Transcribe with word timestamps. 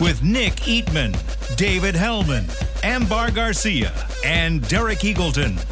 With 0.00 0.22
Nick 0.22 0.54
Eatman, 0.60 1.14
David 1.56 1.94
Helman, 1.94 2.46
Ambar 2.82 3.30
Garcia, 3.32 3.92
and 4.24 4.66
Derek 4.66 5.00
Eagleton. 5.00 5.62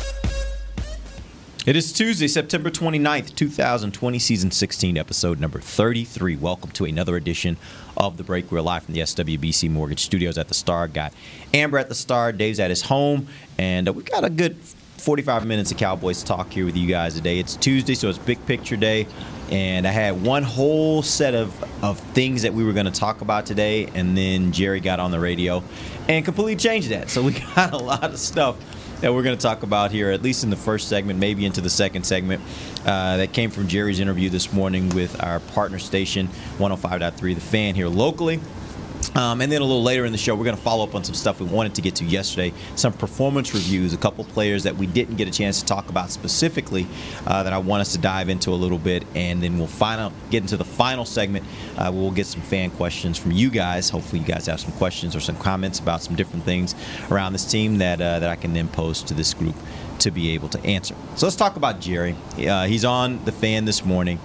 It 1.66 1.76
is 1.76 1.94
Tuesday, 1.94 2.28
September 2.28 2.70
29th, 2.70 3.34
2020, 3.34 4.18
season 4.18 4.50
16, 4.50 4.98
episode 4.98 5.40
number 5.40 5.60
33. 5.60 6.36
Welcome 6.36 6.72
to 6.72 6.84
another 6.84 7.16
edition 7.16 7.56
of 7.96 8.18
The 8.18 8.22
Break. 8.22 8.52
We're 8.52 8.60
live 8.60 8.82
from 8.82 8.92
the 8.92 9.00
SWBC 9.00 9.70
Mortgage 9.70 10.00
Studios 10.00 10.36
at 10.36 10.48
the 10.48 10.54
Star. 10.54 10.88
Got 10.88 11.14
Amber 11.54 11.78
at 11.78 11.88
the 11.88 11.94
Star, 11.94 12.30
Dave's 12.30 12.60
at 12.60 12.68
his 12.68 12.82
home, 12.82 13.28
and 13.56 13.88
uh, 13.88 13.94
we've 13.94 14.04
got 14.04 14.24
a 14.24 14.30
good 14.30 14.58
45 14.98 15.46
minutes 15.46 15.70
of 15.70 15.78
Cowboys 15.78 16.22
talk 16.22 16.52
here 16.52 16.64
with 16.64 16.76
you 16.76 16.88
guys 16.88 17.14
today. 17.14 17.38
It's 17.38 17.56
Tuesday, 17.56 17.94
so 17.94 18.08
it's 18.08 18.18
big 18.18 18.44
picture 18.46 18.76
day, 18.76 19.06
and 19.50 19.86
I 19.86 19.90
had 19.90 20.22
one 20.22 20.42
whole 20.42 21.02
set 21.02 21.34
of, 21.34 21.84
of 21.84 22.00
things 22.00 22.42
that 22.42 22.52
we 22.52 22.64
were 22.64 22.72
going 22.72 22.86
to 22.86 22.92
talk 22.92 23.20
about 23.20 23.46
today, 23.46 23.86
and 23.94 24.18
then 24.18 24.52
Jerry 24.52 24.80
got 24.80 24.98
on 24.98 25.10
the 25.10 25.20
radio 25.20 25.62
and 26.08 26.24
completely 26.24 26.56
changed 26.56 26.90
that. 26.90 27.10
So 27.10 27.22
we 27.22 27.32
got 27.54 27.72
a 27.72 27.78
lot 27.78 28.04
of 28.04 28.18
stuff 28.18 28.56
that 29.00 29.14
we're 29.14 29.22
going 29.22 29.36
to 29.36 29.42
talk 29.42 29.62
about 29.62 29.92
here, 29.92 30.10
at 30.10 30.22
least 30.22 30.42
in 30.42 30.50
the 30.50 30.56
first 30.56 30.88
segment, 30.88 31.20
maybe 31.20 31.46
into 31.46 31.60
the 31.60 31.70
second 31.70 32.04
segment. 32.04 32.42
Uh, 32.84 33.18
that 33.18 33.32
came 33.32 33.50
from 33.50 33.68
Jerry's 33.68 34.00
interview 34.00 34.28
this 34.30 34.52
morning 34.52 34.88
with 34.90 35.22
our 35.22 35.40
partner 35.40 35.78
station, 35.78 36.28
105.3 36.58 37.34
The 37.34 37.40
Fan 37.40 37.74
here 37.74 37.88
locally. 37.88 38.40
Um, 39.14 39.40
and 39.40 39.50
then 39.50 39.62
a 39.62 39.64
little 39.64 39.82
later 39.82 40.04
in 40.04 40.12
the 40.12 40.18
show, 40.18 40.34
we're 40.34 40.44
going 40.44 40.56
to 40.56 40.62
follow 40.62 40.84
up 40.84 40.94
on 40.94 41.02
some 41.02 41.14
stuff 41.14 41.40
we 41.40 41.46
wanted 41.46 41.74
to 41.76 41.82
get 41.82 41.96
to 41.96 42.04
yesterday. 42.04 42.52
Some 42.76 42.92
performance 42.92 43.54
reviews, 43.54 43.92
a 43.92 43.96
couple 43.96 44.24
players 44.24 44.62
that 44.64 44.76
we 44.76 44.86
didn't 44.86 45.16
get 45.16 45.26
a 45.28 45.30
chance 45.30 45.60
to 45.60 45.66
talk 45.66 45.88
about 45.88 46.10
specifically 46.10 46.86
uh, 47.26 47.42
that 47.42 47.52
I 47.52 47.58
want 47.58 47.80
us 47.80 47.92
to 47.92 47.98
dive 47.98 48.28
into 48.28 48.50
a 48.50 48.54
little 48.54 48.78
bit. 48.78 49.04
And 49.14 49.42
then 49.42 49.58
we'll 49.58 49.66
final, 49.66 50.12
get 50.30 50.42
into 50.42 50.56
the 50.56 50.64
final 50.64 51.04
segment. 51.04 51.46
Uh, 51.76 51.90
we'll 51.92 52.10
get 52.10 52.26
some 52.26 52.42
fan 52.42 52.70
questions 52.70 53.18
from 53.18 53.32
you 53.32 53.50
guys. 53.50 53.90
Hopefully, 53.90 54.20
you 54.20 54.26
guys 54.26 54.46
have 54.46 54.60
some 54.60 54.72
questions 54.72 55.16
or 55.16 55.20
some 55.20 55.36
comments 55.36 55.78
about 55.78 56.02
some 56.02 56.14
different 56.14 56.44
things 56.44 56.74
around 57.10 57.32
this 57.32 57.50
team 57.50 57.78
that, 57.78 58.00
uh, 58.00 58.20
that 58.20 58.30
I 58.30 58.36
can 58.36 58.52
then 58.52 58.68
pose 58.68 59.02
to 59.04 59.14
this 59.14 59.34
group 59.34 59.56
to 60.00 60.10
be 60.10 60.30
able 60.30 60.48
to 60.48 60.64
answer. 60.64 60.94
So 61.16 61.26
let's 61.26 61.36
talk 61.36 61.56
about 61.56 61.80
Jerry. 61.80 62.14
Uh, 62.38 62.66
he's 62.66 62.84
on 62.84 63.24
the 63.24 63.32
fan 63.32 63.64
this 63.64 63.84
morning. 63.84 64.20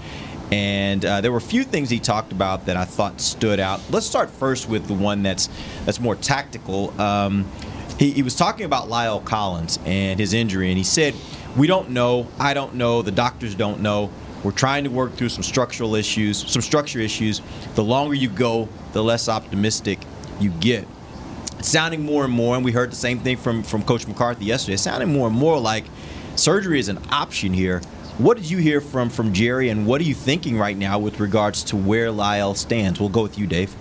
And 0.52 1.04
uh, 1.04 1.22
there 1.22 1.32
were 1.32 1.38
a 1.38 1.42
few 1.42 1.64
things 1.64 1.90
he 1.90 2.00
talked 2.00 2.32
about 2.32 2.66
that 2.68 2.78
I 2.78 2.86
thought 2.86 3.20
stood 3.20 3.60
out. 3.60 3.82
Let's 3.90 4.06
start 4.06 4.30
first 4.30 4.70
with 4.70 4.88
the 4.88 4.94
one 4.94 5.24
that's 5.24 5.50
that's 5.86 6.00
more 6.00 6.16
tactical. 6.16 7.00
Um, 7.02 7.50
he, 7.98 8.12
he 8.12 8.22
was 8.22 8.36
talking 8.36 8.66
about 8.66 8.90
La'el 8.90 9.24
Collins 9.24 9.80
and 9.86 10.20
his 10.20 10.34
injury, 10.34 10.70
and 10.70 10.78
he 10.78 10.84
said, 10.84 11.16
"We 11.56 11.68
don't 11.68 11.92
know. 11.92 12.28
I 12.40 12.54
don't 12.54 12.76
know. 12.76 13.02
The 13.02 13.12
doctors 13.12 13.56
don't 13.56 13.82
know. 13.82 14.12
We're 14.44 14.52
trying 14.52 14.84
to 14.84 14.90
work 14.90 15.14
through 15.14 15.30
some 15.30 15.44
structural 15.44 15.96
issues, 15.96 16.52
some 16.52 16.62
structure 16.62 17.00
issues. 17.00 17.42
The 17.76 17.84
longer 17.84 18.14
you 18.14 18.30
go, 18.30 18.68
the 18.92 19.04
less 19.04 19.30
optimistic 19.30 20.00
you 20.40 20.50
get." 20.52 20.88
Sounding 21.62 22.04
more 22.04 22.26
and 22.26 22.34
more, 22.34 22.56
and 22.58 22.66
we 22.66 22.74
heard 22.74 22.92
the 22.92 22.96
same 22.96 23.20
thing 23.20 23.38
from 23.38 23.64
from 23.64 23.84
Coach 23.84 24.06
McCarthy 24.06 24.46
yesterday. 24.46 24.78
Sounding 24.78 25.14
more 25.14 25.28
and 25.28 25.36
more 25.36 25.60
like 25.60 25.86
surgery 26.36 26.80
is 26.80 26.90
an 26.90 27.00
option 27.10 27.54
here. 27.54 27.82
What 28.20 28.38
did 28.38 28.48
you 28.48 28.60
hear 28.60 28.80
from 28.80 29.10
from 29.10 29.34
Jerry, 29.34 29.70
and 29.70 29.88
what 29.88 30.00
are 30.00 30.04
you 30.04 30.14
thinking 30.14 30.58
right 30.58 30.78
now 30.78 31.00
with 31.00 31.20
regards 31.20 31.64
to 31.66 31.76
where 31.76 32.10
La'el 32.10 32.56
stands? 32.56 33.00
We'll 33.00 33.10
go 33.10 33.24
with 33.24 33.40
you, 33.40 33.48
Dave. 33.48 33.76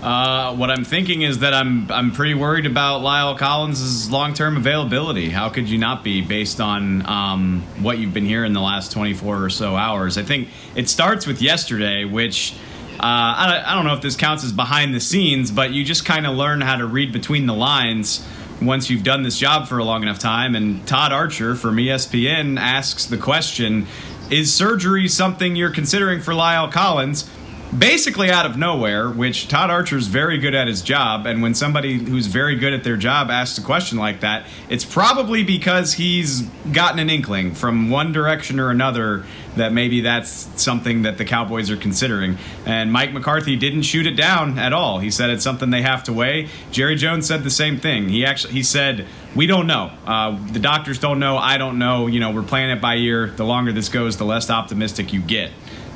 Uh, 0.00 0.54
what 0.54 0.70
I'm 0.70 0.84
thinking 0.84 1.22
is 1.22 1.40
that 1.40 1.54
I'm 1.54 1.90
I'm 1.90 2.12
pretty 2.12 2.34
worried 2.34 2.66
about 2.66 3.02
La'el 3.02 3.36
Collins' 3.36 4.10
long-term 4.12 4.56
availability. 4.56 5.28
How 5.30 5.48
could 5.48 5.68
you 5.68 5.76
not 5.76 6.04
be, 6.04 6.20
based 6.20 6.60
on 6.60 7.04
um, 7.06 7.62
what 7.80 7.98
you've 7.98 8.14
been 8.14 8.26
hearing 8.26 8.52
the 8.52 8.60
last 8.60 8.92
24 8.92 9.44
or 9.44 9.50
so 9.50 9.74
hours? 9.74 10.18
I 10.18 10.22
think 10.22 10.48
it 10.76 10.88
starts 10.88 11.26
with 11.26 11.42
yesterday, 11.42 12.04
which 12.04 12.54
uh, 12.94 13.00
I, 13.02 13.64
I 13.66 13.74
don't 13.74 13.84
know 13.84 13.94
if 13.94 14.02
this 14.02 14.16
counts 14.16 14.44
as 14.44 14.52
behind 14.52 14.94
the 14.94 15.00
scenes, 15.00 15.50
but 15.50 15.72
you 15.72 15.84
just 15.84 16.04
kind 16.04 16.28
of 16.28 16.36
learn 16.36 16.60
how 16.60 16.76
to 16.76 16.86
read 16.86 17.12
between 17.12 17.46
the 17.46 17.54
lines 17.54 18.24
once 18.66 18.90
you've 18.90 19.04
done 19.04 19.22
this 19.22 19.38
job 19.38 19.68
for 19.68 19.78
a 19.78 19.84
long 19.84 20.02
enough 20.02 20.18
time. 20.18 20.54
And 20.54 20.86
Todd 20.86 21.12
Archer 21.12 21.54
from 21.54 21.76
ESPN 21.76 22.58
asks 22.58 23.06
the 23.06 23.18
question: 23.18 23.86
Is 24.30 24.52
surgery 24.52 25.08
something 25.08 25.56
you're 25.56 25.70
considering 25.70 26.20
for 26.20 26.32
La'el 26.32 26.70
Collins? 26.70 27.28
Basically 27.76 28.30
out 28.30 28.44
of 28.44 28.56
nowhere, 28.56 29.08
which 29.08 29.48
Todd 29.48 29.70
Archer's 29.70 30.06
very 30.06 30.38
good 30.38 30.54
at 30.54 30.68
his 30.68 30.82
job. 30.82 31.26
And 31.26 31.42
when 31.42 31.54
somebody 31.54 31.94
who's 31.94 32.26
very 32.26 32.56
good 32.56 32.72
at 32.72 32.84
their 32.84 32.96
job 32.96 33.30
asks 33.30 33.56
a 33.58 33.62
question 33.62 33.98
like 33.98 34.20
that, 34.20 34.46
it's 34.68 34.84
probably 34.84 35.42
because 35.42 35.94
he's 35.94 36.42
gotten 36.72 36.98
an 36.98 37.08
inkling 37.08 37.54
from 37.54 37.88
one 37.88 38.12
direction 38.12 38.60
or 38.60 38.70
another 38.70 39.24
that 39.56 39.72
maybe 39.72 40.02
that's 40.02 40.48
something 40.60 41.02
that 41.02 41.18
the 41.18 41.24
Cowboys 41.24 41.70
are 41.70 41.76
considering. 41.76 42.38
And 42.66 42.92
Mike 42.92 43.12
McCarthy 43.12 43.56
didn't 43.56 43.82
shoot 43.82 44.06
it 44.06 44.16
down 44.16 44.58
at 44.58 44.72
all. 44.72 44.98
He 44.98 45.10
said 45.10 45.30
it's 45.30 45.44
something 45.44 45.70
they 45.70 45.82
have 45.82 46.04
to 46.04 46.12
weigh. 46.12 46.48
Jerry 46.70 46.96
Jones 46.96 47.26
said 47.26 47.42
the 47.42 47.50
same 47.50 47.78
thing. 47.78 48.08
He 48.08 48.24
actually 48.24 48.54
he 48.54 48.62
said 48.62 49.06
we 49.34 49.46
don't 49.46 49.66
know. 49.66 49.90
Uh, 50.06 50.38
the 50.52 50.58
doctors 50.58 50.98
don't 50.98 51.18
know. 51.18 51.38
I 51.38 51.56
don't 51.56 51.78
know. 51.78 52.06
You 52.06 52.20
know, 52.20 52.30
we're 52.30 52.42
playing 52.42 52.70
it 52.70 52.80
by 52.80 52.96
ear. 52.96 53.28
The 53.28 53.44
longer 53.44 53.72
this 53.72 53.88
goes, 53.88 54.18
the 54.18 54.24
less 54.24 54.50
optimistic 54.50 55.12
you 55.12 55.20
get. 55.20 55.50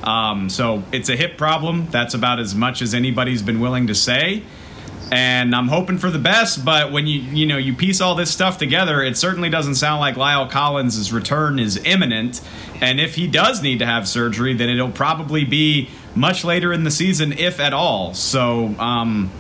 Um, 0.07 0.49
so 0.49 0.85
it's 0.93 1.09
a 1.09 1.17
hip 1.17 1.37
problem. 1.37 1.89
That's 1.91 2.15
about 2.15 2.39
as 2.39 2.55
much 2.55 2.81
as 2.81 2.95
anybody's 2.95 3.43
been 3.43 3.61
willing 3.61 3.89
to 3.89 3.95
say. 3.95 4.45
And 5.13 5.55
I'm 5.55 5.69
hoping 5.69 5.99
for 5.99 6.11
the 6.11 6.19
best, 6.19 6.65
but 6.65 6.91
when 6.91 7.07
you 7.07 7.21
you 7.21 7.47
know 7.47 7.59
you 7.59 7.75
piece 7.75 8.01
all 8.01 8.17
this 8.17 8.33
stuff 8.33 8.59
together, 8.59 9.03
it 9.03 9.17
certainly 9.17 9.49
doesn't 9.49 9.77
sound 9.77 10.01
like 10.01 10.17
La'el 10.17 10.51
Collins' 10.51 11.13
return 11.13 11.61
is 11.61 11.77
imminent. 11.85 12.41
And 12.81 12.99
if 12.99 13.15
he 13.15 13.29
does 13.29 13.63
need 13.63 13.79
to 13.79 13.87
have 13.87 14.09
surgery, 14.09 14.55
then 14.55 14.69
it'll 14.69 14.91
probably 14.91 15.45
be 15.45 15.91
much 16.17 16.45
later 16.45 16.73
in 16.73 16.83
the 16.83 16.91
season, 16.91 17.33
if 17.33 17.61
at 17.61 17.73
all. 17.73 18.15
So 18.15 18.75
um, 18.81 19.31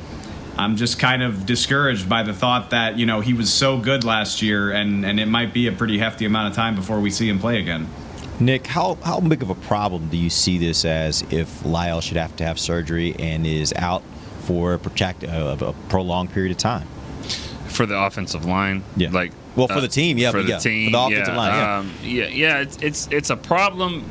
I'm 0.56 0.76
just 0.76 1.00
kind 1.00 1.22
of 1.22 1.46
discouraged 1.46 2.08
by 2.08 2.22
the 2.22 2.32
thought 2.32 2.70
that 2.70 2.96
you 2.96 3.06
know 3.06 3.20
he 3.20 3.34
was 3.34 3.52
so 3.52 3.76
good 3.76 4.04
last 4.04 4.42
year, 4.42 4.70
and 4.70 5.04
and 5.04 5.18
it 5.18 5.26
might 5.26 5.52
be 5.52 5.66
a 5.66 5.72
pretty 5.72 5.98
hefty 5.98 6.26
amount 6.26 6.50
of 6.50 6.54
time 6.54 6.76
before 6.76 7.00
we 7.00 7.10
see 7.10 7.28
him 7.28 7.40
play 7.40 7.58
again. 7.58 7.88
Nick, 8.38 8.66
how 8.66 8.94
how 9.02 9.20
big 9.20 9.42
of 9.42 9.50
a 9.50 9.54
problem 9.54 10.08
do 10.08 10.16
you 10.16 10.30
see 10.30 10.58
this 10.58 10.84
as 10.84 11.22
if 11.30 11.64
Lyle 11.64 12.00
should 12.00 12.18
have 12.18 12.36
to 12.36 12.44
have 12.44 12.58
surgery 12.58 13.14
and 13.18 13.46
is 13.46 13.72
out 13.74 14.02
for 14.40 14.74
a, 14.74 14.78
protract, 14.78 15.24
uh, 15.24 15.56
a 15.60 15.72
prolonged 15.88 16.32
period 16.32 16.52
of 16.52 16.58
time? 16.58 16.86
for 17.76 17.86
the 17.86 17.98
offensive 17.98 18.44
line. 18.44 18.82
Yeah. 18.96 19.10
Like 19.10 19.32
Well, 19.54 19.68
for 19.68 19.80
the 19.80 19.88
team, 19.88 20.18
yeah, 20.18 20.30
for 20.30 20.42
the 20.42 20.48
yeah, 20.48 20.58
for 20.58 20.64
team, 20.64 20.92
the 20.92 20.98
offensive 20.98 21.34
yeah, 21.34 21.36
line, 21.36 21.54
yeah. 21.54 21.78
um, 21.78 21.92
yeah, 22.02 22.26
yeah. 22.26 22.60
It's 22.60 22.76
it's 22.78 23.08
it's 23.10 23.30
a 23.30 23.36
problem, 23.36 24.10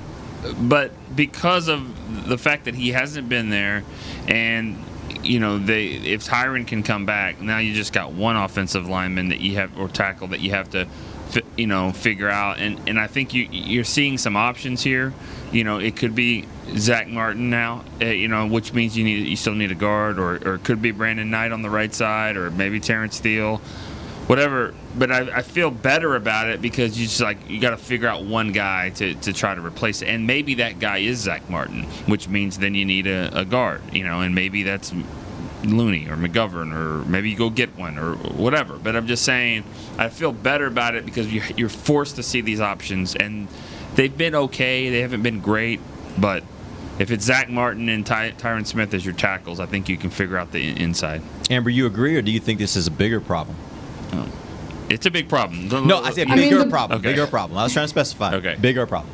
but 0.60 0.92
because 1.16 1.68
of 1.68 2.28
the 2.28 2.38
fact 2.38 2.66
that 2.66 2.76
he 2.76 2.90
hasn't 2.90 3.28
been 3.28 3.50
there, 3.50 3.84
and 4.28 4.78
you 5.24 5.40
know 5.40 5.58
they 5.58 5.88
if 5.88 6.26
Tyron 6.26 6.66
can 6.68 6.84
come 6.84 7.06
back, 7.06 7.42
now 7.42 7.58
you 7.58 7.74
just 7.74 7.94
got 7.94 8.14
one 8.14 8.36
offensive 8.36 8.88
lineman 8.88 9.30
that 9.30 9.42
you 9.42 9.56
have 9.56 9.78
or 9.78 9.88
tackle 9.88 10.28
that 10.30 10.40
you 10.40 10.52
have 10.52 10.70
to. 10.72 10.88
You 11.58 11.68
know, 11.68 11.92
figure 11.92 12.30
out, 12.30 12.60
and, 12.60 12.80
and 12.88 13.00
I 13.00 13.08
think 13.08 13.34
you 13.34 13.48
you're 13.52 13.84
seeing 13.84 14.18
some 14.18 14.36
options 14.36 14.84
here. 14.84 15.14
You 15.52 15.64
know, 15.64 15.80
it 15.80 15.96
could 15.96 16.16
be 16.16 16.48
Zack 16.78 17.08
Martin 17.08 17.50
now. 17.50 17.84
Uh, 18.02 18.06
you 18.06 18.28
know, 18.28 18.48
which 18.48 18.74
means 18.74 18.98
you 18.98 19.04
need 19.04 19.28
you 19.28 19.36
still 19.36 19.56
need 19.56 19.72
a 19.72 19.76
guard, 19.76 20.20
or, 20.20 20.36
or 20.48 20.56
it 20.56 20.64
could 20.64 20.82
be 20.82 20.92
Brandon 20.92 21.30
Knight 21.30 21.52
on 21.52 21.62
the 21.62 21.70
right 21.70 21.94
side, 21.94 22.38
or 22.38 22.52
maybe 22.52 22.80
Terence 22.80 23.16
Steele 23.16 23.62
whatever. 24.28 24.74
But 24.98 25.12
I, 25.12 25.38
I 25.38 25.42
feel 25.42 25.72
better 25.72 26.16
about 26.16 26.48
it 26.50 26.62
because 26.62 26.98
you 27.00 27.06
just 27.06 27.22
like 27.22 27.50
you 27.50 27.60
got 27.60 27.72
to 27.72 27.78
figure 27.78 28.08
out 28.08 28.24
one 28.24 28.52
guy 28.52 28.90
to, 28.92 29.14
to 29.16 29.34
try 29.34 29.54
to 29.56 29.62
replace 29.62 30.02
it, 30.02 30.08
and 30.08 30.26
maybe 30.26 30.56
that 30.56 30.80
guy 30.80 31.00
is 31.00 31.20
Zack 31.20 31.50
Martin, 31.50 31.84
which 32.06 32.28
means 32.28 32.58
then 32.58 32.76
you 32.76 32.86
need 32.86 33.08
a, 33.08 33.40
a 33.40 33.46
guard, 33.46 33.82
you 33.94 34.06
know, 34.06 34.22
and 34.22 34.34
maybe 34.34 34.64
that's 34.64 34.94
Looney 35.74 36.08
or 36.08 36.16
McGovern 36.16 36.74
or 36.74 37.04
maybe 37.10 37.30
you 37.30 37.36
go 37.36 37.50
get 37.50 37.76
one 37.78 37.98
or 37.98 38.16
whatever. 38.16 38.78
But 38.78 38.96
I'm 38.96 39.08
just 39.08 39.24
saying 39.24 39.64
I 39.98 40.10
feel 40.10 40.32
better 40.32 40.66
about 40.68 40.96
it 40.96 41.06
because 41.06 41.32
you're, 41.34 41.46
you're 41.58 41.70
forced 41.70 42.16
to 42.18 42.24
see 42.24 42.42
these 42.42 42.62
options, 42.62 43.16
and 43.16 43.48
they've 43.96 44.16
been 44.16 44.36
okay. 44.36 44.90
They 44.90 45.02
haven't 45.02 45.24
been 45.24 45.40
great, 45.42 45.80
but. 46.18 46.44
If 46.98 47.12
it's 47.12 47.26
Zack 47.26 47.50
Martin 47.50 47.90
and 47.90 48.06
Ty- 48.06 48.32
Tyron 48.38 48.66
Smith 48.66 48.94
as 48.94 49.04
your 49.04 49.14
tackles, 49.14 49.60
I 49.60 49.66
think 49.66 49.90
you 49.90 49.98
can 49.98 50.10
figure 50.10 50.38
out 50.38 50.54
the 50.54 50.66
in- 50.66 50.78
inside. 50.78 51.22
Amber, 51.50 51.70
you 51.70 51.88
agree, 51.88 52.16
or 52.16 52.22
do 52.22 52.32
you 52.32 52.40
think 52.40 52.58
this 52.58 52.78
is 52.78 52.88
a 52.88 52.92
bigger 52.92 53.20
problem? 53.20 53.58
Oh. 54.14 54.26
It's 54.90 55.06
a 55.06 55.12
big 55.12 55.28
problem. 55.28 55.68
No, 55.68 56.02
I 56.02 56.12
said 56.12 56.28
I 56.30 56.36
mean, 56.38 56.46
bigger 56.46 56.64
the- 56.64 56.70
problem. 56.70 57.00
Okay. 57.00 57.10
Bigger 57.10 57.28
problem. 57.28 57.58
I 57.60 57.64
was 57.64 57.74
trying 57.74 57.84
to 57.84 57.90
specify. 57.90 58.36
Okay. 58.36 58.56
Bigger 58.62 58.86
problem. 58.86 59.14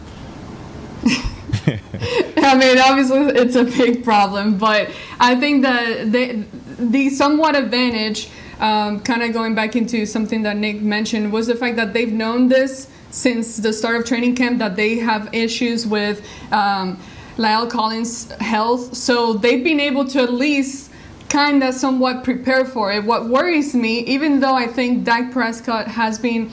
I 2.37 2.55
mean, 2.55 2.79
obviously, 2.79 3.19
it's 3.39 3.55
a 3.55 3.63
big 3.63 4.03
problem, 4.03 4.57
but 4.57 4.89
I 5.19 5.35
think 5.35 5.63
that 5.63 6.11
the 6.11 6.45
the 6.79 7.09
somewhat 7.09 7.55
advantage, 7.55 8.29
um, 8.59 8.99
kind 9.01 9.21
of 9.21 9.33
going 9.33 9.53
back 9.53 9.75
into 9.75 10.05
something 10.05 10.43
that 10.43 10.57
Nick 10.57 10.81
mentioned, 10.81 11.31
was 11.31 11.47
the 11.47 11.55
fact 11.55 11.75
that 11.75 11.93
they've 11.93 12.11
known 12.11 12.47
this 12.47 12.87
since 13.11 13.57
the 13.57 13.73
start 13.73 13.97
of 13.97 14.05
training 14.05 14.35
camp 14.35 14.59
that 14.59 14.75
they 14.75 14.97
have 14.97 15.33
issues 15.33 15.85
with 15.85 16.25
um, 16.51 16.97
La'el 17.37 17.69
Collins' 17.69 18.31
health. 18.33 18.95
So 18.95 19.33
they've 19.33 19.63
been 19.63 19.79
able 19.79 20.05
to 20.05 20.21
at 20.21 20.33
least 20.33 20.91
kind 21.29 21.63
of 21.63 21.73
somewhat 21.73 22.23
prepare 22.23 22.65
for 22.65 22.91
it. 22.91 23.03
What 23.03 23.29
worries 23.29 23.75
me, 23.75 23.99
even 23.99 24.39
though 24.39 24.55
I 24.55 24.67
think 24.67 25.03
Dak 25.03 25.31
Prescott 25.31 25.87
has 25.87 26.19
been 26.19 26.51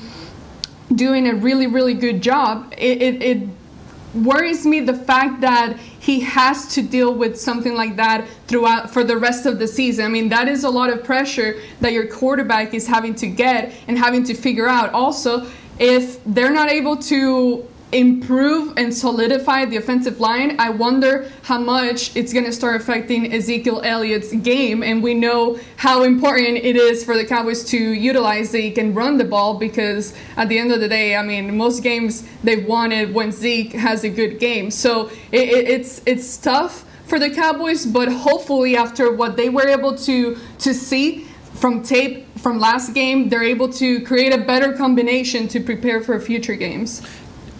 doing 0.94 1.28
a 1.28 1.34
really, 1.34 1.66
really 1.66 1.94
good 1.94 2.22
job, 2.22 2.72
it, 2.76 3.02
it, 3.02 3.22
it 3.22 3.48
worries 4.14 4.66
me 4.66 4.80
the 4.80 4.94
fact 4.94 5.40
that 5.40 5.78
he 6.00 6.20
has 6.20 6.74
to 6.74 6.82
deal 6.82 7.14
with 7.14 7.38
something 7.38 7.74
like 7.74 7.96
that 7.96 8.26
throughout 8.46 8.90
for 8.90 9.04
the 9.04 9.16
rest 9.16 9.46
of 9.46 9.58
the 9.58 9.66
season. 9.66 10.04
I 10.04 10.08
mean, 10.08 10.28
that 10.30 10.48
is 10.48 10.64
a 10.64 10.70
lot 10.70 10.90
of 10.90 11.04
pressure 11.04 11.60
that 11.80 11.92
your 11.92 12.06
quarterback 12.06 12.74
is 12.74 12.86
having 12.86 13.14
to 13.16 13.26
get 13.26 13.74
and 13.86 13.98
having 13.98 14.24
to 14.24 14.34
figure 14.34 14.68
out. 14.68 14.92
Also, 14.92 15.46
if 15.78 16.22
they're 16.24 16.52
not 16.52 16.70
able 16.70 16.96
to 16.96 17.68
improve 17.92 18.74
and 18.76 18.92
solidify 18.92 19.64
the 19.64 19.76
offensive 19.76 20.20
line, 20.20 20.56
I 20.58 20.70
wonder 20.70 21.30
how 21.42 21.58
much 21.58 22.14
it's 22.14 22.32
going 22.32 22.44
to 22.44 22.52
start 22.52 22.80
affecting 22.80 23.32
Ezekiel 23.32 23.80
Elliott's 23.82 24.32
game. 24.32 24.82
And 24.82 25.02
we 25.02 25.14
know 25.14 25.58
how 25.76 26.02
important 26.02 26.58
it 26.58 26.76
is 26.76 27.04
for 27.04 27.16
the 27.16 27.24
Cowboys 27.24 27.64
to 27.64 27.78
utilize 27.78 28.50
Zeke 28.50 28.76
and 28.78 28.94
run 28.94 29.16
the 29.16 29.24
ball 29.24 29.58
because 29.58 30.14
at 30.36 30.48
the 30.48 30.58
end 30.58 30.72
of 30.72 30.80
the 30.80 30.88
day, 30.88 31.16
I 31.16 31.22
mean, 31.22 31.56
most 31.56 31.82
games 31.82 32.28
they've 32.44 32.66
wanted 32.66 33.14
when 33.14 33.32
Zeke 33.32 33.72
has 33.72 34.04
a 34.04 34.10
good 34.10 34.38
game. 34.38 34.70
So 34.70 35.08
it, 35.32 35.48
it, 35.48 35.68
it's 35.68 36.02
it's 36.04 36.36
tough 36.36 36.84
for 37.06 37.18
the 37.18 37.30
Cowboys, 37.30 37.86
but 37.86 38.08
hopefully 38.08 38.76
after 38.76 39.12
what 39.12 39.36
they 39.36 39.48
were 39.48 39.66
able 39.66 39.96
to 39.96 40.36
to 40.58 40.74
see 40.74 41.26
from 41.54 41.82
tape 41.82 42.26
from 42.38 42.60
last 42.60 42.94
game, 42.94 43.28
they're 43.28 43.42
able 43.42 43.72
to 43.72 44.00
create 44.02 44.32
a 44.32 44.38
better 44.38 44.72
combination 44.72 45.48
to 45.48 45.60
prepare 45.60 46.00
for 46.00 46.20
future 46.20 46.54
games. 46.54 47.02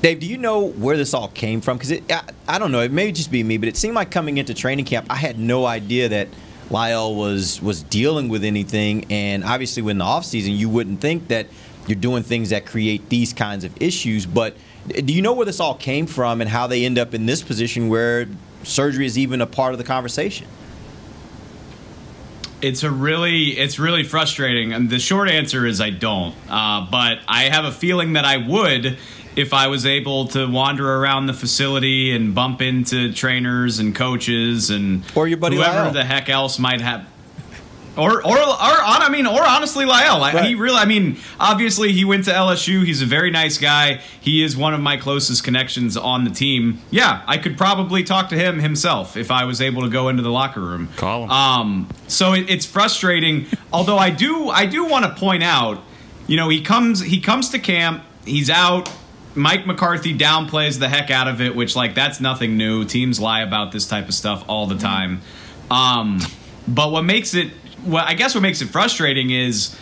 Dave, 0.00 0.20
do 0.20 0.26
you 0.26 0.38
know 0.38 0.68
where 0.68 0.96
this 0.96 1.12
all 1.12 1.28
came 1.28 1.60
from? 1.60 1.76
Because 1.76 2.00
I, 2.10 2.22
I 2.46 2.58
don't 2.58 2.70
know. 2.70 2.80
It 2.80 2.92
may 2.92 3.10
just 3.10 3.32
be 3.32 3.42
me, 3.42 3.58
but 3.58 3.68
it 3.68 3.76
seemed 3.76 3.96
like 3.96 4.10
coming 4.10 4.38
into 4.38 4.54
training 4.54 4.84
camp, 4.84 5.06
I 5.10 5.16
had 5.16 5.38
no 5.38 5.66
idea 5.66 6.08
that 6.08 6.28
La'el 6.70 7.16
was 7.16 7.60
was 7.60 7.82
dealing 7.82 8.28
with 8.28 8.44
anything. 8.44 9.06
And 9.10 9.42
obviously, 9.42 9.82
when 9.82 9.98
the 9.98 10.04
offseason, 10.04 10.56
you 10.56 10.68
wouldn't 10.68 11.00
think 11.00 11.28
that 11.28 11.46
you're 11.88 11.96
doing 11.96 12.22
things 12.22 12.50
that 12.50 12.66
create 12.66 13.08
these 13.08 13.32
kinds 13.32 13.64
of 13.64 13.82
issues. 13.82 14.24
But 14.26 14.56
do 14.88 15.12
you 15.12 15.22
know 15.22 15.32
where 15.32 15.46
this 15.46 15.58
all 15.58 15.74
came 15.74 16.06
from 16.06 16.40
and 16.40 16.48
how 16.48 16.66
they 16.66 16.84
end 16.84 16.98
up 16.98 17.14
in 17.14 17.26
this 17.26 17.42
position 17.42 17.88
where 17.88 18.28
surgery 18.62 19.06
is 19.06 19.18
even 19.18 19.40
a 19.40 19.46
part 19.46 19.72
of 19.72 19.78
the 19.78 19.84
conversation? 19.84 20.46
It's 22.60 22.82
a 22.82 22.90
really, 22.90 23.50
it's 23.50 23.78
really 23.78 24.02
frustrating. 24.02 24.72
And 24.72 24.90
the 24.90 24.98
short 24.98 25.28
answer 25.28 25.64
is 25.64 25.80
I 25.80 25.90
don't. 25.90 26.34
Uh, 26.48 26.86
but 26.90 27.20
I 27.28 27.44
have 27.44 27.64
a 27.64 27.72
feeling 27.72 28.14
that 28.14 28.24
I 28.24 28.36
would 28.36 28.98
if 29.38 29.54
I 29.54 29.68
was 29.68 29.86
able 29.86 30.26
to 30.28 30.50
wander 30.50 30.96
around 30.96 31.26
the 31.26 31.32
facility 31.32 32.14
and 32.14 32.34
bump 32.34 32.60
into 32.60 33.12
trainers 33.12 33.78
and 33.78 33.94
coaches 33.94 34.70
and 34.70 35.04
or 35.14 35.28
your 35.28 35.38
buddy 35.38 35.56
whoever 35.56 35.90
La'el. 35.90 35.92
the 35.92 36.04
heck 36.04 36.28
else 36.28 36.58
might 36.58 36.80
have. 36.80 37.08
Or, 37.96 38.24
or, 38.24 38.38
or, 38.38 38.38
I 38.38 39.08
mean, 39.10 39.26
or 39.26 39.42
honestly, 39.42 39.84
La'el. 39.84 40.20
Right. 40.20 40.44
He 40.44 40.54
really, 40.54 40.76
I 40.76 40.84
mean, 40.84 41.18
obviously, 41.40 41.92
he 41.92 42.04
went 42.04 42.26
to 42.26 42.30
LSU. 42.30 42.84
He's 42.84 43.02
a 43.02 43.06
very 43.06 43.32
nice 43.32 43.58
guy. 43.58 44.00
He 44.20 44.44
is 44.44 44.56
one 44.56 44.72
of 44.72 44.80
my 44.80 44.96
closest 44.96 45.42
connections 45.42 45.96
on 45.96 46.22
the 46.22 46.30
team. 46.30 46.80
Yeah, 46.90 47.24
I 47.26 47.38
could 47.38 47.58
probably 47.58 48.04
talk 48.04 48.28
to 48.28 48.36
him 48.36 48.60
himself 48.60 49.16
if 49.16 49.32
I 49.32 49.44
was 49.44 49.60
able 49.60 49.82
to 49.82 49.88
go 49.88 50.08
into 50.08 50.22
the 50.22 50.30
locker 50.30 50.60
room. 50.60 50.90
Call 50.94 51.24
him. 51.24 51.30
Um, 51.30 51.88
so 52.06 52.34
it, 52.34 52.48
it's 52.48 52.66
frustrating. 52.66 53.46
Although 53.72 53.98
I 53.98 54.10
do, 54.10 54.48
I 54.48 54.66
do 54.66 54.84
want 54.84 55.04
to 55.04 55.14
point 55.20 55.42
out, 55.42 55.82
you 56.28 56.36
know, 56.36 56.48
he 56.48 56.62
comes, 56.62 57.00
he 57.00 57.20
comes 57.20 57.50
to 57.50 57.58
camp. 57.58 58.04
He's 58.24 58.48
out. 58.48 58.88
Mike 59.34 59.66
McCarthy 59.66 60.16
downplays 60.16 60.78
the 60.78 60.88
heck 60.88 61.10
out 61.10 61.28
of 61.28 61.40
it, 61.40 61.54
which 61.54 61.76
like 61.76 61.94
that's 61.94 62.20
nothing 62.20 62.56
new. 62.56 62.84
Teams 62.84 63.20
lie 63.20 63.42
about 63.42 63.72
this 63.72 63.86
type 63.86 64.08
of 64.08 64.14
stuff 64.14 64.44
all 64.48 64.66
the 64.66 64.78
time. 64.78 65.20
Um, 65.70 66.20
but 66.66 66.90
what 66.90 67.02
makes 67.02 67.34
it 67.34 67.52
well, 67.86 68.04
I 68.06 68.14
guess 68.14 68.34
what 68.34 68.40
makes 68.40 68.60
it 68.60 68.66
frustrating 68.66 69.30
is 69.30 69.76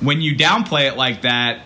when 0.00 0.20
you 0.20 0.34
downplay 0.34 0.90
it 0.90 0.96
like 0.96 1.22
that, 1.22 1.62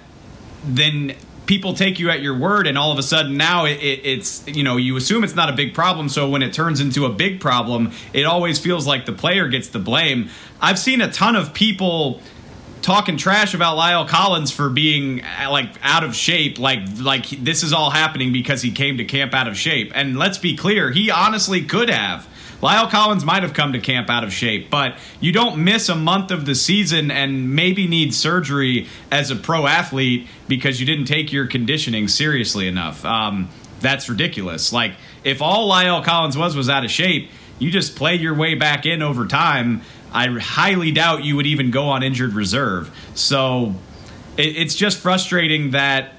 then 0.65 1.17
people 1.47 1.75
take 1.75 1.99
you 1.99 2.11
at 2.11 2.23
your 2.23 2.39
word, 2.39 2.67
and 2.67 2.79
all 2.79 2.93
of 2.93 2.99
a 2.99 3.03
sudden 3.03 3.37
now 3.37 3.65
it, 3.65 3.79
it, 3.79 4.05
it's 4.05 4.47
you 4.47 4.63
know 4.63 4.77
you 4.77 4.97
assume 4.97 5.25
it's 5.25 5.35
not 5.35 5.49
a 5.49 5.53
big 5.53 5.75
problem. 5.75 6.09
So 6.09 6.29
when 6.29 6.43
it 6.43 6.53
turns 6.53 6.81
into 6.81 7.07
a 7.07 7.11
big 7.11 7.41
problem, 7.41 7.93
it 8.13 8.25
always 8.25 8.59
feels 8.59 8.87
like 8.87 9.07
the 9.07 9.13
player 9.13 9.49
gets 9.49 9.69
the 9.69 9.79
blame. 9.79 10.31
I've 10.61 10.79
seen 10.79 11.01
a 11.01 11.11
ton 11.11 11.37
of 11.37 11.55
people 11.55 12.21
talking 12.83 13.17
trash 13.17 13.55
about 13.55 13.77
La'el 13.77 14.09
Collins 14.09 14.51
for 14.51 14.71
being 14.71 15.23
like 15.49 15.73
out 15.83 16.05
of 16.05 16.15
shape 16.15 16.59
like 16.59 16.81
like 17.01 17.29
this 17.29 17.63
is 17.63 17.73
all 17.73 17.91
happening 17.91 18.33
because 18.33 18.63
he 18.63 18.71
came 18.71 18.99
to 18.99 19.05
camp 19.05 19.35
out 19.35 19.49
of 19.49 19.57
shape. 19.57 19.93
And 19.95 20.19
let's 20.19 20.39
be 20.39 20.57
clear 20.57 20.91
he 20.91 21.11
honestly 21.11 21.63
could 21.63 21.91
have. 21.91 22.29
La'el 22.63 22.91
Collins 22.91 23.25
might 23.25 23.43
have 23.43 23.55
come 23.55 23.73
to 23.73 23.79
camp 23.79 24.11
out 24.11 24.25
of 24.25 24.33
shape 24.33 24.71
but 24.71 24.97
you 25.21 25.33
don't 25.33 25.65
miss 25.65 25.89
a 25.89 25.95
month 25.95 26.31
of 26.31 26.45
the 26.47 26.55
season 26.55 27.11
and 27.11 27.55
maybe 27.55 27.87
need 27.87 28.15
surgery 28.15 28.87
as 29.11 29.31
a 29.31 29.37
pro 29.37 29.67
athlete 29.67 30.27
because 30.47 30.81
you 30.81 30.87
didn't 30.87 31.07
take 31.07 31.33
your 31.33 31.47
conditioning 31.47 32.09
seriously 32.09 32.69
enough. 32.69 33.05
Um, 33.05 33.49
that's 33.81 34.11
ridiculous. 34.11 34.73
Like 34.73 34.93
if 35.25 35.41
all 35.41 35.71
La'el 35.71 36.05
Collins 36.05 36.37
was 36.37 36.57
was 36.57 36.69
out 36.69 36.85
of 36.85 36.91
shape 36.91 37.31
you 37.61 37.71
just 37.71 37.95
play 37.95 38.17
your 38.17 38.35
way 38.35 38.57
back 38.57 38.87
in 38.87 39.03
over 39.03 39.27
time 39.27 39.83
I 40.13 40.29
highly 40.39 40.93
doubt 40.93 41.25
you 41.25 41.37
would 41.37 41.47
even 41.47 41.71
go 41.71 41.89
on 41.89 42.03
injured 42.03 42.35
reserve. 42.35 42.91
So 43.15 43.75
it, 44.37 44.57
it's 44.57 44.75
just 44.75 44.99
frustrating 44.99 45.73
that 45.73 46.13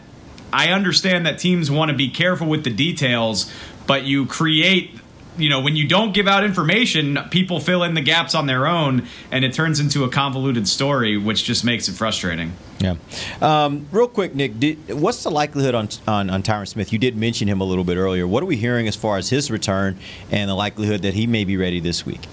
I 0.54 0.70
understand 0.70 1.26
that 1.26 1.40
teams 1.40 1.70
want 1.70 1.92
to 1.92 1.98
be 1.98 2.10
careful 2.10 2.48
with 2.48 2.64
the 2.64 2.70
details, 2.70 3.52
but 3.88 4.04
you 4.04 4.26
create. 4.26 4.98
You 5.38 5.50
know, 5.50 5.62
when 5.62 5.78
you 5.78 5.88
don't 5.88 6.14
give 6.14 6.28
out 6.28 6.44
information, 6.44 7.18
people 7.32 7.62
fill 7.62 7.84
in 7.84 7.94
the 7.94 8.02
gaps 8.02 8.36
on 8.36 8.48
their 8.48 8.68
own, 8.68 9.08
and 9.32 9.46
it 9.46 9.54
turns 9.54 9.80
into 9.80 10.04
a 10.04 10.10
convoluted 10.10 10.68
story, 10.68 11.16
which 11.16 11.46
just 11.46 11.64
makes 11.64 11.88
it 11.88 11.94
frustrating. 11.94 12.52
Yeah. 12.82 12.96
Um, 13.42 13.88
real 13.94 14.10
quick, 14.10 14.36
Nick, 14.36 14.60
did, 14.60 14.92
what's 14.94 15.24
the 15.24 15.32
likelihood 15.32 15.74
on, 15.74 15.88
on 16.06 16.30
on 16.30 16.44
Tyron 16.44 16.68
Smith? 16.68 16.92
You 16.92 17.00
did 17.00 17.16
mention 17.16 17.48
him 17.48 17.62
a 17.62 17.64
little 17.64 17.86
bit 17.86 17.96
earlier. 17.96 18.28
What 18.28 18.44
are 18.44 18.46
we 18.46 18.58
hearing 18.58 18.90
as 18.90 18.98
far 18.98 19.18
as 19.18 19.30
his 19.30 19.50
return 19.50 19.98
and 20.32 20.50
the 20.50 20.54
likelihood 20.54 21.02
that 21.04 21.14
he 21.14 21.28
may 21.28 21.46
be 21.46 21.56
ready 21.56 21.80
this 21.80 22.06
week? 22.06 22.28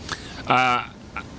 Uh, 0.49 0.89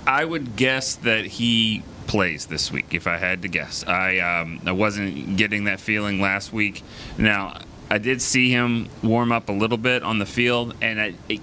I 0.10 0.26
would 0.26 0.56
guess 0.56 0.96
that 0.96 1.24
he 1.24 1.84
plays 2.08 2.48
this 2.48 2.72
week. 2.72 2.96
If 2.96 3.06
I 3.06 3.18
had 3.18 3.44
to 3.44 3.48
guess, 3.48 3.86
I 3.86 4.18
um, 4.18 4.60
I 4.66 4.72
wasn't 4.72 5.38
getting 5.38 5.66
that 5.66 5.80
feeling 5.80 6.20
last 6.20 6.52
week. 6.52 6.82
Now 7.20 7.60
I 7.92 8.00
did 8.00 8.20
see 8.20 8.50
him 8.50 8.90
warm 9.04 9.32
up 9.32 9.50
a 9.50 9.52
little 9.52 9.78
bit 9.78 10.02
on 10.02 10.18
the 10.18 10.26
field, 10.26 10.74
and 10.82 11.00
I, 11.00 11.14
it, 11.30 11.42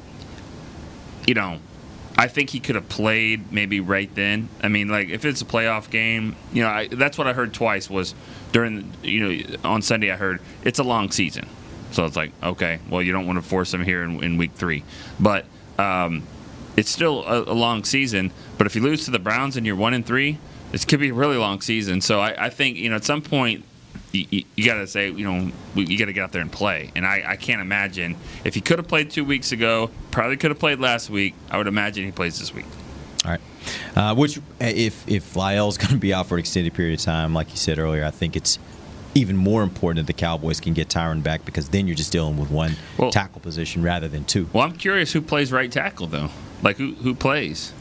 you 1.29 1.35
know, 1.35 1.61
I 2.19 2.27
think 2.27 2.51
he 2.51 2.59
could 2.59 2.75
have 2.75 2.89
played 2.89 3.53
maybe 3.53 3.79
right 3.79 4.13
then. 4.17 4.49
I 4.61 4.67
mean, 4.67 4.89
like 4.89 5.11
if 5.11 5.25
it's 5.25 5.43
a 5.43 5.45
playoff 5.45 5.89
game, 5.89 6.35
you 6.53 6.65
know, 6.65 6.69
I, 6.69 6.89
that's 6.89 7.17
what 7.17 7.29
I 7.29 7.35
heard 7.35 7.55
twice 7.55 7.89
was 7.89 8.17
during 8.51 8.93
you 9.05 9.29
know 9.29 9.57
on 9.63 9.81
Sunday. 9.81 10.11
I 10.11 10.17
heard 10.17 10.41
it's 10.65 10.81
a 10.81 10.85
long 10.85 11.13
season, 11.13 11.47
so 11.93 12.05
it's 12.05 12.17
like 12.17 12.33
okay, 12.43 12.81
well 12.91 13.01
you 13.01 13.13
don't 13.13 13.29
want 13.29 13.41
to 13.41 13.49
force 13.49 13.73
him 13.73 13.85
here 13.85 14.03
in, 14.03 14.25
in 14.25 14.37
week 14.39 14.55
three, 14.55 14.83
but. 15.21 15.45
Um, 15.79 16.25
it's 16.77 16.91
still 16.91 17.25
a, 17.25 17.43
a, 17.43 17.55
long 17.55 17.85
season. 17.85 18.31
But 18.59 18.67
if 18.67 18.77
you 18.77 18.83
lose 18.83 19.05
to 19.07 19.11
the 19.11 19.19
Browns 19.19 19.57
and 19.57 19.67
you're 19.67 19.77
one 19.77 19.95
and 19.95 20.05
three, 20.05 20.39
this 20.73 20.85
could 20.85 21.01
be 21.01 21.09
a 21.09 21.15
really 21.15 21.37
long 21.37 21.61
season. 21.61 22.01
So 22.01 22.21
I, 22.21 22.47
I 22.47 22.51
think 22.51 22.77
you 22.77 22.91
know 22.91 22.97
at 22.97 23.05
some 23.05 23.23
point 23.23 23.65
you, 24.13 24.27
you, 24.31 24.45
you 24.57 24.67
got 24.67 24.75
to 24.75 24.87
say 24.87 25.11
you 25.11 25.25
know 25.25 25.51
you 25.75 25.99
got 25.99 26.07
to 26.07 26.13
get 26.13 26.23
out 26.23 26.33
there 26.33 26.43
and 26.43 26.53
play. 26.53 26.91
And 26.95 27.07
I, 27.07 27.23
I 27.27 27.37
can't 27.37 27.61
imagine 27.61 28.17
if 28.45 28.55
he 28.55 28.61
could 28.61 28.79
have 28.79 28.89
played 28.89 29.11
two 29.11 29.25
weeks 29.25 29.53
ago, 29.53 29.91
probably 30.11 30.37
could 30.37 30.51
have 30.51 30.61
played 30.61 30.81
last 30.81 31.11
week. 31.11 31.35
I 31.51 31.59
would 31.59 31.67
imagine 31.67 32.05
he 32.05 32.13
plays 32.13 32.39
this 32.39 32.53
week. 32.55 32.67
All 33.25 33.33
right. 33.33 33.41
Uh, 33.97 34.15
which 34.15 34.39
if 34.61 35.09
if 35.09 35.35
La'el's 35.35 35.79
going 35.79 35.91
to 35.91 35.97
be 35.97 36.13
out 36.15 36.27
for 36.27 36.35
an 36.35 36.41
extended 36.41 36.75
period 36.75 36.99
of 36.99 37.05
time, 37.05 37.35
like 37.35 37.51
you 37.51 37.57
said 37.57 37.79
earlier, 37.79 38.05
I 38.05 38.11
think 38.11 38.37
it's 38.37 38.59
even 39.17 39.37
more 39.37 39.63
important 39.63 40.07
that 40.07 40.13
the 40.13 40.19
Cowboys 40.19 40.61
can 40.61 40.75
get 40.75 40.89
Tyron 40.89 41.23
back 41.23 41.45
because 41.47 41.71
then 41.71 41.87
you're 41.87 41.97
just 41.97 42.13
dealing 42.13 42.37
with 42.37 42.51
one 42.51 42.77
well, 42.99 43.11
tackle 43.11 43.41
position 43.41 43.83
rather 43.83 44.09
than 44.09 44.25
two. 44.25 44.49
Well, 44.53 44.65
I'm 44.65 44.77
curious 44.77 45.13
who 45.13 45.23
plays 45.23 45.51
right 45.51 45.73
tackle 45.73 46.07
though. 46.07 46.29
Like 46.63 46.77
who 46.77 46.95
who 46.95 47.15
plays? 47.15 47.73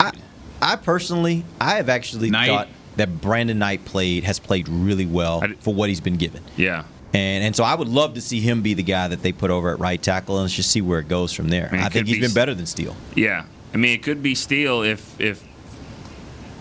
I 0.00 0.12
I 0.60 0.76
personally 0.76 1.44
I 1.60 1.76
have 1.76 1.88
actually 1.88 2.30
Knight. 2.30 2.46
thought 2.48 2.68
that 2.96 3.20
Brandon 3.20 3.58
Knight 3.58 3.84
played 3.84 4.24
has 4.24 4.38
played 4.38 4.68
really 4.68 5.06
well 5.06 5.42
for 5.60 5.74
what 5.74 5.88
he's 5.88 6.00
been 6.00 6.16
given. 6.16 6.42
Yeah. 6.56 6.84
And 7.14 7.44
and 7.44 7.54
so 7.56 7.64
I 7.64 7.74
would 7.74 7.88
love 7.88 8.14
to 8.14 8.20
see 8.20 8.40
him 8.40 8.62
be 8.62 8.74
the 8.74 8.82
guy 8.82 9.08
that 9.08 9.22
they 9.22 9.32
put 9.32 9.50
over 9.50 9.72
at 9.72 9.78
right 9.78 10.00
tackle 10.00 10.36
and 10.36 10.44
let's 10.44 10.54
just 10.54 10.70
see 10.70 10.80
where 10.80 10.98
it 11.00 11.08
goes 11.08 11.32
from 11.32 11.48
there. 11.48 11.68
I, 11.70 11.76
mean, 11.76 11.84
I 11.84 11.88
think 11.88 12.06
he's 12.06 12.16
be, 12.16 12.22
been 12.22 12.34
better 12.34 12.54
than 12.54 12.66
Steele. 12.66 12.96
Yeah. 13.14 13.44
I 13.74 13.76
mean 13.76 13.92
it 13.92 14.02
could 14.02 14.22
be 14.22 14.34
Steele 14.34 14.82
if 14.82 15.20
if 15.20 15.42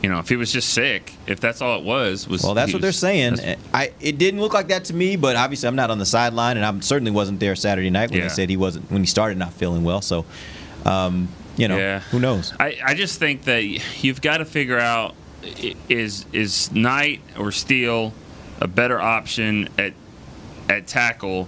You 0.01 0.09
know, 0.09 0.17
if 0.19 0.29
he 0.29 0.35
was 0.35 0.51
just 0.51 0.69
sick, 0.73 1.13
if 1.27 1.39
that's 1.39 1.61
all 1.61 1.77
it 1.77 1.85
was, 1.85 2.27
was 2.27 2.41
Well, 2.43 2.55
that's 2.55 2.71
he 2.71 2.75
what 2.75 2.81
they're 2.81 2.91
saying. 2.91 3.37
I 3.73 3.91
it 4.01 4.17
didn't 4.17 4.41
look 4.41 4.53
like 4.53 4.69
that 4.69 4.85
to 4.85 4.93
me, 4.95 5.15
but 5.15 5.35
obviously 5.35 5.67
I'm 5.67 5.75
not 5.75 5.91
on 5.91 5.99
the 5.99 6.05
sideline, 6.07 6.57
and 6.57 6.65
I 6.65 6.79
certainly 6.79 7.11
wasn't 7.11 7.39
there 7.39 7.55
Saturday 7.55 7.89
night 7.91 8.09
when 8.09 8.19
Yeah. 8.19 8.27
they 8.27 8.33
said 8.33 8.49
he 8.49 8.57
wasn't 8.57 8.89
when 8.89 9.01
he 9.03 9.07
started 9.07 9.37
not 9.37 9.53
feeling 9.53 9.83
well. 9.83 10.01
So, 10.01 10.25
um, 10.85 11.27
you 11.57 11.67
know, 11.67 11.77
Yeah. 11.77 11.99
who 11.99 12.19
knows? 12.19 12.53
I, 12.59 12.77
I 12.83 12.93
just 12.93 13.19
think 13.19 13.43
that 13.43 13.63
you've 14.03 14.21
got 14.21 14.37
to 14.37 14.45
figure 14.45 14.79
out 14.79 15.15
is 15.89 16.25
is 16.33 16.71
Knight 16.71 17.21
or 17.37 17.51
Steele 17.51 18.13
a 18.59 18.67
better 18.67 18.99
option 19.01 19.69
at 19.77 19.93
at 20.69 20.87
tackle 20.87 21.47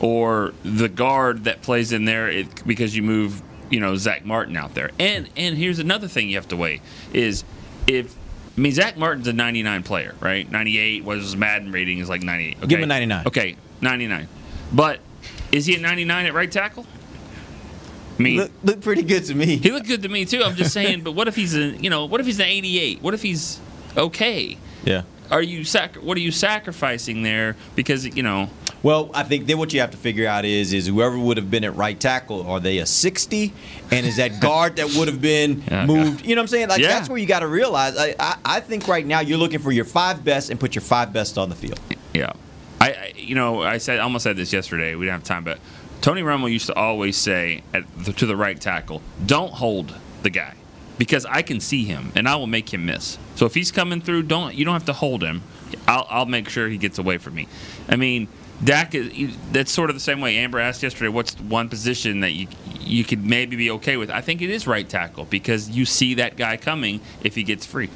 or 0.00 0.52
the 0.64 0.88
guard 0.88 1.44
that 1.44 1.62
plays 1.62 1.92
in 1.92 2.04
there 2.04 2.28
it, 2.28 2.66
because 2.66 2.96
you 2.96 3.02
move 3.02 3.42
you 3.70 3.80
know 3.80 3.96
Zack 3.96 4.24
Martin 4.24 4.56
out 4.56 4.74
there. 4.74 4.90
And 4.98 5.28
and 5.36 5.56
here's 5.56 5.78
another 5.78 6.08
thing 6.08 6.28
you 6.28 6.36
have 6.36 6.48
to 6.48 6.56
weigh 6.56 6.80
is 7.12 7.44
if 7.86 8.16
I 8.56 8.60
mean 8.60 8.72
Zack 8.72 8.96
Martin's 8.96 9.28
a 9.28 9.32
99 9.32 9.82
player, 9.82 10.14
right? 10.20 10.50
98 10.50 11.04
was 11.04 11.22
his 11.22 11.36
Madden 11.36 11.70
rating 11.72 11.98
is 11.98 12.08
like 12.08 12.22
98. 12.22 12.56
Okay? 12.58 12.66
Give 12.66 12.78
him 12.78 12.84
a 12.84 12.86
99. 12.86 13.26
Okay, 13.26 13.56
99. 13.80 14.28
But 14.72 15.00
is 15.52 15.66
he 15.66 15.74
at 15.74 15.80
99 15.82 16.26
at 16.26 16.34
right 16.34 16.50
tackle? 16.50 16.86
I 18.18 18.22
mean, 18.22 18.36
Look, 18.38 18.50
look 18.62 18.80
pretty 18.80 19.02
good 19.02 19.24
to 19.26 19.34
me. 19.34 19.56
he 19.56 19.70
looked 19.72 19.86
good 19.88 20.02
to 20.02 20.08
me 20.08 20.24
too. 20.24 20.42
I'm 20.44 20.54
just 20.54 20.72
saying, 20.72 21.02
but 21.02 21.12
what 21.12 21.26
if 21.28 21.34
he's 21.36 21.54
a 21.56 21.68
you 21.70 21.90
know 21.90 22.04
what 22.06 22.20
if 22.20 22.26
he's 22.26 22.38
an 22.38 22.46
88? 22.46 23.02
What 23.02 23.14
if 23.14 23.22
he's 23.22 23.58
okay? 23.96 24.56
Yeah. 24.84 25.02
Are 25.30 25.42
you 25.42 25.64
sac- 25.64 25.96
What 25.96 26.16
are 26.16 26.20
you 26.20 26.30
sacrificing 26.30 27.22
there? 27.22 27.56
Because 27.74 28.04
you 28.16 28.22
know, 28.22 28.50
Well, 28.82 29.10
I 29.14 29.22
think 29.24 29.46
then 29.46 29.58
what 29.58 29.72
you 29.72 29.80
have 29.80 29.90
to 29.92 29.96
figure 29.96 30.28
out 30.28 30.44
is 30.44 30.72
is 30.72 30.86
whoever 30.86 31.18
would 31.18 31.38
have 31.38 31.50
been 31.50 31.64
at 31.64 31.74
right 31.74 31.98
tackle, 31.98 32.46
are 32.46 32.60
they 32.60 32.78
a 32.78 32.86
60? 32.86 33.52
And 33.90 34.06
is 34.06 34.16
that 34.18 34.40
guard 34.40 34.76
that 34.76 34.94
would 34.94 35.08
have 35.08 35.20
been 35.22 35.62
Yeah. 35.68 35.86
moved? 35.86 36.24
You 36.24 36.34
know 36.36 36.40
what 36.40 36.44
I'm 36.44 36.48
saying? 36.48 36.68
Like 36.68 36.80
Yeah. 36.80 36.88
that's 36.88 37.08
where 37.08 37.18
you 37.18 37.26
got 37.26 37.40
to 37.40 37.48
realize. 37.48 37.96
I, 37.96 38.14
I 38.20 38.36
I 38.44 38.60
think 38.60 38.86
right 38.86 39.04
now 39.06 39.20
you're 39.20 39.38
looking 39.38 39.58
for 39.60 39.72
your 39.72 39.86
five 39.86 40.22
best 40.24 40.50
and 40.50 40.60
put 40.60 40.74
your 40.74 40.82
five 40.82 41.12
best 41.12 41.36
on 41.38 41.48
the 41.48 41.56
field. 41.56 41.80
yeah. 42.12 42.32
I, 42.80 42.90
I 42.90 43.12
you 43.16 43.34
know 43.34 43.62
I 43.62 43.78
said 43.78 43.98
I 43.98 44.02
almost 44.02 44.24
said 44.24 44.36
this 44.36 44.52
yesterday. 44.52 44.94
We 44.94 45.06
didn't 45.06 45.14
have 45.20 45.24
time, 45.24 45.42
but 45.44 45.58
Tony 46.04 46.20
Romo 46.20 46.52
used 46.52 46.66
to 46.66 46.74
always 46.74 47.16
say 47.16 47.62
at 47.72 47.82
the, 47.96 48.12
to 48.12 48.26
the 48.26 48.36
right 48.36 48.60
tackle, 48.60 49.00
"Don't 49.24 49.54
hold 49.54 49.94
the 50.22 50.28
guy." 50.28 50.52
Because 50.98 51.24
I 51.24 51.40
can 51.40 51.60
see 51.60 51.84
him 51.84 52.12
and 52.14 52.28
I 52.28 52.36
will 52.36 52.46
make 52.46 52.74
him 52.74 52.84
miss. 52.84 53.16
So 53.36 53.46
if 53.46 53.54
he's 53.54 53.72
coming 53.72 54.02
through, 54.02 54.24
don't 54.24 54.54
you 54.54 54.66
don't 54.66 54.74
have 54.74 54.84
to 54.84 54.92
hold 54.92 55.22
him. 55.24 55.40
I'll, 55.88 56.06
I'll 56.10 56.26
make 56.26 56.50
sure 56.50 56.68
he 56.68 56.76
gets 56.76 56.98
away 56.98 57.16
from 57.16 57.34
me. 57.34 57.48
I 57.88 57.96
mean, 57.96 58.28
Dak 58.62 58.94
is 58.94 59.34
that's 59.50 59.72
sort 59.72 59.88
of 59.88 59.96
the 59.96 60.00
same 60.00 60.20
way. 60.20 60.36
Amber 60.36 60.58
asked 60.58 60.82
yesterday, 60.82 61.08
what's 61.08 61.40
one 61.40 61.70
position 61.70 62.20
that 62.20 62.32
you 62.32 62.48
you 62.80 63.02
could 63.02 63.24
maybe 63.24 63.56
be 63.56 63.70
okay 63.70 63.96
with? 63.96 64.10
I 64.10 64.20
think 64.20 64.42
it 64.42 64.50
is 64.50 64.66
right 64.66 64.86
tackle 64.86 65.24
because 65.24 65.70
you 65.70 65.86
see 65.86 66.12
that 66.16 66.36
guy 66.36 66.58
coming 66.58 67.00
if 67.22 67.34
he 67.34 67.44
gets 67.44 67.64
free. 67.64 67.88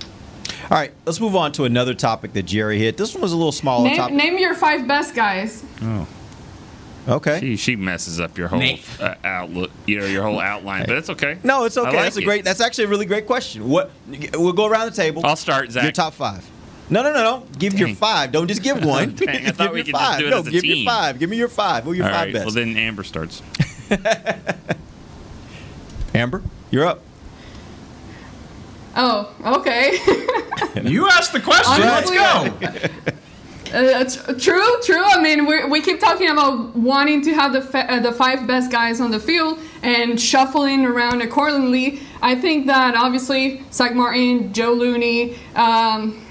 All 0.63 0.79
right, 0.79 0.95
let's 1.05 1.21
move 1.21 1.37
on 1.37 1.53
to 1.53 1.65
another 1.65 1.93
topic 1.93 2.33
that 2.33 2.47
Jerry 2.47 2.79
hit. 2.79 2.97
This 2.97 3.13
one 3.13 3.21
was 3.21 3.33
a 3.33 3.37
little 3.37 3.53
smaller 3.53 3.85
Name, 3.85 3.97
topic. 3.99 4.15
name 4.15 4.39
your 4.39 4.55
five 4.55 4.89
best 4.89 5.15
guys. 5.15 5.63
Oh. 5.83 6.09
Okay. 7.09 7.41
She 7.41 7.57
she 7.57 7.77
messes 7.77 8.21
up 8.21 8.37
your 8.37 8.49
whole 8.49 8.63
uh, 9.01 9.15
outlook, 9.25 9.71
you 9.87 9.99
know, 9.99 10.07
your 10.07 10.23
whole 10.23 10.39
outline, 10.39 10.85
but 10.87 10.97
it's 10.97 11.09
okay. 11.09 11.39
No, 11.43 11.65
it's 11.65 11.79
okay. 11.79 11.87
like 11.89 11.97
that's 11.97 12.17
a 12.19 12.21
it. 12.21 12.25
great. 12.25 12.45
That's 12.45 12.61
actually 12.61 12.85
a 12.85 12.89
really 12.89 13.07
great 13.07 13.27
question. 13.27 13.69
What? 13.69 13.91
We'll 14.35 14.53
go 14.53 14.67
around 14.67 14.91
the 14.91 14.97
table. 14.97 15.25
I'll 15.25 15.37
start, 15.37 15.71
Zach. 15.71 15.85
Your 15.85 15.93
top 15.93 16.13
five. 16.13 16.47
No, 16.91 17.03
no, 17.03 17.13
no, 17.13 17.23
no. 17.23 17.47
Give 17.59 17.79
your 17.79 17.95
five. 17.95 18.33
Don't 18.33 18.49
just 18.49 18.63
give 18.63 18.85
one. 18.85 19.15
Dang, 19.15 19.29
I 19.29 19.39
give 19.41 19.57
thought 19.57 19.73
we 19.73 19.79
your 19.79 19.85
could 19.87 19.95
just 19.95 20.05
five. 20.05 20.19
do 20.21 20.27
it 20.27 20.31
no, 20.31 20.39
as 20.39 20.47
a 20.47 20.51
give 20.51 20.63
team. 20.63 20.85
your 20.85 20.93
five. 20.93 21.19
Give 21.19 21.31
me 21.31 21.37
your 21.37 21.49
five. 21.49 21.85
Who 21.85 21.93
are 21.93 21.95
your 21.95 22.07
All 22.07 22.13
five 22.13 22.25
right. 22.27 22.33
best? 22.35 22.45
Well, 22.47 22.55
then 22.55 22.77
Amber 22.77 23.05
starts. 23.05 23.43
Amber, 26.15 26.43
you're 26.71 26.87
up. 26.87 27.01
Oh, 28.97 29.33
okay. 29.45 29.99
You 30.83 31.09
asked 31.09 31.33
the 31.33 31.41
question. 31.41 31.83
Let's 31.83 32.11
Honestly, 32.11 32.69
go. 32.69 32.79
Uh, 33.73 34.05
true, 34.39 34.81
true. 34.83 35.03
I 35.05 35.21
mean, 35.21 35.47
we 35.47 35.65
we 35.65 35.81
keep 35.81 36.01
talking 36.01 36.31
about 36.31 36.75
wanting 36.75 37.23
to 37.23 37.35
have 37.35 37.53
the 37.53 37.61
fa- 37.61 37.91
uh, 37.91 38.01
the 38.01 38.13
five 38.13 38.47
best 38.47 38.71
guys 38.71 39.01
on 39.01 39.11
the 39.11 39.21
field 39.21 39.59
and 39.83 40.21
shuffling 40.21 40.85
around 40.87 41.23
accordingly. 41.23 42.01
I 42.23 42.35
think 42.35 42.67
that 42.67 42.95
obviously 42.95 43.63
Zack 43.73 43.95
Martin, 43.95 44.53
Joe 44.53 44.73
Looney, 44.73 45.37
um, 45.55 46.25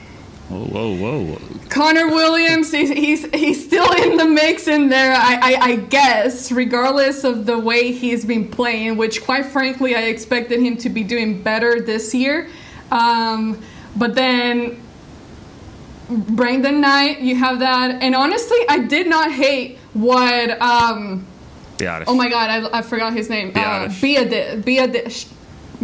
Whoa, 0.49 0.95
whoa, 0.95 1.25
whoa! 1.25 1.41
Connor 1.69 2.07
Williams, 2.07 2.71
he's, 2.71 2.89
he's 2.89 3.25
he's 3.31 3.65
still 3.65 3.91
in 4.01 4.15
the 4.15 4.23
mix 4.25 4.67
in 4.69 4.87
there. 4.87 5.11
I, 5.13 5.39
I 5.41 5.55
I 5.71 5.75
guess, 5.75 6.53
regardless 6.53 7.25
of 7.25 7.45
the 7.45 7.59
way 7.59 7.91
he's 7.91 8.23
been 8.23 8.47
playing, 8.47 8.95
which 8.95 9.23
quite 9.23 9.45
frankly 9.45 9.95
I 9.95 10.03
expected 10.03 10.61
him 10.61 10.77
to 10.77 10.89
be 10.89 11.03
doing 11.03 11.43
better 11.43 11.81
this 11.81 12.13
year. 12.13 12.47
Um, 12.91 13.61
but 13.97 14.15
then 14.15 14.81
Brandon 16.09 16.79
Knight, 16.79 17.19
you 17.19 17.35
have 17.35 17.59
that, 17.59 18.01
and 18.01 18.15
honestly, 18.15 18.57
I 18.69 18.79
did 18.79 19.07
not 19.07 19.31
hate 19.31 19.77
what. 19.93 20.61
Um, 20.61 21.25
oh 21.81 22.15
my 22.15 22.29
God, 22.29 22.49
I, 22.49 22.79
I 22.79 22.81
forgot 22.81 23.13
his 23.13 23.29
name. 23.29 23.49
Uh, 23.49 23.87
Biadasz. 23.89 24.63
Biadasz. 24.63 24.63
Biadasz. 24.63 25.33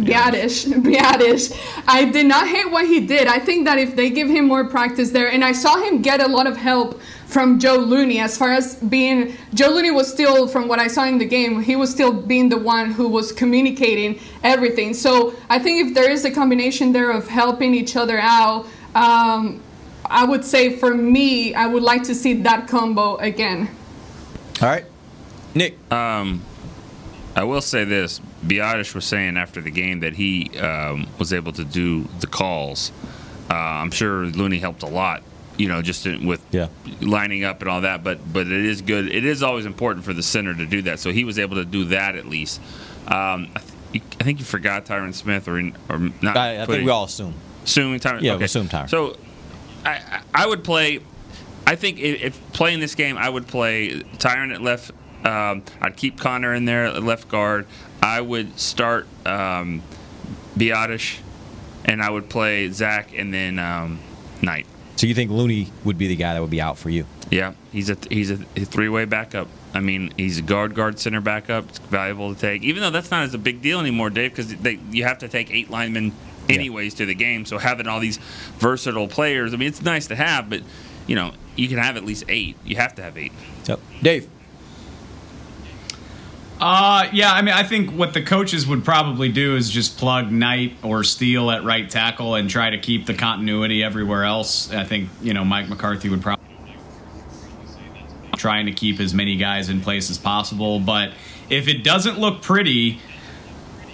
Biadasz, 0.00 0.66
Biadasz. 0.82 1.56
I 1.86 2.06
did 2.06 2.26
not 2.26 2.48
hate 2.48 2.68
what 2.70 2.86
he 2.86 3.06
did. 3.06 3.28
I 3.28 3.38
think 3.38 3.64
that 3.66 3.78
if 3.78 3.94
they 3.94 4.10
give 4.10 4.28
him 4.28 4.46
more 4.46 4.68
practice 4.68 5.10
there, 5.12 5.30
and 5.30 5.44
I 5.44 5.52
saw 5.52 5.76
him 5.80 6.02
get 6.02 6.20
a 6.20 6.26
lot 6.26 6.48
of 6.48 6.56
help 6.56 7.00
from 7.26 7.60
Joe 7.60 7.76
Looney 7.76 8.18
as 8.18 8.36
far 8.36 8.52
as 8.52 8.74
being. 8.76 9.36
Joe 9.52 9.68
Looney 9.68 9.92
was 9.92 10.10
still, 10.10 10.48
from 10.48 10.66
what 10.66 10.80
I 10.80 10.88
saw 10.88 11.04
in 11.04 11.18
the 11.18 11.24
game, 11.24 11.62
he 11.62 11.76
was 11.76 11.90
still 11.90 12.12
being 12.12 12.48
the 12.48 12.58
one 12.58 12.90
who 12.90 13.08
was 13.08 13.30
communicating 13.30 14.18
everything. 14.42 14.94
So 14.94 15.34
I 15.48 15.60
think 15.60 15.86
if 15.86 15.94
there 15.94 16.10
is 16.10 16.24
a 16.24 16.30
combination 16.30 16.92
there 16.92 17.12
of 17.12 17.28
helping 17.28 17.72
each 17.74 17.94
other 17.94 18.18
out, 18.18 18.66
um, 18.96 19.60
I 20.06 20.24
would 20.24 20.44
say 20.44 20.76
for 20.76 20.94
me, 20.94 21.54
I 21.54 21.66
would 21.66 21.82
like 21.82 22.02
to 22.04 22.14
see 22.14 22.34
that 22.42 22.68
combo 22.68 23.16
again. 23.16 23.68
All 24.62 24.68
right, 24.68 24.84
Nick. 25.54 25.76
Um, 25.92 26.42
I 27.36 27.44
will 27.44 27.60
say 27.62 27.84
this: 27.84 28.20
Biadasz 28.46 28.94
was 28.94 29.04
saying 29.04 29.36
after 29.36 29.60
the 29.60 29.70
game 29.70 30.00
that 30.00 30.14
he 30.14 30.56
um, 30.58 31.06
was 31.18 31.32
able 31.32 31.52
to 31.52 31.64
do 31.64 32.04
the 32.20 32.26
calls. 32.26 32.92
Uh, 33.50 33.54
I'm 33.54 33.90
sure 33.90 34.26
Looney 34.26 34.58
helped 34.58 34.82
a 34.82 34.86
lot, 34.88 35.22
you 35.58 35.68
know, 35.68 35.82
just 35.82 36.06
in, 36.06 36.26
with 36.26 36.40
Yeah. 36.50 36.68
lining 37.00 37.44
up 37.44 37.60
and 37.60 37.68
all 37.70 37.80
that. 37.82 38.02
But 38.04 38.20
but 38.32 38.46
it 38.46 38.52
is 38.64 38.80
good. 38.82 39.10
It 39.12 39.24
is 39.24 39.42
always 39.42 39.66
important 39.66 40.04
for 40.04 40.12
the 40.12 40.22
center 40.22 40.54
to 40.54 40.66
do 40.66 40.82
that. 40.82 41.00
So 41.00 41.10
he 41.12 41.24
was 41.24 41.38
able 41.38 41.56
to 41.56 41.64
do 41.64 41.84
that 41.86 42.14
at 42.14 42.26
least. 42.26 42.60
Um, 43.06 43.48
I, 43.54 43.60
th- 43.92 44.02
I 44.20 44.24
think 44.24 44.38
you 44.38 44.44
forgot 44.44 44.86
Tyron 44.86 45.12
Smith, 45.14 45.46
or 45.48 45.58
or 45.88 45.98
not. 46.22 46.36
I, 46.36 46.62
I 46.62 46.66
think 46.66 46.84
we 46.84 46.90
all 46.90 47.04
assume. 47.04 47.34
Assuming 47.64 48.00
Tyron. 48.00 48.20
Yeah, 48.22 48.32
we 48.32 48.36
okay. 48.36 48.44
assume 48.44 48.68
Tyron. 48.68 48.88
So, 48.88 49.16
I 49.84 50.20
I 50.34 50.46
would 50.46 50.64
play. 50.64 51.00
I 51.66 51.76
think 51.76 51.98
if, 51.98 52.22
if 52.22 52.52
playing 52.52 52.80
this 52.80 52.94
game, 52.94 53.16
I 53.16 53.28
would 53.28 53.46
play 53.46 53.90
Tyron 54.18 54.52
at 54.52 54.62
left. 54.62 54.90
Um, 55.24 55.62
I'd 55.80 55.96
keep 55.96 56.20
Connor 56.20 56.52
in 56.52 56.66
there 56.66 56.84
at 56.86 57.02
left 57.02 57.28
guard. 57.28 57.66
I 58.02 58.20
would 58.20 58.58
start 58.58 59.06
um, 59.24 59.82
Biadasz, 60.58 61.20
and 61.86 62.02
I 62.02 62.10
would 62.10 62.28
play 62.28 62.68
Zack 62.70 63.16
and 63.16 63.32
then 63.32 63.58
um, 63.58 63.98
Knight. 64.42 64.66
So 64.96 65.06
you 65.06 65.14
think 65.14 65.30
Looney 65.30 65.72
would 65.84 65.98
be 65.98 66.06
the 66.06 66.16
guy 66.16 66.34
that 66.34 66.40
would 66.40 66.50
be 66.50 66.60
out 66.60 66.78
for 66.78 66.90
you? 66.90 67.06
Yeah, 67.30 67.54
he's 67.72 67.90
a 67.90 67.96
he's 68.10 68.30
a 68.30 68.36
three 68.36 68.88
way 68.88 69.06
backup. 69.06 69.48
I 69.72 69.80
mean, 69.80 70.12
he's 70.16 70.38
a 70.38 70.42
guard 70.42 70.74
guard 70.74 71.00
center 71.00 71.20
backup. 71.20 71.68
It's 71.68 71.78
valuable 71.78 72.34
to 72.34 72.40
take, 72.40 72.62
even 72.62 72.82
though 72.82 72.90
that's 72.90 73.10
not 73.10 73.24
as 73.24 73.34
a 73.34 73.38
big 73.38 73.60
deal 73.60 73.80
anymore, 73.80 74.10
Dave, 74.10 74.34
because 74.34 74.54
you 74.92 75.04
have 75.04 75.18
to 75.18 75.28
take 75.28 75.50
eight 75.50 75.70
linemen 75.70 76.12
anyways 76.48 76.94
to 76.94 77.06
the 77.06 77.14
game. 77.14 77.44
So 77.44 77.58
having 77.58 77.86
all 77.86 78.00
these 78.00 78.18
versatile 78.58 79.08
players, 79.08 79.54
I 79.54 79.56
mean, 79.56 79.68
it's 79.68 79.82
nice 79.82 80.06
to 80.08 80.16
have, 80.16 80.50
but 80.50 80.62
you 81.06 81.14
know, 81.14 81.32
you 81.56 81.68
can 81.68 81.78
have 81.78 81.96
at 81.96 82.04
least 82.04 82.24
eight. 82.28 82.56
You 82.64 82.76
have 82.76 82.94
to 82.96 83.02
have 83.02 83.16
eight. 83.16 83.32
Yep. 83.66 83.80
Dave. 84.02 84.28
Uh, 86.60 87.08
yeah, 87.12 87.32
I 87.32 87.42
mean, 87.42 87.52
I 87.52 87.64
think 87.64 87.90
what 87.90 88.14
the 88.14 88.22
coaches 88.22 88.66
would 88.66 88.84
probably 88.84 89.28
do 89.28 89.56
is 89.56 89.68
just 89.68 89.98
plug 89.98 90.30
Knight 90.30 90.76
or 90.82 91.02
Steele 91.02 91.50
at 91.50 91.64
right 91.64 91.90
tackle 91.90 92.36
and 92.36 92.48
try 92.48 92.70
to 92.70 92.78
keep 92.78 93.06
the 93.06 93.14
continuity 93.14 93.82
everywhere 93.82 94.24
else. 94.24 94.72
I 94.72 94.84
think, 94.84 95.10
you 95.20 95.34
know, 95.34 95.44
Mike 95.44 95.68
McCarthy 95.68 96.08
would 96.08 96.22
probably 96.22 96.44
trying 98.36 98.66
to 98.66 98.72
keep 98.72 99.00
as 99.00 99.12
many 99.12 99.36
guys 99.36 99.68
in 99.68 99.80
place 99.80 100.10
as 100.10 100.18
possible. 100.18 100.78
But 100.78 101.12
if 101.50 101.66
it 101.66 101.82
doesn't 101.82 102.18
look 102.18 102.40
pretty, 102.40 103.00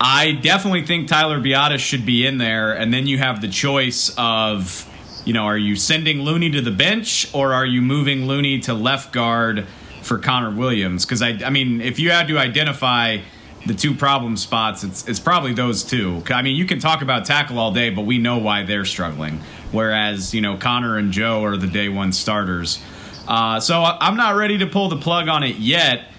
I 0.01 0.33
definitely 0.33 0.87
think 0.87 1.09
Tyler 1.09 1.39
Biadasz 1.41 1.81
should 1.81 2.07
be 2.07 2.27
in 2.27 2.39
there. 2.39 2.73
And 2.73 2.93
then 2.93 3.07
you 3.07 3.19
have 3.19 3.43
the 3.43 3.49
choice 3.49 4.13
of, 4.17 4.89
you 5.27 5.35
know, 5.35 5.45
are 5.45 5.59
you 5.59 5.77
sending 5.77 6.23
Looney 6.23 6.51
to 6.53 6.63
the 6.63 6.71
bench 6.71 7.29
or 7.35 7.53
are 7.53 7.67
you 7.67 7.83
moving 7.83 8.27
Looney 8.27 8.61
to 8.61 8.73
left 8.73 9.13
guard 9.13 9.67
for 10.03 10.19
Connor 10.19 10.51
Williams? 10.51 11.05
Because 11.05 11.21
I, 11.21 11.39
I 11.45 11.51
mean, 11.51 11.83
if 11.83 11.99
you 11.99 12.11
had 12.11 12.29
to 12.29 12.39
identify 12.39 13.19
the 13.67 13.75
two 13.75 13.95
problem 13.95 14.39
spots, 14.39 14.85
it's 14.85 15.07
it's 15.07 15.21
probably 15.21 15.53
those 15.53 15.85
two. 15.85 16.23
I 16.31 16.41
mean, 16.41 16.57
you 16.57 16.65
can 16.65 16.79
talk 16.79 17.03
about 17.03 17.27
tackle 17.27 17.59
all 17.59 17.73
day, 17.73 17.91
but 17.91 18.07
we 18.07 18.17
know 18.17 18.39
why 18.39 18.63
they're 18.63 18.87
struggling. 18.87 19.43
Whereas, 19.71 20.33
you 20.33 20.41
know, 20.41 20.57
Connor 20.57 20.97
and 20.97 21.13
Joe 21.13 21.45
are 21.45 21.59
the 21.59 21.67
day 21.67 21.91
one 21.91 22.13
starters. 22.13 22.83
Uh, 23.29 23.61
so 23.61 23.83
I'm 23.83 24.17
not 24.17 24.35
ready 24.35 24.57
to 24.59 24.67
pull 24.67 24.89
the 24.89 24.97
plug 24.97 25.29
on 25.29 25.43
it 25.43 25.57
yet. 25.57 26.10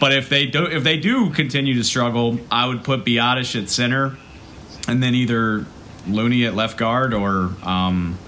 But 0.00 0.12
if 0.12 0.28
they 0.28 0.46
do, 0.46 0.64
if 0.64 0.84
they 0.84 0.96
do 0.96 1.30
continue 1.30 1.74
to 1.74 1.84
struggle, 1.84 2.38
I 2.50 2.66
would 2.66 2.84
put 2.84 3.04
Biadasz 3.04 3.60
at 3.60 3.68
center, 3.68 4.16
and 4.86 5.02
then 5.02 5.14
either 5.14 5.66
Looney 6.06 6.44
at 6.46 6.54
left 6.54 6.76
guard 6.76 7.12
or 7.12 7.50
um, 7.62 8.18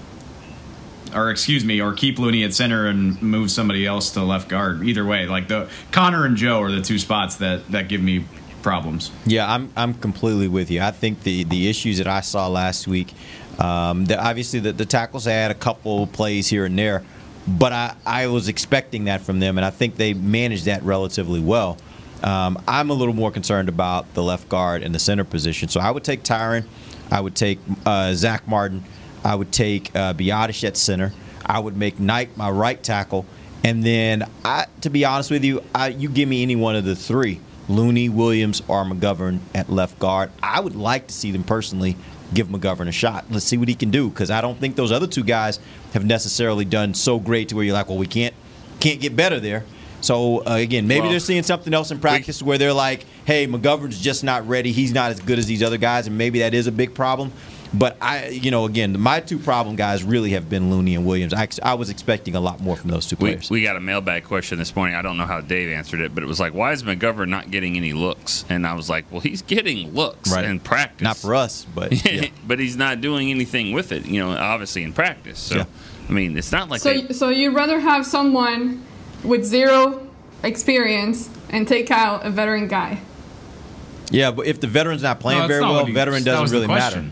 or 1.15 1.29
excuse 1.29 1.63
me, 1.63 1.81
or 1.81 1.93
keep 1.93 2.19
Looney 2.19 2.43
at 2.43 2.53
center 2.53 2.87
and 2.87 3.21
move 3.21 3.51
somebody 3.51 3.85
else 3.85 4.11
to 4.11 4.23
left 4.23 4.49
guard. 4.49 4.83
Either 4.83 5.05
way, 5.05 5.25
like 5.27 5.47
the 5.47 5.69
Connor 5.91 6.25
and 6.25 6.37
Joe 6.37 6.61
are 6.61 6.71
the 6.71 6.81
two 6.81 6.99
spots 6.99 7.37
that 7.37 7.67
that 7.71 7.87
give 7.87 8.01
me 8.01 8.25
problems. 8.61 9.11
Yeah, 9.25 9.51
I'm 9.51 9.71
I'm 9.75 9.93
completely 9.93 10.47
with 10.47 10.71
you. 10.71 10.81
I 10.81 10.91
think 10.91 11.23
the 11.23 11.43
the 11.43 11.69
issues 11.69 11.97
that 11.97 12.07
I 12.07 12.21
saw 12.21 12.47
last 12.47 12.87
week, 12.87 13.13
um, 13.59 14.05
the, 14.05 14.21
obviously 14.21 14.59
the, 14.59 14.73
the 14.73 14.85
tackles 14.85 15.25
had 15.25 15.51
a 15.51 15.55
couple 15.55 16.07
plays 16.07 16.47
here 16.47 16.65
and 16.65 16.77
there, 16.77 17.03
but 17.47 17.71
I 17.73 17.95
I 18.05 18.27
was 18.27 18.47
expecting 18.47 19.05
that 19.05 19.21
from 19.21 19.39
them, 19.39 19.57
and 19.57 19.65
I 19.65 19.69
think 19.69 19.95
they 19.95 20.13
managed 20.13 20.65
that 20.65 20.83
relatively 20.83 21.39
well. 21.39 21.77
Um, 22.23 22.61
I'm 22.67 22.89
a 22.91 22.93
little 22.93 23.15
more 23.15 23.31
concerned 23.31 23.67
about 23.67 24.13
the 24.13 24.21
left 24.21 24.47
guard 24.47 24.83
and 24.83 24.93
the 24.93 24.99
center 24.99 25.23
position, 25.23 25.69
so 25.69 25.79
I 25.79 25.89
would 25.89 26.03
take 26.03 26.23
Tyron, 26.23 26.65
I 27.09 27.19
would 27.19 27.35
take 27.35 27.59
uh, 27.85 28.13
Zack 28.13 28.47
Martin, 28.47 28.83
I 29.23 29.33
would 29.33 29.51
take 29.51 29.95
uh, 29.95 30.13
Biadasz 30.13 30.63
at 30.63 30.77
center, 30.77 31.13
I 31.45 31.59
would 31.59 31.75
make 31.75 31.99
Knight 31.99 32.37
my 32.37 32.51
right 32.51 32.81
tackle, 32.81 33.25
and 33.63 33.83
then 33.83 34.29
I, 34.45 34.67
to 34.81 34.91
be 34.91 35.03
honest 35.03 35.31
with 35.31 35.43
you, 35.43 35.63
I, 35.73 35.87
you 35.89 36.09
give 36.09 36.29
me 36.29 36.43
any 36.43 36.55
one 36.55 36.75
of 36.75 36.85
the 36.85 36.95
three. 36.95 37.39
Looney, 37.69 38.09
Williams, 38.09 38.61
or 38.67 38.83
McGovern 38.83 39.39
at 39.55 39.69
left 39.69 39.97
guard. 39.97 40.31
I 40.43 40.59
would 40.59 40.75
like 40.75 41.07
to 41.07 41.13
see 41.13 41.31
them 41.31 41.43
personally 41.43 41.95
give 42.33 42.47
McGovern 42.47 42.87
a 42.87 42.91
shot. 42.91 43.25
Let's 43.29 43.45
see 43.45 43.57
what 43.57 43.67
he 43.67 43.75
can 43.75 43.91
do 43.91 44.09
because 44.09 44.31
I 44.31 44.41
don't 44.41 44.59
think 44.59 44.75
those 44.75 44.91
other 44.91 45.07
two 45.07 45.23
guys 45.23 45.59
have 45.93 46.05
necessarily 46.05 46.65
done 46.65 46.93
so 46.93 47.19
great 47.19 47.49
to 47.49 47.55
where 47.55 47.65
you're 47.65 47.73
like, 47.73 47.89
well, 47.89 47.97
we 47.97 48.07
can't 48.07 48.33
can't 48.79 48.99
get 48.99 49.15
better 49.15 49.39
there. 49.39 49.63
So 50.01 50.39
uh, 50.45 50.55
again, 50.55 50.87
maybe 50.87 51.01
Well, 51.01 51.11
they're 51.11 51.19
seeing 51.19 51.43
something 51.43 51.73
else 51.73 51.91
in 51.91 51.99
practice 51.99 52.41
where 52.41 52.57
they're 52.57 52.73
like, 52.73 53.05
hey, 53.25 53.45
McGovern's 53.47 54.01
just 54.01 54.23
not 54.23 54.47
ready. 54.47 54.71
He's 54.71 54.91
not 54.91 55.11
as 55.11 55.19
good 55.19 55.37
as 55.37 55.45
these 55.45 55.61
other 55.61 55.77
guys, 55.77 56.07
and 56.07 56.17
maybe 56.17 56.39
that 56.39 56.53
is 56.53 56.65
a 56.67 56.71
big 56.71 56.95
problem. 56.95 57.31
But 57.73 57.95
I, 58.01 58.27
you 58.27 58.51
know, 58.51 58.65
again, 58.65 58.99
my 58.99 59.21
two 59.21 59.39
problem 59.39 59.77
guys 59.77 60.03
really 60.03 60.31
have 60.31 60.49
been 60.49 60.69
Looney 60.69 60.93
and 60.95 61.05
Williams. 61.05 61.33
I, 61.33 61.47
I 61.63 61.75
was 61.75 61.89
expecting 61.89 62.35
a 62.35 62.41
lot 62.41 62.59
more 62.59 62.75
from 62.75 62.89
those 62.89 63.05
two 63.07 63.15
We, 63.15 63.29
players. 63.31 63.49
we 63.49 63.63
got 63.63 63.77
a 63.77 63.79
mailbag 63.79 64.25
question 64.25 64.57
this 64.57 64.75
morning. 64.75 64.93
I 64.95 65.01
don't 65.01 65.17
know 65.17 65.25
how 65.25 65.39
Dave 65.39 65.71
answered 65.71 66.01
it, 66.01 66.13
but 66.13 66.21
it 66.21 66.27
was 66.27 66.37
like, 66.37 66.53
why 66.53 66.73
is 66.73 66.83
McGovern 66.83 67.29
not 67.29 67.49
getting 67.49 67.77
any 67.77 67.93
looks? 67.93 68.43
And 68.49 68.67
I 68.67 68.73
was 68.73 68.89
like, 68.89 69.05
well, 69.09 69.21
he's 69.21 69.41
getting 69.41 69.93
looks 69.93 70.29
Right. 70.33 70.43
in 70.43 70.59
practice. 70.59 71.01
not 71.01 71.15
for 71.15 71.33
us, 71.33 71.65
but 71.73 72.05
yeah. 72.11 72.27
but 72.45 72.59
he's 72.59 72.75
not 72.75 72.99
doing 72.99 73.31
anything 73.31 73.71
with 73.71 73.93
it, 73.93 74.05
you 74.05 74.19
know, 74.19 74.31
obviously 74.31 74.83
in 74.83 74.91
practice. 74.91 75.39
So, 75.39 75.55
Yeah. 75.57 75.65
I 76.09 76.11
mean, 76.11 76.37
it's 76.37 76.51
not 76.51 76.67
like 76.67 76.81
So, 76.81 76.93
they, 76.93 77.13
so 77.13 77.29
you'd 77.29 77.53
rather 77.55 77.79
have 77.79 78.05
someone 78.05 78.83
with 79.23 79.45
zero 79.45 80.05
experience 80.43 81.29
and 81.49 81.65
take 81.65 81.89
out 81.89 82.25
a 82.25 82.29
veteran 82.31 82.67
guy? 82.67 82.99
Yeah, 84.09 84.31
but 84.31 84.45
if 84.45 84.59
the 84.59 84.67
veteran's 84.67 85.03
not 85.03 85.21
playing 85.21 85.39
No, 85.43 85.47
very 85.47 85.61
not 85.61 85.69
well, 85.69 85.79
what 85.83 85.87
he- 85.87 85.93
veteran 85.93 86.23
doesn't 86.25 86.53
really 86.53 86.67
matter. 86.67 87.05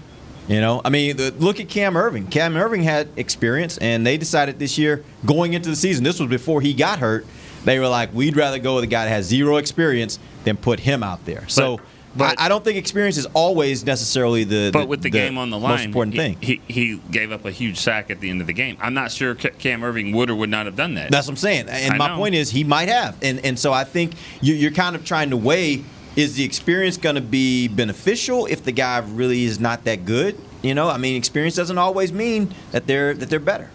You 0.49 0.61
know, 0.61 0.81
I 0.83 0.89
mean, 0.89 1.15
the, 1.15 1.31
look 1.37 1.59
at 1.59 1.69
Cam 1.69 1.93
Erving. 1.93 2.29
Cam 2.31 2.55
Erving 2.55 2.81
had 2.83 3.07
experience, 3.17 3.77
and 3.77 4.05
they 4.05 4.17
decided 4.17 4.57
this 4.57 4.79
year, 4.79 5.03
going 5.23 5.53
into 5.53 5.69
the 5.69 5.75
season, 5.75 6.03
this 6.03 6.19
was 6.19 6.27
before 6.27 6.59
he 6.59 6.73
got 6.73 6.97
hurt. 6.97 7.27
They 7.65 7.77
were 7.77 7.87
like, 7.87 8.11
we'd 8.15 8.35
rather 8.35 8.57
go 8.57 8.75
with 8.75 8.85
a 8.85 8.87
guy 8.87 9.05
that 9.05 9.11
has 9.11 9.27
zero 9.27 9.57
experience 9.57 10.17
than 10.45 10.57
put 10.57 10.79
him 10.79 11.03
out 11.03 11.23
there. 11.25 11.47
so. 11.47 11.77
but- 11.77 12.39
I, 12.39 12.45
I 12.45 12.49
don't 12.49 12.63
think 12.63 12.77
experience 12.77 13.17
is 13.17 13.27
always 13.35 13.85
necessarily 13.85 14.43
the. 14.43 14.71
but 14.73 14.87
with 14.87 15.03
the, 15.03 15.11
game 15.11 15.37
on 15.37 15.51
the 15.51 15.59
line, 15.59 15.73
most 15.73 15.85
important 15.85 16.15
he, 16.15 16.19
thing. 16.19 16.37
He, 16.41 16.61
he 16.67 17.01
gave 17.11 17.31
up 17.31 17.45
a 17.45 17.51
huge 17.51 17.77
sack 17.77 18.09
at 18.09 18.19
the 18.19 18.31
end 18.31 18.41
of 18.41 18.47
the 18.47 18.53
game. 18.53 18.77
I'm 18.81 18.95
not 18.95 19.11
sure 19.11 19.35
Cam 19.35 19.81
Erving 19.81 20.15
would 20.15 20.31
or 20.31 20.35
would 20.35 20.49
not 20.49 20.65
have 20.65 20.75
done 20.75 20.95
that. 20.95 21.11
That's 21.11 21.27
what 21.27 21.33
I'm 21.33 21.37
saying. 21.37 21.69
And 21.69 21.93
I 21.93 21.97
my 21.97 22.07
know. 22.07 22.17
point 22.17 22.33
is, 22.33 22.49
he 22.49 22.63
might 22.63 22.89
have. 22.89 23.15
And 23.21 23.45
and 23.45 23.59
so 23.59 23.71
I 23.71 23.83
think 23.83 24.13
you, 24.41 24.55
you're 24.55 24.71
kind 24.71 24.95
of 24.95 25.05
trying 25.05 25.29
to 25.29 25.37
weigh: 25.37 25.83
is 26.19 26.35
the 26.35 26.43
experience 26.43 26.97
going 26.97 27.15
to 27.15 27.21
be 27.21 27.67
beneficial 27.69 28.45
if 28.45 28.63
the 28.63 28.73
guy 28.73 28.99
really 28.99 29.45
is 29.45 29.59
not 29.59 29.85
that 29.85 30.05
good? 30.05 30.37
You 30.61 30.75
know, 30.75 30.89
I 30.89 30.97
mean, 30.97 31.15
experience 31.15 31.55
doesn't 31.55 31.77
always 31.77 32.11
mean 32.11 32.53
that 32.71 32.85
they're 32.85 33.13
that 33.13 33.29
they're 33.29 33.39
better. 33.39 33.69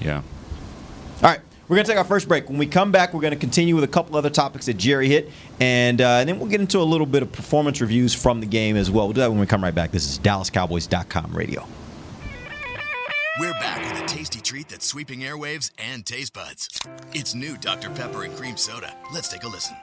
yeah. 0.00 0.22
All 1.22 1.30
right, 1.30 1.40
we're 1.68 1.76
going 1.76 1.86
to 1.86 1.92
take 1.92 1.98
our 1.98 2.04
first 2.04 2.26
break. 2.26 2.48
When 2.48 2.58
we 2.58 2.66
come 2.66 2.90
back, 2.90 3.14
we're 3.14 3.20
going 3.20 3.32
to 3.32 3.38
continue 3.38 3.74
with 3.76 3.84
a 3.84 3.88
couple 3.88 4.16
other 4.16 4.28
topics 4.28 4.66
that 4.66 4.74
Jerry 4.74 5.08
hit, 5.08 5.30
and, 5.60 6.00
uh, 6.00 6.18
and 6.18 6.28
then 6.28 6.38
we'll 6.38 6.50
get 6.50 6.60
into 6.60 6.80
a 6.80 6.84
little 6.84 7.06
bit 7.06 7.22
of 7.22 7.32
performance 7.32 7.80
reviews 7.80 8.12
from 8.12 8.40
the 8.40 8.46
game 8.46 8.76
as 8.76 8.90
well. 8.90 9.06
We'll 9.06 9.14
do 9.14 9.20
that 9.20 9.30
when 9.30 9.38
we 9.38 9.46
come 9.46 9.62
right 9.62 9.74
back. 9.74 9.92
This 9.92 10.06
is 10.10 10.18
DallasCowboys.com 10.18 11.32
radio. 11.32 11.66
We're 13.40 13.52
back 13.54 13.92
with 13.92 14.02
a 14.02 14.06
tasty 14.06 14.40
treat 14.40 14.68
that's 14.68 14.84
sweeping 14.84 15.20
airwaves 15.20 15.70
and 15.78 16.04
taste 16.04 16.34
buds. 16.34 16.68
It's 17.12 17.34
new 17.34 17.56
Dr. 17.56 17.90
Pepper 17.90 18.24
and 18.24 18.36
Cream 18.36 18.56
Soda. 18.56 18.94
Let's 19.12 19.28
take 19.28 19.44
a 19.44 19.48
listen. 19.48 19.76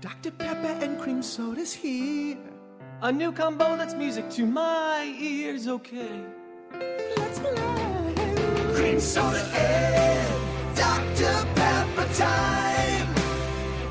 Dr. 0.00 0.30
Pepper 0.30 0.78
and 0.82 0.98
cream 0.98 1.22
soda's 1.22 1.74
here. 1.74 2.38
A 3.02 3.12
new 3.12 3.32
combo 3.32 3.76
that's 3.76 3.92
music 3.92 4.30
to 4.30 4.46
my 4.46 5.14
ears, 5.20 5.68
okay? 5.68 6.24
Let's 7.18 7.38
play. 7.38 8.14
Cream 8.74 8.98
soda 8.98 9.42
and 9.52 10.74
Dr. 10.74 11.46
Pepper 11.54 12.14
time. 12.14 13.14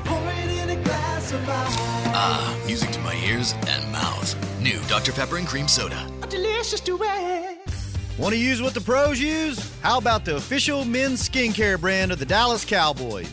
Pour 0.04 0.20
it 0.32 0.50
in 0.50 0.70
a 0.70 0.82
glass 0.82 1.30
of 1.30 1.48
ice. 1.48 1.76
Ah, 2.12 2.60
music 2.66 2.90
to 2.90 2.98
my 3.00 3.14
ears 3.14 3.54
and 3.68 3.92
mouth. 3.92 4.34
New 4.60 4.80
Dr. 4.88 5.12
Pepper 5.12 5.36
and 5.36 5.46
Cream 5.46 5.68
Soda. 5.68 6.10
A 6.24 6.26
delicious 6.26 6.80
duet. 6.80 7.56
Want 8.18 8.34
to 8.34 8.40
use 8.40 8.60
what 8.60 8.74
the 8.74 8.80
pros 8.80 9.20
use? 9.20 9.72
How 9.80 9.98
about 9.98 10.24
the 10.24 10.34
official 10.34 10.84
men's 10.84 11.28
skincare 11.28 11.80
brand 11.80 12.10
of 12.10 12.18
the 12.18 12.26
Dallas 12.26 12.64
Cowboys? 12.64 13.32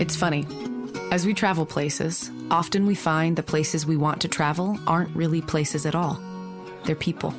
It's 0.00 0.16
funny. 0.16 0.46
As 1.12 1.26
we 1.26 1.34
travel 1.34 1.66
places, 1.66 2.30
often 2.50 2.86
we 2.86 2.94
find 2.94 3.36
the 3.36 3.42
places 3.42 3.84
we 3.84 3.98
want 3.98 4.22
to 4.22 4.28
travel 4.28 4.78
aren't 4.86 5.14
really 5.14 5.42
places 5.42 5.84
at 5.84 5.94
all. 5.94 6.18
They're 6.84 6.96
people. 6.96 7.34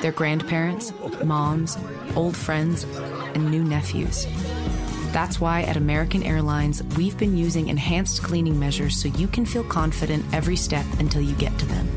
They're 0.00 0.12
grandparents, 0.12 0.92
moms, 1.24 1.76
old 2.14 2.36
friends, 2.36 2.84
and 3.34 3.50
new 3.50 3.64
nephews. 3.64 4.28
That's 5.10 5.40
why 5.40 5.62
at 5.62 5.76
American 5.76 6.22
Airlines, 6.22 6.80
we've 6.96 7.18
been 7.18 7.36
using 7.36 7.66
enhanced 7.66 8.22
cleaning 8.22 8.56
measures 8.60 8.96
so 8.96 9.08
you 9.08 9.26
can 9.26 9.44
feel 9.44 9.64
confident 9.64 10.24
every 10.32 10.56
step 10.56 10.86
until 11.00 11.22
you 11.22 11.34
get 11.34 11.58
to 11.58 11.66
them. 11.66 11.88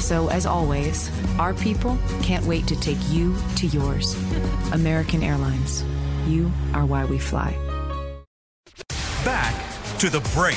So, 0.00 0.28
as 0.28 0.46
always, 0.46 1.10
our 1.38 1.52
people 1.52 1.98
can't 2.22 2.46
wait 2.46 2.66
to 2.68 2.80
take 2.80 2.98
you 3.10 3.36
to 3.56 3.66
yours. 3.66 4.14
American 4.72 5.22
Airlines. 5.22 5.84
You 6.26 6.50
are 6.72 6.86
why 6.86 7.04
we 7.04 7.18
fly. 7.18 7.65
Back 9.26 9.54
to 9.98 10.08
the 10.08 10.20
break. 10.36 10.56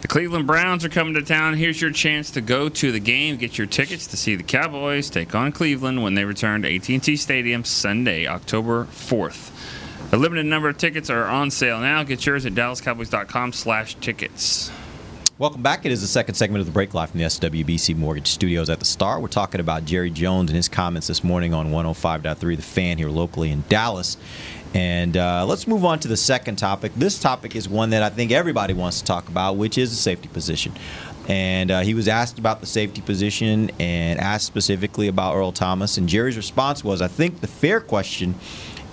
The 0.00 0.06
Cleveland 0.06 0.46
Browns 0.46 0.84
are 0.84 0.88
coming 0.88 1.14
to 1.14 1.22
town. 1.22 1.54
Here's 1.54 1.82
your 1.82 1.90
chance 1.90 2.30
to 2.30 2.40
go 2.40 2.68
to 2.68 2.92
the 2.92 3.00
game, 3.00 3.36
get 3.36 3.58
your 3.58 3.66
tickets 3.66 4.06
to 4.06 4.16
see 4.16 4.36
the 4.36 4.44
Cowboys 4.44 5.10
take 5.10 5.34
on 5.34 5.50
Cleveland 5.50 6.04
when 6.04 6.14
they 6.14 6.24
return 6.24 6.62
to 6.62 6.72
AT&T 6.72 7.16
Stadium 7.16 7.64
Sunday, 7.64 8.28
October 8.28 8.84
4th. 8.84 9.50
A 10.12 10.16
limited 10.16 10.46
number 10.46 10.68
of 10.68 10.78
tickets 10.78 11.10
are 11.10 11.24
on 11.24 11.50
sale 11.50 11.80
now. 11.80 12.04
Get 12.04 12.24
yours 12.24 12.46
at 12.46 12.54
dallascowboys.com/tickets. 12.54 14.70
Welcome 15.38 15.60
back. 15.60 15.84
It 15.84 15.92
is 15.92 16.00
the 16.00 16.06
second 16.06 16.36
segment 16.36 16.60
of 16.60 16.66
the 16.66 16.72
break 16.72 16.94
live 16.94 17.10
from 17.10 17.20
the 17.20 17.26
SWBC 17.26 17.94
Mortgage 17.94 18.28
Studios 18.28 18.70
at 18.70 18.78
the 18.78 18.86
Star. 18.86 19.20
We're 19.20 19.28
talking 19.28 19.60
about 19.60 19.84
Jerry 19.84 20.08
Jones 20.08 20.48
and 20.48 20.56
his 20.56 20.66
comments 20.66 21.08
this 21.08 21.22
morning 21.22 21.52
on 21.52 21.72
105.3 21.72 22.56
The 22.56 22.62
Fan 22.62 22.96
here 22.96 23.10
locally 23.10 23.50
in 23.50 23.62
Dallas. 23.68 24.16
And 24.72 25.14
uh, 25.14 25.44
let's 25.46 25.66
move 25.66 25.84
on 25.84 26.00
to 26.00 26.08
the 26.08 26.16
second 26.16 26.56
topic. 26.56 26.92
This 26.96 27.18
topic 27.18 27.54
is 27.54 27.68
one 27.68 27.90
that 27.90 28.02
I 28.02 28.08
think 28.08 28.32
everybody 28.32 28.72
wants 28.72 29.00
to 29.00 29.04
talk 29.04 29.28
about, 29.28 29.58
which 29.58 29.76
is 29.76 29.90
the 29.90 29.96
safety 29.96 30.28
position. 30.28 30.72
And 31.28 31.70
uh, 31.70 31.80
he 31.80 31.92
was 31.92 32.08
asked 32.08 32.38
about 32.38 32.60
the 32.60 32.66
safety 32.66 33.02
position 33.02 33.70
and 33.78 34.18
asked 34.18 34.46
specifically 34.46 35.06
about 35.06 35.36
Earl 35.36 35.52
Thomas. 35.52 35.98
And 35.98 36.08
Jerry's 36.08 36.38
response 36.38 36.82
was, 36.82 37.02
I 37.02 37.08
think 37.08 37.42
the 37.42 37.46
fair 37.46 37.82
question 37.82 38.36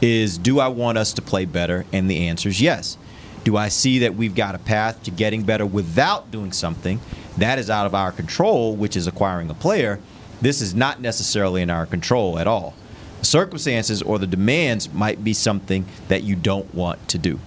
is, 0.02 0.38
do 0.38 0.60
I 0.60 0.68
want 0.68 0.98
us 0.98 1.14
to 1.14 1.22
play 1.22 1.46
better? 1.46 1.86
And 1.94 2.12
the 2.12 2.28
answer 2.28 2.50
is 2.50 2.62
yes. 2.62 2.98
Do 3.44 3.58
I 3.58 3.68
see 3.68 4.00
that 4.00 4.16
we've 4.16 4.36
got 4.36 4.56
a 4.56 4.60
path 4.60 5.04
to 5.04 5.12
getting 5.12 5.44
better 5.44 5.66
without 5.66 6.32
doing 6.32 6.52
something 6.52 7.00
that 7.38 7.60
is 7.60 7.70
out 7.70 7.86
of 7.86 7.96
our 7.96 8.12
control, 8.12 8.76
which 8.76 8.96
is 8.96 9.08
acquiring 9.08 9.50
a 9.50 9.54
player? 9.54 10.00
This 10.42 10.62
is 10.62 10.74
not 10.74 11.02
necessarily 11.02 11.62
in 11.62 11.70
our 11.70 11.86
control 11.86 12.40
at 12.40 12.48
all. 12.48 12.74
The 13.20 13.26
circumstances 13.26 14.02
or 14.02 14.20
the 14.20 14.28
demands 14.28 14.92
might 14.94 15.24
be 15.24 15.34
something 15.34 15.86
that 16.08 16.24
you 16.24 16.36
don't 16.36 16.74
want 16.74 17.06
to 17.10 17.18
do. 17.18 17.40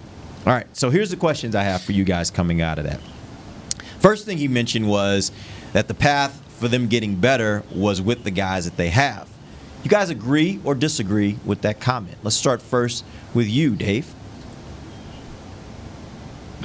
All 0.46 0.52
right, 0.52 0.66
so 0.76 0.90
here's 0.90 1.10
the 1.10 1.16
questions 1.16 1.54
I 1.54 1.62
have 1.62 1.82
for 1.82 1.92
you 1.92 2.04
guys 2.04 2.30
coming 2.30 2.62
out 2.62 2.78
of 2.78 2.84
that. 2.84 3.00
First 3.98 4.24
thing 4.26 4.38
he 4.38 4.48
mentioned 4.48 4.88
was 4.88 5.32
that 5.72 5.88
the 5.88 5.94
path 5.94 6.40
for 6.58 6.68
them 6.68 6.88
getting 6.88 7.16
better 7.16 7.62
was 7.74 8.00
with 8.00 8.24
the 8.24 8.30
guys 8.30 8.64
that 8.64 8.76
they 8.76 8.90
have. 8.90 9.28
You 9.82 9.90
guys 9.90 10.10
agree 10.10 10.60
or 10.64 10.74
disagree 10.74 11.38
with 11.44 11.62
that 11.62 11.80
comment? 11.80 12.16
Let's 12.22 12.36
start 12.36 12.62
first 12.62 13.04
with 13.34 13.48
you, 13.48 13.76
Dave. 13.76 14.12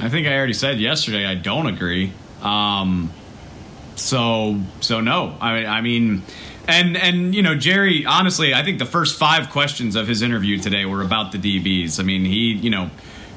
I 0.02 0.08
think 0.08 0.26
I 0.26 0.36
already 0.36 0.52
said 0.52 0.80
yesterday 0.80 1.24
I 1.24 1.36
don't 1.36 1.68
agree. 1.68 2.12
Um, 2.42 3.12
so 3.94 4.60
so 4.80 5.00
no. 5.00 5.36
I 5.40 5.64
I 5.64 5.80
mean, 5.80 6.24
and 6.66 6.96
and 6.96 7.32
you 7.32 7.42
know 7.42 7.54
Jerry. 7.54 8.04
Honestly, 8.04 8.52
I 8.52 8.64
think 8.64 8.80
the 8.80 8.84
first 8.84 9.16
five 9.16 9.50
questions 9.50 9.94
of 9.94 10.08
his 10.08 10.20
interview 10.22 10.58
today 10.58 10.86
were 10.86 11.02
about 11.02 11.30
the 11.30 11.38
DBs. 11.38 12.00
I 12.00 12.02
mean, 12.02 12.24
he 12.24 12.52
you 12.52 12.70
know. 12.70 12.90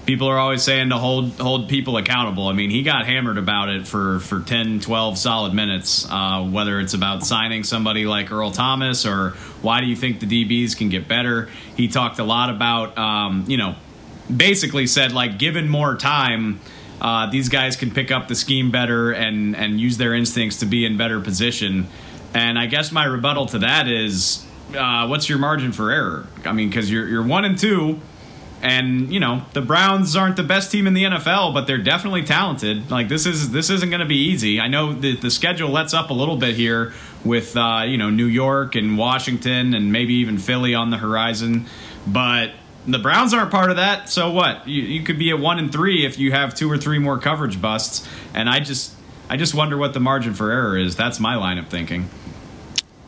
People 0.08 0.28
are 0.28 0.38
always 0.38 0.62
saying 0.62 0.90
to 0.90 1.00
hold 1.00 1.32
hold 1.40 1.68
people 1.68 1.98
accountable. 1.98 2.48
I 2.48 2.54
mean, 2.54 2.70
he 2.70 2.84
got 2.84 3.08
hammered 3.08 3.40
about 3.40 3.70
it 3.70 3.88
for, 3.88 4.20
for 4.20 4.40
10, 4.40 4.82
12 4.82 5.18
solid 5.18 5.56
minutes, 5.56 6.06
uh, 6.08 6.44
whether 6.44 6.80
it's 6.80 6.94
about 6.94 7.26
signing 7.26 7.64
somebody 7.64 8.06
like 8.06 8.32
Earl 8.32 8.52
Thomas 8.52 9.08
or 9.08 9.32
why 9.64 9.82
do 9.82 9.88
you 9.88 9.96
think 9.96 10.20
the 10.20 10.28
DBs 10.28 10.78
can 10.78 10.90
get 10.90 11.08
better. 11.08 11.50
He 11.76 11.88
talked 11.88 12.20
a 12.20 12.24
lot 12.24 12.52
about, 12.52 12.96
um, 13.00 13.46
you 13.48 13.58
know, 13.58 13.74
basically 14.36 14.88
said, 14.88 15.12
like, 15.12 15.38
given 15.38 15.70
more 15.70 15.96
time, 15.96 16.60
uh, 17.02 17.30
these 17.30 17.50
guys 17.50 17.76
can 17.76 17.92
pick 17.92 18.12
up 18.12 18.28
the 18.28 18.36
scheme 18.36 18.72
better 18.72 19.12
and 19.12 19.56
and 19.56 19.80
use 19.80 19.98
their 19.98 20.14
instincts 20.14 20.60
to 20.60 20.66
be 20.66 20.86
in 20.86 20.98
better 20.98 21.20
position. 21.20 21.88
And 22.34 22.58
I 22.60 22.66
guess 22.66 22.92
my 22.92 23.06
rebuttal 23.06 23.46
to 23.48 23.60
that 23.60 23.88
is, 23.88 24.46
uh, 24.76 25.08
what's 25.08 25.30
your 25.30 25.38
margin 25.38 25.72
for 25.72 25.92
error? 25.92 26.28
I 26.46 26.52
mean, 26.52 26.70
because 26.70 26.92
you're 26.92 27.08
you're 27.08 27.24
one 27.24 27.46
and 27.46 27.58
two, 27.58 28.00
and 28.62 29.14
you 29.14 29.20
know 29.20 29.44
the 29.54 29.62
Browns 29.62 30.16
aren't 30.16 30.36
the 30.36 30.44
best 30.44 30.72
team 30.72 30.88
in 30.88 30.94
the 30.94 31.04
NFL, 31.04 31.54
but 31.54 31.68
they're 31.68 31.78
definitely 31.78 32.24
talented. 32.24 32.90
Like 32.90 33.10
this 33.10 33.26
is 33.26 33.52
this 33.52 33.70
isn't 33.70 33.90
going 33.90 34.02
to 34.02 34.08
be 34.08 34.18
easy. 34.18 34.60
I 34.60 34.68
know 34.68 34.94
the 34.94 35.16
the 35.16 35.32
schedule 35.32 35.70
lets 35.70 35.94
up 35.94 36.10
a 36.10 36.14
little 36.14 36.38
bit 36.38 36.56
here 36.56 36.94
with 37.24 37.56
uh, 37.56 37.84
you 37.86 37.98
know 37.98 38.10
New 38.10 38.28
York 38.28 38.76
and 38.76 38.98
Washington 38.98 39.74
and 39.74 39.92
maybe 39.92 40.16
even 40.16 40.38
Philly 40.38 40.74
on 40.74 40.90
the 40.90 40.98
horizon, 40.98 41.68
but 42.08 42.52
the 42.88 43.00
Browns 43.00 43.34
aren't 43.34 43.52
part 43.52 43.70
of 43.70 43.78
that. 43.78 44.10
So 44.10 44.32
what? 44.32 44.68
You, 44.68 44.82
you 44.82 45.04
could 45.04 45.18
be 45.18 45.32
at 45.32 45.40
one 45.40 45.60
and 45.60 45.72
three 45.72 46.06
if 46.06 46.20
you 46.20 46.32
have 46.32 46.54
two 46.54 46.72
or 46.72 46.78
three 46.78 47.00
more 47.00 47.18
coverage 47.18 47.62
busts. 47.62 48.08
And 48.34 48.50
I 48.50 48.60
just, 48.60 48.94
I 49.30 49.38
just 49.38 49.54
wonder 49.54 49.78
what 49.78 49.94
the 49.94 50.00
margin 50.00 50.34
for 50.34 50.52
error 50.52 50.78
is. 50.78 50.96
That's 50.96 51.20
my 51.20 51.36
line 51.36 51.58
of 51.58 51.68
thinking. 51.68 52.10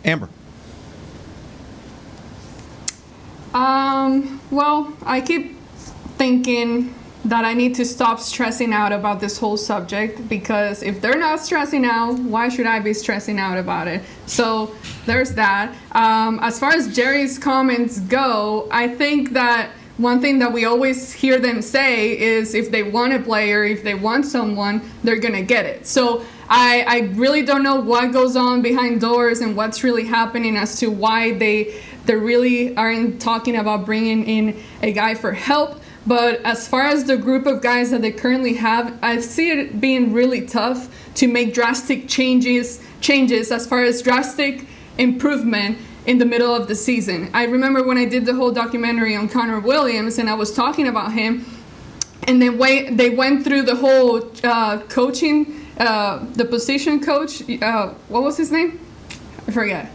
Amber. 0.03 0.29
Um, 3.53 4.41
well, 4.51 4.95
I 5.03 5.21
keep 5.21 5.57
thinking 6.17 6.93
that 7.29 7.43
I 7.43 7.53
need 7.53 7.75
to 7.75 7.85
stop 7.85 8.19
stressing 8.19 8.73
out 8.73 8.93
about 8.93 9.19
this 9.19 9.37
whole 9.37 9.57
subject 9.57 10.27
because 10.29 10.81
if 10.81 11.01
they're 11.01 11.17
not 11.17 11.39
stressing 11.39 11.85
out, 11.85 12.17
why 12.19 12.47
should 12.47 12.65
I 12.65 12.79
be 12.79 12.93
stressing 12.93 13.37
out 13.37 13.57
about 13.57 13.87
it? 13.87 14.01
So 14.25 14.73
there's 15.05 15.33
that. 15.33 15.75
Um, 15.91 16.39
as 16.41 16.59
far 16.59 16.71
as 16.71 16.95
Jerry's 16.95 17.37
comments 17.37 17.99
go, 17.99 18.67
I 18.71 18.87
think 18.87 19.33
that 19.33 19.71
one 19.97 20.21
thing 20.21 20.39
that 20.39 20.53
we 20.53 20.65
always 20.65 21.11
hear 21.11 21.39
them 21.39 21.61
say 21.61 22.17
is 22.17 22.53
if 22.53 22.71
they 22.71 22.83
want 22.83 23.13
a 23.13 23.19
player, 23.19 23.63
if 23.65 23.83
they 23.83 23.95
want 23.95 24.25
someone, 24.25 24.81
they're 25.03 25.19
gonna 25.19 25.41
get 25.41 25.65
it. 25.65 25.87
So 25.87 26.23
I, 26.49 26.85
I 26.87 26.99
really 27.15 27.41
don't 27.41 27.63
know 27.63 27.81
what 27.81 28.13
goes 28.13 28.35
on 28.35 28.61
behind 28.61 29.01
doors 29.01 29.41
and 29.41 29.57
what's 29.57 29.83
really 29.83 30.05
happening 30.05 30.55
as 30.55 30.79
to 30.79 30.89
why 30.89 31.33
they 31.33 31.81
they 32.05 32.15
really 32.15 32.73
aren't 32.77 33.19
talking 33.21 33.57
about 33.57 33.85
bringing 33.85 34.23
in 34.23 34.63
a 34.81 34.93
guy 34.93 35.13
for 35.13 35.33
help. 35.33 35.81
But 36.07 36.41
as 36.45 36.69
far 36.69 36.83
as 36.83 37.03
the 37.03 37.17
group 37.17 37.45
of 37.45 37.61
guys 37.61 37.91
that 37.91 38.01
they 38.01 38.11
currently 38.11 38.53
have, 38.53 38.97
I 39.03 39.19
see 39.19 39.51
it 39.51 39.81
being 39.81 40.13
really 40.13 40.47
tough 40.47 40.87
to 41.15 41.27
make 41.27 41.53
drastic 41.53 42.07
changes 42.07 42.81
changes 43.01 43.51
as 43.51 43.67
far 43.67 43.83
as 43.83 44.01
drastic 44.01 44.65
improvement 44.97 45.77
in 46.05 46.17
the 46.17 46.25
middle 46.25 46.55
of 46.55 46.67
the 46.67 46.75
season. 46.75 47.29
I 47.33 47.43
remember 47.43 47.83
when 47.83 47.97
I 47.97 48.05
did 48.05 48.25
the 48.25 48.33
whole 48.33 48.51
documentary 48.51 49.15
on 49.15 49.27
Connor 49.27 49.59
Williams 49.59 50.17
and 50.17 50.29
I 50.29 50.33
was 50.33 50.53
talking 50.53 50.87
about 50.87 51.11
him 51.11 51.45
and 52.23 52.41
they 52.41 52.49
wait 52.49 52.95
they 52.97 53.09
went 53.09 53.43
through 53.43 53.63
the 53.63 53.75
whole 53.75 54.31
uh, 54.43 54.79
coaching 54.87 55.65
uh, 55.77 56.25
the 56.33 56.45
position 56.45 57.01
coach 57.03 57.47
uh, 57.61 57.89
what 58.07 58.23
was 58.23 58.37
his 58.37 58.51
name? 58.51 58.79
I 59.47 59.51
forget. 59.51 59.91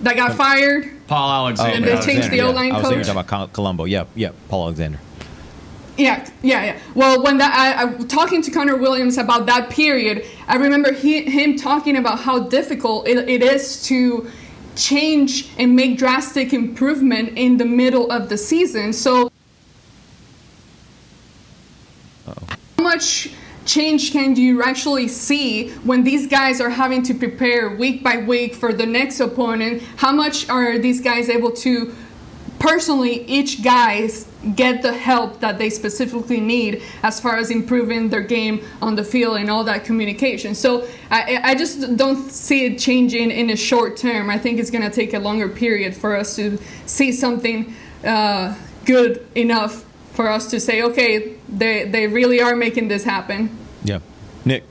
That 0.00 0.16
got 0.16 0.34
fired. 0.34 1.06
Paul 1.06 1.30
Alexander. 1.30 1.76
And 1.76 1.84
they 1.84 2.04
changed 2.04 2.30
the 2.30 2.40
O 2.40 2.50
line 2.50 2.70
coach. 2.70 2.84
I 2.84 2.88
was 2.96 3.06
thinking 3.06 3.20
about 3.20 3.52
Colombo. 3.52 3.84
Yep, 3.84 4.08
yep. 4.14 4.34
Paul 4.48 4.64
Alexander. 4.64 4.98
Yeah, 6.00 6.26
yeah, 6.42 6.64
yeah. 6.64 6.78
Well, 6.94 7.22
when 7.22 7.36
that 7.38 7.52
I, 7.54 7.82
I 7.82 8.04
talking 8.04 8.40
to 8.42 8.50
Connor 8.50 8.76
Williams 8.76 9.18
about 9.18 9.44
that 9.46 9.68
period, 9.68 10.24
I 10.48 10.56
remember 10.56 10.94
he, 10.94 11.24
him 11.24 11.56
talking 11.56 11.96
about 11.98 12.20
how 12.20 12.44
difficult 12.48 13.06
it, 13.06 13.28
it 13.28 13.42
is 13.42 13.82
to 13.84 14.30
change 14.76 15.50
and 15.58 15.76
make 15.76 15.98
drastic 15.98 16.54
improvement 16.54 17.36
in 17.36 17.58
the 17.58 17.66
middle 17.66 18.10
of 18.10 18.30
the 18.30 18.38
season. 18.38 18.94
So, 18.94 19.30
how 22.26 22.82
much 22.82 23.28
change 23.66 24.10
can 24.10 24.34
you 24.36 24.62
actually 24.62 25.06
see 25.06 25.68
when 25.84 26.02
these 26.02 26.26
guys 26.26 26.62
are 26.62 26.70
having 26.70 27.02
to 27.02 27.14
prepare 27.14 27.76
week 27.76 28.02
by 28.02 28.16
week 28.16 28.54
for 28.54 28.72
the 28.72 28.86
next 28.86 29.20
opponent? 29.20 29.82
How 29.96 30.12
much 30.12 30.48
are 30.48 30.78
these 30.78 31.02
guys 31.02 31.28
able 31.28 31.52
to 31.56 31.94
personally 32.58 33.26
each 33.26 33.62
guys 33.62 34.29
get 34.54 34.82
the 34.82 34.92
help 34.92 35.40
that 35.40 35.58
they 35.58 35.68
specifically 35.68 36.40
need 36.40 36.82
as 37.02 37.20
far 37.20 37.36
as 37.36 37.50
improving 37.50 38.08
their 38.08 38.22
game 38.22 38.64
on 38.80 38.94
the 38.94 39.04
field 39.04 39.36
and 39.36 39.50
all 39.50 39.64
that 39.64 39.84
communication. 39.84 40.54
So 40.54 40.86
I, 41.10 41.40
I 41.42 41.54
just 41.54 41.96
don't 41.96 42.30
see 42.30 42.66
it 42.66 42.78
changing 42.78 43.30
in 43.30 43.50
a 43.50 43.56
short 43.56 43.96
term. 43.96 44.30
I 44.30 44.38
think 44.38 44.58
it's 44.58 44.70
going 44.70 44.84
to 44.84 44.90
take 44.90 45.12
a 45.14 45.18
longer 45.18 45.48
period 45.48 45.94
for 45.94 46.16
us 46.16 46.36
to 46.36 46.58
see 46.86 47.12
something 47.12 47.74
uh, 48.04 48.54
good 48.84 49.26
enough 49.34 49.84
for 50.12 50.28
us 50.28 50.50
to 50.50 50.60
say, 50.60 50.82
okay, 50.82 51.36
they, 51.48 51.84
they 51.84 52.06
really 52.06 52.40
are 52.40 52.56
making 52.56 52.88
this 52.88 53.04
happen. 53.04 53.56
Yeah. 53.84 54.00
Nick. 54.44 54.64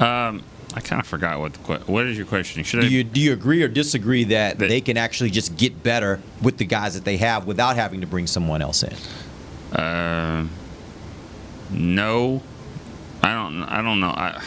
Um, 0.00 0.42
I 0.78 0.80
kind 0.80 1.00
of 1.00 1.08
forgot 1.08 1.40
what 1.40 1.54
the 1.54 1.60
what 1.90 2.06
is 2.06 2.16
your 2.16 2.24
question? 2.24 2.62
Should 2.62 2.82
Do 2.82 2.86
I 2.86 2.90
you 2.90 3.02
do 3.02 3.20
you 3.20 3.32
agree 3.32 3.64
or 3.64 3.68
disagree 3.68 4.22
that 4.24 4.60
they 4.60 4.80
can 4.80 4.96
actually 4.96 5.30
just 5.30 5.56
get 5.56 5.82
better 5.82 6.20
with 6.40 6.56
the 6.56 6.64
guys 6.64 6.94
that 6.94 7.04
they 7.04 7.16
have 7.16 7.48
without 7.48 7.74
having 7.74 8.00
to 8.02 8.06
bring 8.06 8.28
someone 8.28 8.62
else 8.62 8.84
in? 8.84 8.94
Uh, 9.76 10.46
no, 11.70 12.42
I 13.24 13.34
don't. 13.34 13.64
I 13.64 13.82
don't 13.82 13.98
know. 13.98 14.10
I, 14.10 14.40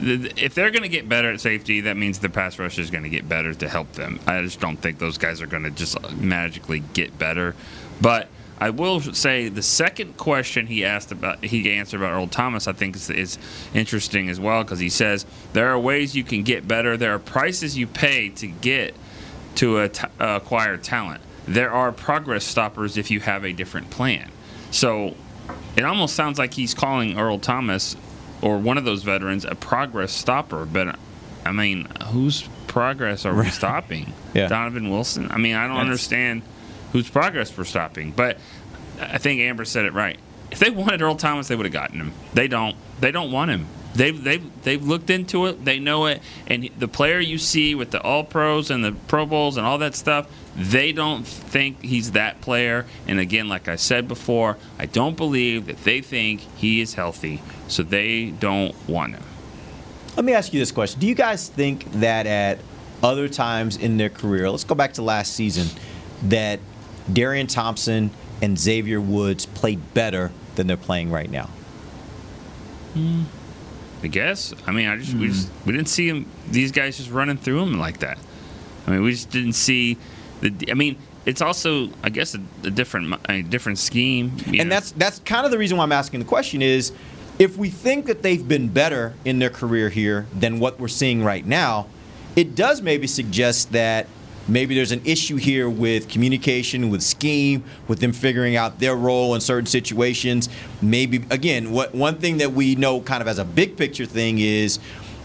if 0.00 0.54
they're 0.54 0.70
going 0.70 0.84
to 0.84 0.88
get 0.88 1.10
better 1.10 1.30
at 1.30 1.42
safety, 1.42 1.82
that 1.82 1.98
means 1.98 2.20
the 2.20 2.30
pass 2.30 2.58
rush 2.58 2.78
is 2.78 2.88
going 2.88 3.02
to 3.04 3.10
get 3.10 3.28
better 3.28 3.52
to 3.52 3.68
help 3.68 3.92
them. 3.92 4.20
I 4.26 4.40
just 4.40 4.60
don't 4.60 4.78
think 4.78 4.98
those 4.98 5.18
guys 5.18 5.42
are 5.42 5.46
going 5.46 5.64
to 5.64 5.70
just 5.70 6.00
magically 6.12 6.80
get 6.94 7.18
better. 7.18 7.54
But 8.00 8.28
I 8.60 8.70
will 8.70 9.00
say 9.00 9.48
the 9.48 9.62
second 9.62 10.16
question 10.16 10.66
he 10.66 10.84
asked 10.84 11.12
about, 11.12 11.44
he 11.44 11.70
answered 11.72 11.98
about 12.00 12.12
Earl 12.12 12.26
Thomas, 12.26 12.66
I 12.66 12.72
think 12.72 12.96
is, 12.96 13.08
is 13.08 13.38
interesting 13.72 14.28
as 14.28 14.40
well 14.40 14.64
because 14.64 14.80
he 14.80 14.90
says 14.90 15.24
there 15.52 15.68
are 15.68 15.78
ways 15.78 16.14
you 16.16 16.24
can 16.24 16.42
get 16.42 16.66
better. 16.66 16.96
There 16.96 17.14
are 17.14 17.18
prices 17.20 17.78
you 17.78 17.86
pay 17.86 18.30
to 18.30 18.46
get 18.48 18.94
to 19.56 19.88
t- 19.88 20.06
acquire 20.18 20.76
talent. 20.76 21.20
There 21.46 21.70
are 21.70 21.92
progress 21.92 22.44
stoppers 22.44 22.96
if 22.96 23.10
you 23.10 23.20
have 23.20 23.44
a 23.44 23.52
different 23.52 23.90
plan. 23.90 24.30
So 24.70 25.14
it 25.76 25.84
almost 25.84 26.14
sounds 26.16 26.38
like 26.38 26.52
he's 26.54 26.74
calling 26.74 27.18
Earl 27.18 27.38
Thomas 27.38 27.96
or 28.42 28.58
one 28.58 28.76
of 28.76 28.84
those 28.84 29.02
veterans 29.04 29.44
a 29.44 29.54
progress 29.54 30.12
stopper. 30.12 30.64
But 30.66 30.98
I 31.46 31.52
mean, 31.52 31.86
whose 32.08 32.42
progress 32.66 33.24
are 33.24 33.34
we 33.34 33.48
stopping? 33.50 34.12
Yeah. 34.34 34.48
Donovan 34.48 34.90
Wilson. 34.90 35.30
I 35.30 35.38
mean, 35.38 35.54
I 35.54 35.62
don't 35.66 35.76
That's- 35.76 35.86
understand 35.86 36.42
whose 36.92 37.08
progress 37.08 37.56
we're 37.56 37.64
stopping. 37.64 38.12
But 38.12 38.38
I 39.00 39.18
think 39.18 39.40
Amber 39.40 39.64
said 39.64 39.84
it 39.84 39.92
right. 39.92 40.18
If 40.50 40.58
they 40.58 40.70
wanted 40.70 41.02
Earl 41.02 41.16
Thomas, 41.16 41.48
they 41.48 41.56
would 41.56 41.66
have 41.66 41.72
gotten 41.72 42.00
him. 42.00 42.12
They 42.34 42.48
don't. 42.48 42.76
They 43.00 43.10
don't 43.10 43.30
want 43.30 43.50
him. 43.50 43.66
They've 43.94 44.22
they've 44.22 44.62
they've 44.62 44.82
looked 44.82 45.10
into 45.10 45.46
it. 45.46 45.64
They 45.64 45.78
know 45.78 46.06
it. 46.06 46.22
And 46.46 46.68
the 46.78 46.88
player 46.88 47.18
you 47.18 47.38
see 47.38 47.74
with 47.74 47.90
the 47.90 48.00
All 48.02 48.24
Pros 48.24 48.70
and 48.70 48.84
the 48.84 48.92
Pro 48.92 49.26
Bowls 49.26 49.56
and 49.56 49.66
all 49.66 49.78
that 49.78 49.94
stuff, 49.94 50.30
they 50.56 50.92
don't 50.92 51.26
think 51.26 51.82
he's 51.82 52.12
that 52.12 52.40
player. 52.40 52.86
And 53.06 53.18
again, 53.18 53.48
like 53.48 53.68
I 53.68 53.76
said 53.76 54.08
before, 54.08 54.56
I 54.78 54.86
don't 54.86 55.16
believe 55.16 55.66
that 55.66 55.84
they 55.84 56.00
think 56.00 56.40
he 56.56 56.80
is 56.80 56.94
healthy, 56.94 57.42
so 57.66 57.82
they 57.82 58.30
don't 58.30 58.74
want 58.88 59.14
him. 59.14 59.22
Let 60.16 60.24
me 60.24 60.32
ask 60.32 60.52
you 60.52 60.60
this 60.60 60.72
question: 60.72 61.00
Do 61.00 61.06
you 61.06 61.14
guys 61.14 61.48
think 61.48 61.90
that 61.92 62.26
at 62.26 62.58
other 63.02 63.28
times 63.28 63.76
in 63.76 63.96
their 63.96 64.10
career, 64.10 64.50
let's 64.50 64.64
go 64.64 64.74
back 64.74 64.94
to 64.94 65.02
last 65.02 65.34
season, 65.34 65.68
that 66.24 66.60
Darian 67.12 67.46
Thompson 67.46 68.10
and 68.42 68.58
Xavier 68.58 69.00
Woods 69.00 69.46
played 69.46 69.94
better 69.94 70.30
than 70.54 70.66
they're 70.66 70.76
playing 70.76 71.10
right 71.10 71.30
now? 71.30 71.48
Hmm. 72.94 73.24
I 74.02 74.06
guess. 74.06 74.54
I 74.66 74.70
mean, 74.70 74.88
I 74.88 74.96
just 74.96 75.14
we 75.14 75.26
hmm. 75.26 75.32
just 75.32 75.50
we 75.66 75.72
didn't 75.72 75.88
see 75.88 76.08
him. 76.08 76.26
These 76.50 76.72
guys 76.72 76.96
just 76.98 77.10
running 77.10 77.36
through 77.36 77.62
him 77.62 77.78
like 77.78 77.98
that. 77.98 78.18
I 78.86 78.90
mean, 78.92 79.02
we 79.02 79.10
just 79.10 79.30
didn't 79.30 79.54
see 79.54 79.98
the. 80.40 80.52
I 80.70 80.74
mean, 80.74 80.96
it's 81.26 81.42
also 81.42 81.90
I 82.02 82.10
guess 82.10 82.34
a, 82.34 82.40
a 82.64 82.70
different 82.70 83.14
a 83.28 83.42
different 83.42 83.78
scheme. 83.78 84.32
and 84.46 84.56
know. 84.56 84.64
that's 84.64 84.92
that's 84.92 85.18
kind 85.20 85.44
of 85.44 85.52
the 85.52 85.58
reason 85.58 85.76
why 85.76 85.84
I'm 85.84 85.92
asking 85.92 86.20
the 86.20 86.26
question 86.26 86.62
is 86.62 86.92
if 87.38 87.56
we 87.56 87.70
think 87.70 88.06
that 88.06 88.22
they've 88.22 88.46
been 88.46 88.68
better 88.68 89.14
in 89.24 89.38
their 89.38 89.50
career 89.50 89.88
here 89.90 90.26
than 90.32 90.58
what 90.58 90.80
we're 90.80 90.88
seeing 90.88 91.22
right 91.22 91.44
now, 91.44 91.86
it 92.34 92.54
does 92.54 92.82
maybe 92.82 93.06
suggest 93.06 93.72
that 93.72 94.06
maybe 94.48 94.74
there's 94.74 94.92
an 94.92 95.02
issue 95.04 95.36
here 95.36 95.68
with 95.68 96.08
communication, 96.08 96.90
with 96.90 97.02
scheme, 97.02 97.62
with 97.86 98.00
them 98.00 98.12
figuring 98.12 98.56
out 98.56 98.80
their 98.80 98.96
role 98.96 99.34
in 99.34 99.40
certain 99.40 99.66
situations. 99.66 100.48
Maybe 100.82 101.24
again, 101.30 101.70
what 101.70 101.94
one 101.94 102.16
thing 102.16 102.38
that 102.38 102.52
we 102.52 102.74
know 102.74 103.00
kind 103.00 103.22
of 103.22 103.28
as 103.28 103.38
a 103.38 103.44
big 103.44 103.76
picture 103.76 104.06
thing 104.06 104.38
is 104.38 104.78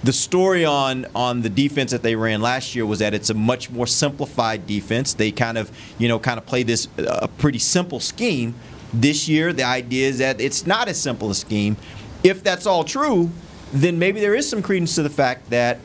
the 0.03 0.13
story 0.13 0.65
on 0.65 1.07
on 1.15 1.41
the 1.41 1.49
defense 1.49 1.91
that 1.91 2.03
they 2.03 2.15
ran 2.15 2.41
last 2.41 2.75
year 2.75 2.85
was 2.85 2.99
that 2.99 3.13
it's 3.13 3.29
a 3.29 3.33
much 3.33 3.69
more 3.71 3.87
simplified 3.87 4.67
defense. 4.67 5.13
They 5.13 5.31
kind 5.31 5.57
of 5.57 5.71
you 5.97 6.07
know 6.07 6.19
kind 6.19 6.37
of 6.37 6.45
play 6.45 6.63
this 6.63 6.87
uh, 6.99 7.19
a 7.23 7.27
pretty 7.27 7.59
simple 7.59 7.99
scheme. 7.99 8.53
This 8.93 9.27
year, 9.27 9.53
the 9.53 9.63
idea 9.63 10.07
is 10.07 10.19
that 10.19 10.39
it's 10.39 10.67
not 10.67 10.87
as 10.87 11.01
simple 11.01 11.31
a 11.31 11.35
scheme. 11.35 11.77
If 12.23 12.43
that's 12.43 12.67
all 12.67 12.83
true, 12.83 13.31
then 13.71 13.97
maybe 13.97 14.19
there 14.19 14.35
is 14.35 14.47
some 14.47 14.61
credence 14.61 14.93
to 14.95 15.03
the 15.03 15.09
fact 15.09 15.49
that 15.49 15.79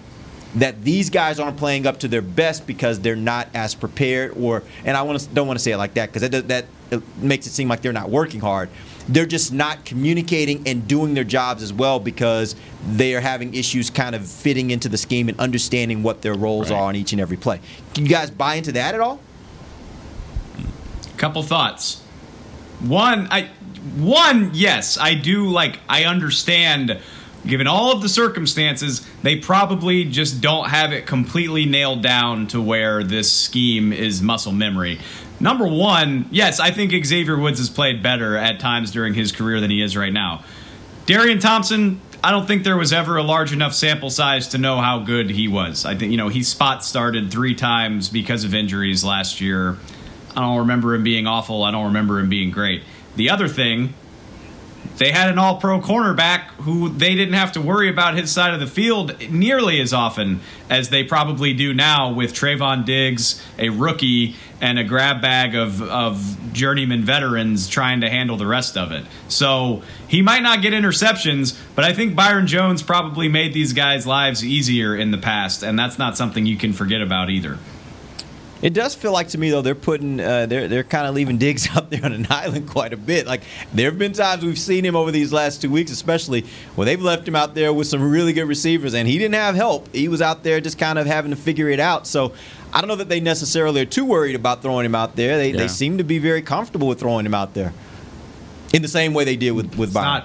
that 0.55 0.83
these 0.83 1.11
guys 1.11 1.39
aren't 1.39 1.57
playing 1.57 1.87
up 1.87 2.01
to 2.01 2.09
their 2.09 2.23
best 2.23 2.67
because 2.67 3.01
they're 3.01 3.17
not 3.17 3.49
as 3.55 3.75
prepared 3.75 4.33
or 4.37 4.63
and 4.85 4.97
I 4.97 5.03
want 5.03 5.21
to 5.21 5.29
don't 5.29 5.47
want 5.47 5.59
to 5.59 5.63
say 5.63 5.73
it 5.73 5.77
like 5.77 5.95
that 5.95 6.13
because 6.13 6.29
that 6.29 6.49
that 6.49 6.65
it 6.91 7.03
makes 7.19 7.47
it 7.47 7.51
seem 7.51 7.69
like 7.69 7.83
they're 7.83 7.93
not 7.93 8.11
working 8.11 8.41
hard. 8.41 8.71
They're 9.09 9.27
just 9.27 9.53
not 9.53 9.85
communicating 9.85 10.67
and 10.67 10.87
doing 10.87 11.15
their 11.15 11.25
jobs 11.25 11.63
as 11.63 11.73
well 11.73 11.99
because 11.99 12.57
they 12.87 13.15
are 13.15 13.21
having 13.21 13.55
issues 13.55 13.91
kind 13.91 14.15
of 14.15 14.27
fitting 14.27 14.71
into 14.71 14.89
the 14.89 14.99
scheme 14.99 15.29
and 15.29 15.39
understanding 15.41 16.03
what 16.03 16.23
their 16.23 16.35
roles 16.35 16.71
are 16.71 16.83
on 16.83 16.97
each 16.97 17.13
and 17.13 17.21
every 17.21 17.37
play. 17.37 17.61
Can 17.95 18.05
you 18.05 18.11
guys 18.11 18.31
buy 18.31 18.57
into 18.57 18.73
that 18.73 18.95
at 18.95 19.01
all? 19.01 19.21
Couple 21.17 21.43
thoughts. 21.43 22.01
One, 22.81 23.29
I 23.31 23.49
one, 23.97 24.51
yes, 24.55 24.99
I 24.99 25.15
do 25.15 25.49
like 25.49 25.79
I 25.89 26.05
understand 26.05 26.99
given 27.49 27.67
all 27.67 27.93
of 27.93 28.03
the 28.03 28.09
circumstances, 28.09 29.07
they 29.23 29.37
probably 29.37 30.05
just 30.05 30.41
don't 30.41 30.69
have 30.69 30.93
it 30.93 31.07
completely 31.07 31.67
nailed 31.67 32.03
down 32.03 32.47
to 32.49 32.61
where 32.61 33.03
this 33.03 33.33
scheme 33.33 33.93
is 33.93 34.23
muscle 34.23 34.53
memory. 34.53 34.99
Number 35.41 35.67
one, 35.67 36.27
yes, 36.31 36.61
I 36.61 36.71
think 36.71 36.93
Xavier 37.05 37.39
Woods 37.39 37.59
has 37.59 37.71
played 37.71 38.03
better 38.03 38.37
at 38.37 38.61
times 38.61 38.91
during 38.91 39.15
his 39.15 39.33
career 39.33 39.61
than 39.61 39.71
he 39.71 39.83
is 39.83 39.97
right 39.97 40.13
now. 40.13 40.45
Darian 41.07 41.39
Thompson, 41.39 42.01
I 42.23 42.33
don't 42.33 42.47
think 42.47 42.65
there 42.65 42.77
was 42.77 42.93
ever 42.93 43.17
a 43.17 43.23
large 43.23 43.53
enough 43.53 43.73
sample 43.73 44.11
size 44.11 44.49
to 44.49 44.59
know 44.59 44.79
how 44.79 44.99
good 44.99 45.31
he 45.31 45.49
was. 45.49 45.87
I 45.87 45.95
think, 45.95 46.11
you 46.11 46.19
know, 46.19 46.29
he 46.29 46.43
spot 46.43 46.85
started 46.85 47.31
three 47.31 47.55
times 47.55 48.09
because 48.09 48.45
of 48.45 48.55
injuries 48.55 49.05
last 49.05 49.41
year. 49.41 49.77
I 50.37 50.41
don't 50.41 50.59
remember 50.59 50.95
him 50.95 51.05
being 51.05 51.27
awful. 51.27 51.63
I 51.63 51.71
don't 51.71 51.87
remember 51.87 52.19
him 52.19 52.29
being 52.29 52.51
great. 52.51 52.83
The 53.17 53.31
other 53.31 53.49
thing, 53.49 53.95
they 54.99 55.13
had 55.13 55.31
an 55.31 55.39
all 55.39 55.61
pro 55.61 55.81
cornerback 55.81 56.49
who 56.63 56.89
they 56.89 57.15
didn't 57.15 57.35
have 57.35 57.53
to 57.53 57.61
worry 57.61 57.89
about 57.89 58.17
his 58.17 58.31
side 58.31 58.53
of 58.53 58.61
the 58.61 58.67
field 58.67 59.31
nearly 59.31 59.81
as 59.81 59.93
often 59.93 60.41
as 60.69 60.91
they 60.91 61.05
probably 61.05 61.55
do 61.55 61.73
now 61.73 62.13
with 62.13 62.35
Trevon 62.35 62.85
Diggs, 62.85 63.43
a 63.59 63.69
rookie, 63.71 64.37
and 64.61 64.79
a 64.79 64.85
grab 64.85 65.23
bag 65.23 65.55
of, 65.55 65.81
of 65.83 66.37
journeyman 66.53 67.03
veterans 67.03 67.69
trying 67.69 68.01
to 68.01 68.11
handle 68.11 68.37
the 68.37 68.47
rest 68.47 68.77
of 68.77 68.91
it. 68.91 69.05
So 69.29 69.83
he 70.09 70.21
might 70.21 70.43
not 70.43 70.63
get 70.63 70.73
interceptions, 70.73 71.57
but 71.75 71.85
I 71.85 71.93
think 71.93 72.17
Byron 72.17 72.49
Jones 72.49 72.83
probably 72.83 73.29
made 73.29 73.55
these 73.55 73.73
guys' 73.73 74.07
lives 74.07 74.45
easier 74.45 74.97
in 74.97 75.13
the 75.13 75.19
past, 75.19 75.63
and 75.63 75.79
that's 75.79 75.99
not 75.99 76.17
something 76.17 76.45
you 76.45 76.57
can 76.57 76.73
forget 76.73 77.01
about 77.01 77.31
either. 77.31 77.59
It 78.61 78.75
does 78.75 78.95
feel 78.95 79.13
like 79.13 79.29
to 79.29 79.39
me 79.39 79.51
though 79.51 79.63
they're 79.63 79.75
putting 79.77 80.21
uh, 80.21 80.47
they're 80.47 80.67
they're 80.67 80.83
kind 80.85 81.07
of 81.07 81.15
leaving 81.15 81.39
Diggs 81.39 81.69
out 81.77 81.91
there 81.91 82.05
on 82.05 82.13
an 82.13 82.27
island 82.31 82.69
quite 82.69 82.93
a 82.93 82.97
bit. 82.97 83.27
Like 83.27 83.43
there 83.73 83.91
have 83.91 83.99
been 83.99 84.13
times 84.13 84.45
we've 84.45 84.59
seen 84.59 84.85
him 84.85 84.97
over 84.97 85.11
these 85.13 85.33
last 85.33 85.63
two 85.63 85.71
weeks, 85.71 85.91
especially 85.93 86.45
when 86.75 86.87
they've 86.87 87.01
left 87.01 87.27
him 87.29 87.37
out 87.37 87.55
there 87.55 87.73
with 87.73 87.87
some 87.87 88.03
really 88.11 88.33
good 88.33 88.47
receivers, 88.49 88.95
and 88.95 89.07
he 89.07 89.17
didn't 89.19 89.35
have 89.37 89.55
help. 89.55 89.95
He 89.95 90.09
was 90.09 90.21
out 90.21 90.43
there 90.43 90.61
just 90.61 90.79
kind 90.79 90.99
of 90.99 91.07
having 91.07 91.31
to 91.31 91.37
figure 91.37 91.69
it 91.69 91.79
out. 91.81 92.07
So 92.07 92.33
I 92.73 92.81
don't 92.81 92.89
know 92.89 92.97
that 92.97 93.09
they 93.09 93.21
necessarily 93.21 93.81
are 93.81 93.87
too 93.87 94.05
worried 94.05 94.35
about 94.35 94.63
throwing 94.63 94.85
him 94.87 94.95
out 94.95 95.15
there. 95.15 95.39
They 95.39 95.51
Yeah. 95.53 95.59
they 95.59 95.69
seem 95.69 95.99
to 95.99 96.05
be 96.05 96.19
very 96.19 96.43
comfortable 96.43 96.89
with 96.89 96.99
throwing 96.99 97.27
him 97.27 97.35
out 97.35 97.55
there 97.55 97.73
in 98.73 98.83
the 98.83 98.89
same 98.89 99.15
way 99.15 99.25
they 99.25 99.37
did 99.37 99.53
with 99.53 99.77
with 99.77 99.95
Byron. 99.95 100.23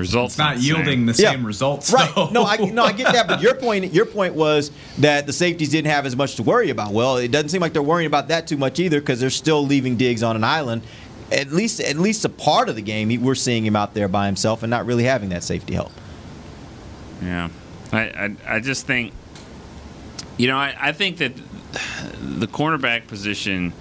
Results 0.00 0.34
It's 0.34 0.38
not 0.38 0.56
the 0.56 0.62
same. 0.62 0.76
yielding 0.76 1.06
the 1.06 1.12
Yeah. 1.14 1.30
same 1.32 1.44
results. 1.46 1.92
Right. 1.92 2.10
though. 2.14 2.28
No, 2.30 2.44
I 2.44 2.56
no, 2.56 2.84
I 2.84 2.92
get 2.92 3.12
that, 3.12 3.26
but 3.28 3.40
your 3.40 3.54
point 3.66 3.92
your 3.92 4.06
point 4.06 4.34
was 4.34 4.70
that 4.98 5.26
the 5.26 5.32
safeties 5.32 5.70
didn't 5.70 5.90
have 5.90 6.06
as 6.06 6.16
much 6.16 6.36
to 6.36 6.42
worry 6.42 6.70
about. 6.70 6.92
Well, 6.92 7.16
it 7.18 7.30
doesn't 7.30 7.48
seem 7.50 7.60
like 7.60 7.72
they're 7.72 7.82
worrying 7.82 8.06
about 8.06 8.28
that 8.28 8.46
too 8.46 8.56
much 8.56 8.78
either 8.80 9.00
because 9.00 9.20
they're 9.20 9.30
still 9.30 9.64
leaving 9.64 9.96
Diggs 9.96 10.22
on 10.22 10.36
an 10.36 10.44
island. 10.44 10.82
At 11.32 11.52
least 11.52 11.80
at 11.80 11.96
least 11.96 12.24
a 12.24 12.28
part 12.28 12.68
of 12.68 12.76
the 12.76 12.82
game, 12.82 13.08
we're 13.22 13.34
seeing 13.34 13.64
him 13.64 13.76
out 13.76 13.94
there 13.94 14.08
by 14.08 14.26
himself 14.26 14.62
and 14.62 14.70
not 14.70 14.84
really 14.86 15.04
having 15.04 15.30
that 15.30 15.42
safety 15.42 15.74
help. 15.74 15.90
Yeah, 17.22 17.48
I, 17.92 18.00
I, 18.00 18.36
I 18.56 18.60
just 18.60 18.86
think, 18.86 19.12
you 20.36 20.46
know, 20.48 20.56
I, 20.58 20.74
I 20.78 20.92
think 20.92 21.18
that 21.18 21.32
the 22.20 22.46
cornerback 22.46 23.06
position 23.06 23.72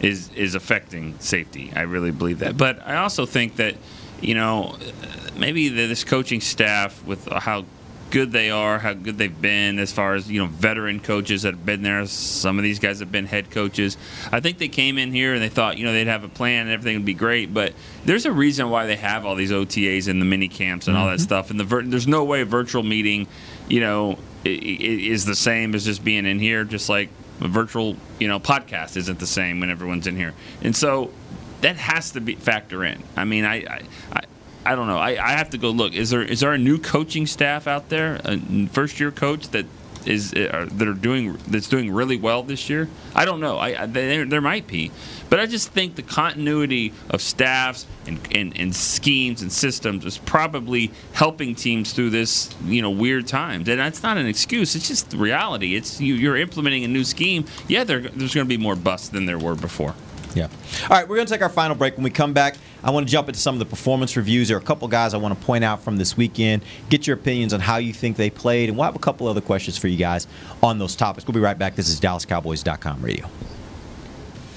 is 0.00 0.30
is 0.34 0.54
affecting 0.54 1.18
safety. 1.20 1.72
I 1.74 1.82
really 1.82 2.10
believe 2.10 2.40
that, 2.40 2.56
but 2.56 2.86
I 2.86 2.96
also 2.96 3.26
think 3.26 3.56
that, 3.56 3.76
you 4.20 4.34
know, 4.34 4.76
maybe 5.36 5.68
this 5.68 6.04
coaching 6.04 6.40
staff 6.40 7.02
with 7.04 7.26
how 7.26 7.64
good 8.10 8.32
they 8.32 8.50
are, 8.50 8.80
how 8.80 8.92
good 8.92 9.16
they've 9.18 9.40
been 9.40 9.78
as 9.78 9.92
far 9.92 10.14
as 10.16 10.28
you 10.28 10.40
know 10.40 10.46
veteran 10.46 10.98
coaches 10.98 11.42
that 11.42 11.54
have 11.54 11.64
been 11.64 11.82
there. 11.82 12.04
Some 12.06 12.58
of 12.58 12.64
these 12.64 12.80
guys 12.80 12.98
have 12.98 13.12
been 13.12 13.24
head 13.26 13.50
coaches. 13.52 13.96
I 14.32 14.40
think 14.40 14.58
they 14.58 14.66
came 14.68 14.98
in 14.98 15.12
here 15.12 15.32
and 15.34 15.40
they 15.40 15.48
thought 15.48 15.78
you 15.78 15.84
know 15.84 15.92
they'd 15.92 16.08
have 16.08 16.24
a 16.24 16.28
plan 16.28 16.62
and 16.62 16.70
everything 16.72 16.96
would 16.96 17.04
be 17.06 17.14
great. 17.14 17.54
But 17.54 17.72
there's 18.04 18.26
a 18.26 18.32
reason 18.32 18.68
why 18.68 18.86
they 18.86 18.96
have 18.96 19.24
all 19.24 19.36
these 19.36 19.52
OTAs 19.52 20.08
and 20.08 20.20
the 20.20 20.24
mini 20.26 20.48
camps 20.48 20.88
and 20.88 20.96
all 20.96 21.06
that 21.06 21.18
Mhm. 21.18 21.22
stuff. 21.22 21.50
And 21.50 21.60
the 21.60 21.64
vir- 21.64 21.82
there's 21.84 22.08
no 22.08 22.24
way 22.24 22.40
a 22.40 22.44
virtual 22.44 22.82
meeting, 22.82 23.28
you 23.68 23.80
know, 23.80 24.18
is 24.44 25.24
the 25.24 25.36
same 25.36 25.74
as 25.76 25.84
just 25.84 26.02
being 26.04 26.26
in 26.26 26.40
here. 26.40 26.64
Just 26.64 26.88
like 26.88 27.10
a 27.40 27.46
virtual 27.48 27.96
you 28.18 28.26
know 28.26 28.40
podcast 28.40 28.96
isn't 28.96 29.20
the 29.20 29.26
same 29.26 29.60
when 29.60 29.70
everyone's 29.70 30.08
in 30.08 30.16
here. 30.16 30.34
And 30.64 30.74
so 30.74 31.12
that 31.60 31.76
has 31.76 32.12
to 32.12 32.20
be 32.20 32.34
factor 32.34 32.84
in. 32.84 33.02
I 33.16 33.24
mean, 33.24 33.44
I, 33.44 33.82
I, 34.12 34.22
I, 34.64 34.74
don't 34.74 34.86
know. 34.86 34.98
I, 34.98 35.10
I 35.10 35.32
have 35.32 35.50
to 35.50 35.58
go 35.58 35.70
look. 35.70 35.94
Is 35.94 36.10
there 36.10 36.22
is 36.22 36.40
there 36.40 36.52
a 36.52 36.58
new 36.58 36.78
coaching 36.78 37.26
staff 37.26 37.66
out 37.66 37.88
there, 37.88 38.20
a 38.24 38.66
first 38.66 39.00
year 39.00 39.10
coach 39.10 39.48
that 39.48 39.66
is 40.06 40.32
uh, 40.32 40.68
that 40.72 40.88
are 40.88 40.94
doing 40.94 41.36
that's 41.46 41.68
doing 41.68 41.92
really 41.92 42.16
well 42.16 42.42
this 42.42 42.70
year? 42.70 42.88
I 43.14 43.24
don't 43.24 43.40
know. 43.40 43.58
I, 43.58 43.82
I 43.82 43.86
there, 43.86 44.24
there 44.24 44.40
might 44.40 44.66
be, 44.66 44.90
but 45.28 45.40
I 45.40 45.46
just 45.46 45.70
think 45.70 45.96
the 45.96 46.02
continuity 46.02 46.92
of 47.10 47.20
staffs 47.20 47.86
and, 48.06 48.18
and, 48.34 48.56
and 48.58 48.74
schemes 48.74 49.42
and 49.42 49.52
systems 49.52 50.04
is 50.04 50.18
probably 50.18 50.90
helping 51.12 51.54
teams 51.54 51.92
through 51.92 52.10
this 52.10 52.50
you 52.64 52.82
know 52.82 52.90
weird 52.90 53.26
times. 53.26 53.68
And 53.68 53.78
that's 53.78 54.02
not 54.02 54.16
an 54.16 54.26
excuse. 54.26 54.74
It's 54.74 54.88
just 54.88 55.12
reality. 55.12 55.74
It's 55.74 56.00
you, 56.00 56.14
you're 56.14 56.36
implementing 56.36 56.84
a 56.84 56.88
new 56.88 57.04
scheme. 57.04 57.44
Yeah, 57.68 57.84
there, 57.84 58.00
there's 58.00 58.34
going 58.34 58.46
to 58.46 58.48
be 58.48 58.62
more 58.62 58.76
busts 58.76 59.10
than 59.10 59.26
there 59.26 59.38
were 59.38 59.54
before. 59.54 59.94
Yeah. 60.34 60.48
All 60.84 60.88
right, 60.90 61.08
we're 61.08 61.16
going 61.16 61.26
to 61.26 61.32
take 61.32 61.42
our 61.42 61.48
final 61.48 61.74
break. 61.76 61.96
When 61.96 62.04
we 62.04 62.10
come 62.10 62.32
back, 62.32 62.56
I 62.82 62.90
want 62.90 63.06
to 63.06 63.10
jump 63.10 63.28
into 63.28 63.40
some 63.40 63.54
of 63.54 63.58
the 63.58 63.66
performance 63.66 64.16
reviews. 64.16 64.48
There 64.48 64.56
are 64.56 64.60
a 64.60 64.64
couple 64.64 64.86
guys 64.88 65.12
I 65.14 65.18
want 65.18 65.38
to 65.38 65.44
point 65.44 65.64
out 65.64 65.82
from 65.82 65.96
this 65.96 66.16
weekend. 66.16 66.62
Get 66.88 67.06
your 67.06 67.16
opinions 67.16 67.52
on 67.52 67.60
how 67.60 67.76
you 67.76 67.92
think 67.92 68.16
they 68.16 68.30
played, 68.30 68.68
and 68.68 68.78
we'll 68.78 68.86
have 68.86 68.96
a 68.96 69.00
couple 69.00 69.26
other 69.26 69.40
questions 69.40 69.76
for 69.76 69.88
you 69.88 69.96
guys 69.96 70.26
on 70.62 70.78
those 70.78 70.96
topics. 70.96 71.26
We'll 71.26 71.34
be 71.34 71.40
right 71.40 71.58
back. 71.58 71.74
This 71.74 71.88
is 71.88 72.00
DallasCowboys.com 72.00 73.02
radio. 73.02 73.28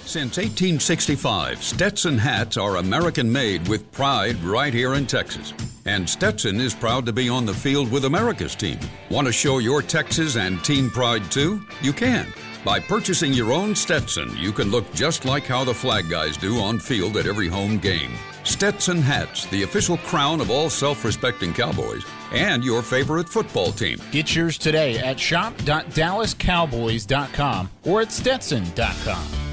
Since 0.05 0.37
1865, 0.37 1.63
Stetson 1.63 2.17
hats 2.17 2.57
are 2.57 2.75
American 2.75 3.31
made 3.31 3.67
with 3.67 3.89
pride 3.91 4.35
right 4.43 4.73
here 4.73 4.93
in 4.93 5.07
Texas. 5.07 5.53
And 5.85 6.07
Stetson 6.07 6.61
is 6.61 6.75
proud 6.75 7.05
to 7.07 7.13
be 7.13 7.29
on 7.29 7.45
the 7.45 7.53
field 7.53 7.91
with 7.91 8.05
America's 8.05 8.53
team. 8.53 8.79
Want 9.09 9.27
to 9.27 9.33
show 9.33 9.57
your 9.57 9.81
Texas 9.81 10.35
and 10.35 10.63
team 10.63 10.89
pride 10.89 11.31
too? 11.31 11.61
You 11.81 11.93
can. 11.93 12.27
By 12.63 12.79
purchasing 12.79 13.33
your 13.33 13.51
own 13.51 13.75
Stetson, 13.75 14.37
you 14.37 14.53
can 14.53 14.71
look 14.71 14.89
just 14.93 15.25
like 15.25 15.43
how 15.43 15.65
the 15.65 15.73
flag 15.73 16.09
guys 16.09 16.37
do 16.37 16.59
on 16.59 16.79
field 16.79 17.17
at 17.17 17.25
every 17.25 17.49
home 17.49 17.77
game. 17.77 18.13
Stetson 18.43 19.01
hats, 19.01 19.45
the 19.47 19.63
official 19.63 19.97
crown 19.97 20.39
of 20.39 20.49
all 20.49 20.69
self 20.69 21.03
respecting 21.03 21.51
Cowboys, 21.53 22.05
and 22.31 22.63
your 22.63 22.81
favorite 22.81 23.27
football 23.27 23.73
team. 23.73 23.99
Get 24.11 24.33
yours 24.33 24.57
today 24.57 24.97
at 24.99 25.19
shop.dallascowboys.com 25.19 27.69
or 27.85 28.01
at 28.01 28.13
stetson.com. 28.13 29.52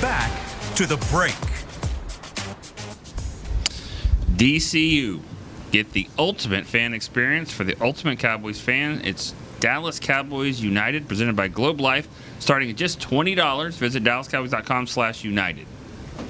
Back 0.00 0.30
to 0.74 0.86
the 0.86 0.96
break. 1.10 1.32
DCU. 4.36 5.20
Get 5.72 5.92
the 5.92 6.06
ultimate 6.18 6.66
fan 6.66 6.92
experience 6.92 7.50
for 7.50 7.64
the 7.64 7.74
ultimate 7.82 8.18
Cowboys 8.18 8.60
fan. 8.60 9.00
It's 9.04 9.34
Dallas 9.58 9.98
Cowboys 9.98 10.60
United, 10.60 11.08
presented 11.08 11.34
by 11.34 11.48
Globe 11.48 11.80
Life, 11.80 12.08
starting 12.38 12.68
at 12.68 12.76
just 12.76 13.00
$20. 13.00 13.72
Visit 13.78 14.04
dallascowboys.com 14.04 14.86
slash 14.86 15.24
united. 15.24 15.66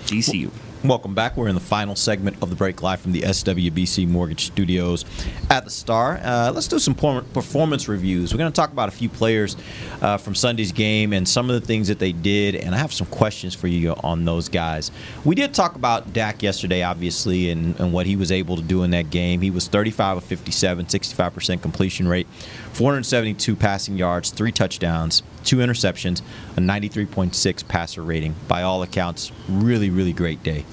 DCU. 0.05 0.51
Welcome 0.89 1.15
back. 1.15 1.37
We're 1.37 1.49
in 1.49 1.57
the 1.57 1.61
final 1.61 1.97
segment 1.97 2.41
of 2.41 2.49
the 2.49 2.55
break 2.55 2.81
live 2.81 3.01
from 3.01 3.11
the 3.11 3.23
SWBC 3.23 4.07
Mortgage 4.07 4.47
Studios 4.47 5.05
at 5.51 5.65
the 5.65 5.71
Star. 5.71 6.21
Uh, 6.23 6.53
let's 6.55 6.69
do 6.69 6.79
some 6.79 6.95
performance 6.95 7.89
reviews. 7.89 8.33
We're 8.33 8.39
going 8.39 8.53
to 8.53 8.55
talk 8.57 8.71
about 8.71 8.89
a 8.89 8.93
few 8.93 9.09
players 9.09 9.57
uh, 10.01 10.17
from 10.17 10.37
Sunday's 10.37 10.71
game 10.71 11.13
and 11.13 11.29
some 11.29 11.51
of 11.51 11.61
the 11.61 11.67
things 11.67 11.89
that 11.89 11.99
they 11.99 12.13
did, 12.13 12.55
and 12.55 12.73
I 12.73 12.79
have 12.79 12.93
some 12.93 13.09
questions 13.09 13.53
for 13.53 13.67
you 13.67 13.95
on 14.05 14.25
those 14.25 14.49
guys. 14.49 14.93
We 15.25 15.35
did 15.35 15.55
talk 15.55 15.75
about 15.75 16.13
Dak 16.13 16.41
yesterday, 16.45 16.85
obviously, 16.85 17.51
and, 17.51 17.79
and 17.81 17.93
what 17.93 18.07
he 18.07 18.15
was 18.15 18.31
able 18.31 18.55
to 18.55 18.63
do 18.63 18.85
in 18.85 18.93
that 18.93 19.11
game. 19.11 19.41
He 19.41 19.51
was 19.51 19.67
35 19.67 20.19
of 20.19 20.25
57, 20.25 20.87
65% 20.87 21.63
completion 21.63 22.07
rate, 22.07 22.29
472 22.75 23.57
passing 23.57 23.97
yards, 23.97 24.31
three 24.31 24.53
touchdowns, 24.53 25.25
two 25.47 25.57
interceptions, 25.59 26.21
a 26.57 26.61
93.6 26.61 27.67
passer 27.69 28.03
rating. 28.03 28.35
By 28.49 28.63
all 28.63 28.83
accounts, 28.83 29.33
really, 29.49 29.89
really 29.89 30.13
great 30.13 30.43
day. 30.43 30.65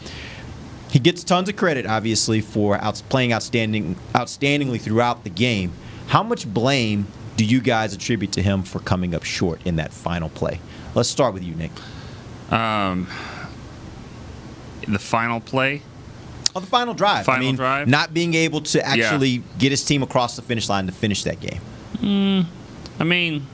He 0.91 0.99
gets 0.99 1.23
tons 1.23 1.47
of 1.49 1.55
credit, 1.55 1.85
obviously, 1.85 2.41
for 2.41 2.75
out, 2.77 3.01
playing 3.09 3.33
outstanding, 3.33 3.95
outstandingly 4.13 4.79
throughout 4.81 5.23
the 5.23 5.29
game. 5.29 5.71
How 6.07 6.21
much 6.21 6.51
blame 6.51 7.07
do 7.37 7.45
you 7.45 7.61
guys 7.61 7.93
attribute 7.93 8.31
to 8.33 8.41
him 8.41 8.61
for 8.63 8.79
coming 8.79 9.15
up 9.15 9.23
short 9.23 9.65
in 9.65 9.77
that 9.77 9.91
final 9.93 10.29
play? 10.29 10.59
Let's 10.93 11.09
start 11.09 11.33
with 11.33 11.43
you, 11.43 11.55
Nick. 11.55 11.71
Um, 12.51 13.07
the 14.87 14.99
final 14.99 15.39
play. 15.39 15.81
Oh, 16.55 16.59
the 16.59 16.67
final 16.67 16.93
drive. 16.93 17.25
Final 17.25 17.41
I 17.41 17.45
mean, 17.47 17.55
drive. 17.55 17.87
Not 17.87 18.13
being 18.13 18.35
able 18.35 18.61
to 18.61 18.85
actually 18.85 19.29
Yeah. 19.29 19.41
get 19.57 19.71
his 19.71 19.83
team 19.83 20.03
across 20.03 20.35
the 20.35 20.43
finish 20.43 20.69
line 20.69 20.85
to 20.85 20.91
finish 20.91 21.23
that 21.23 21.39
game. 21.39 21.61
Mm, 21.97 22.45
I 22.99 23.03
mean, 23.03 23.47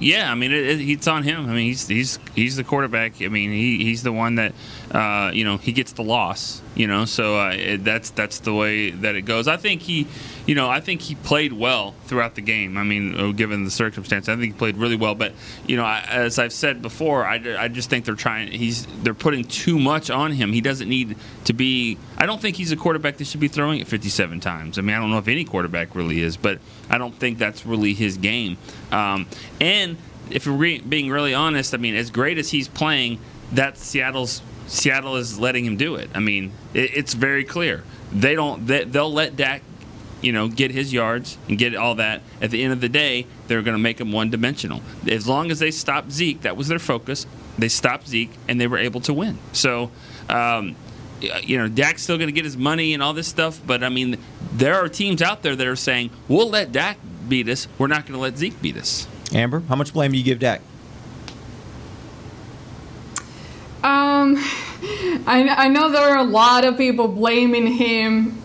yeah. 0.00 0.30
I 0.30 0.34
mean, 0.34 0.52
it, 0.52 0.64
it, 0.64 0.80
it's 0.80 1.06
on 1.08 1.22
him. 1.22 1.48
I 1.48 1.52
mean, 1.52 1.66
he's 1.66 1.86
he's 1.86 2.18
he's 2.34 2.56
the 2.56 2.64
quarterback. 2.64 3.20
I 3.22 3.28
mean, 3.28 3.50
he, 3.50 3.84
he's 3.84 4.02
the 4.02 4.12
one 4.12 4.36
that 4.36 4.54
uh, 4.90 5.30
you 5.32 5.44
know 5.44 5.56
he 5.56 5.72
gets 5.72 5.92
the 5.92 6.02
loss. 6.02 6.62
You 6.74 6.86
know, 6.86 7.04
so 7.04 7.38
uh, 7.38 7.50
it, 7.50 7.84
that's 7.84 8.10
that's 8.10 8.40
the 8.40 8.54
way 8.54 8.90
that 8.90 9.14
it 9.14 9.22
goes. 9.22 9.48
I 9.48 9.56
think 9.56 9.82
he, 9.82 10.06
you 10.50 10.56
know, 10.56 10.68
I 10.68 10.80
think 10.80 11.02
he 11.02 11.14
played 11.14 11.52
well 11.52 11.94
throughout 12.06 12.34
the 12.34 12.40
game. 12.40 12.76
I 12.76 12.82
mean, 12.82 13.14
uh, 13.14 13.30
given 13.30 13.62
the 13.62 13.70
circumstance, 13.70 14.28
I 14.28 14.34
think 14.34 14.46
he 14.46 14.58
played 14.58 14.76
really 14.78 14.96
well. 14.96 15.14
But 15.14 15.32
you 15.64 15.76
know, 15.76 15.84
I, 15.84 16.04
as 16.10 16.40
I've 16.40 16.52
said 16.52 16.82
before, 16.82 17.24
I, 17.24 17.36
I 17.56 17.68
just 17.68 17.88
think 17.88 18.04
they're 18.04 18.16
trying. 18.16 18.50
He's 18.50 18.84
they're 19.04 19.14
putting 19.14 19.44
too 19.44 19.78
much 19.78 20.10
on 20.10 20.32
him. 20.32 20.52
He 20.52 20.60
doesn't 20.60 20.88
need 20.88 21.14
to 21.44 21.52
be. 21.52 21.98
I 22.18 22.26
don't 22.26 22.42
think 22.42 22.56
he's 22.56 22.72
a 22.72 22.76
quarterback 22.76 23.18
that 23.18 23.28
should 23.28 23.38
be 23.38 23.46
throwing 23.46 23.78
it 23.78 23.86
57 23.86 24.40
times. 24.40 24.76
I 24.76 24.82
mean, 24.82 24.96
I 24.96 24.98
don't 24.98 25.12
know 25.12 25.18
if 25.18 25.28
any 25.28 25.44
quarterback 25.44 25.94
really 25.94 26.20
is, 26.20 26.36
but 26.36 26.58
I 26.88 26.98
don't 26.98 27.14
think 27.14 27.38
that's 27.38 27.64
really 27.64 27.94
his 27.94 28.16
game. 28.16 28.58
Um, 28.90 29.28
and 29.60 29.98
if 30.32 30.48
we're 30.48 30.54
re- 30.54 30.80
being 30.80 31.10
really 31.10 31.32
honest, 31.32 31.74
I 31.74 31.76
mean, 31.76 31.94
as 31.94 32.10
great 32.10 32.38
as 32.38 32.50
he's 32.50 32.66
playing, 32.66 33.20
that 33.52 33.78
Seattle's 33.78 34.42
Seattle 34.66 35.14
is 35.14 35.38
letting 35.38 35.64
him 35.64 35.76
do 35.76 35.94
it. 35.94 36.10
I 36.12 36.18
mean, 36.18 36.50
it, 36.74 36.90
it's 36.96 37.14
very 37.14 37.44
clear 37.44 37.84
they 38.12 38.34
don't. 38.34 38.66
They, 38.66 38.82
they'll 38.82 39.12
let 39.12 39.36
Dak, 39.36 39.62
you 40.20 40.32
know, 40.32 40.48
get 40.48 40.70
his 40.70 40.92
yards 40.92 41.38
and 41.48 41.58
get 41.58 41.74
all 41.74 41.94
that. 41.96 42.22
At 42.40 42.50
the 42.50 42.62
end 42.62 42.72
of 42.72 42.80
the 42.80 42.88
day, 42.88 43.26
they're 43.48 43.62
going 43.62 43.76
to 43.76 43.82
make 43.82 44.00
him 44.00 44.12
one 44.12 44.30
dimensional. 44.30 44.82
As 45.08 45.26
long 45.26 45.50
as 45.50 45.58
they 45.58 45.70
stopped 45.70 46.12
Zeke, 46.12 46.42
that 46.42 46.56
was 46.56 46.68
their 46.68 46.78
focus. 46.78 47.26
They 47.58 47.68
stopped 47.68 48.08
Zeke 48.08 48.32
and 48.48 48.60
they 48.60 48.66
were 48.66 48.78
able 48.78 49.00
to 49.02 49.14
win. 49.14 49.38
So. 49.52 49.90
Um, 50.28 50.76
you 51.42 51.58
know, 51.58 51.68
Dak's 51.68 52.02
still 52.02 52.16
going 52.16 52.28
to 52.28 52.32
get 52.32 52.44
his 52.44 52.56
money 52.56 52.94
and 52.94 53.02
all 53.02 53.12
this 53.12 53.28
stuff, 53.28 53.60
but 53.66 53.84
I 53.84 53.90
mean, 53.90 54.16
there 54.52 54.76
are 54.76 54.88
teams 54.88 55.20
out 55.20 55.42
there 55.42 55.54
that 55.54 55.66
are 55.66 55.76
saying, 55.76 56.08
we'll 56.28 56.48
let 56.48 56.72
Dak 56.72 56.96
beat 57.28 57.46
us. 57.48 57.68
We're 57.78 57.88
not 57.88 58.06
going 58.06 58.14
to 58.14 58.20
let 58.20 58.38
Zeke 58.38 58.60
beat 58.62 58.78
us. 58.78 59.06
Amber, 59.32 59.60
how 59.68 59.76
much 59.76 59.92
blame 59.92 60.12
do 60.12 60.18
you 60.18 60.24
give 60.24 60.38
Dak? 60.38 60.62
Um, 63.82 64.36
I, 65.26 65.54
I 65.56 65.68
know 65.68 65.90
there 65.90 66.08
are 66.10 66.18
a 66.18 66.24
lot 66.24 66.64
of 66.64 66.76
people 66.76 67.08
blaming 67.08 67.66
him 67.66 68.39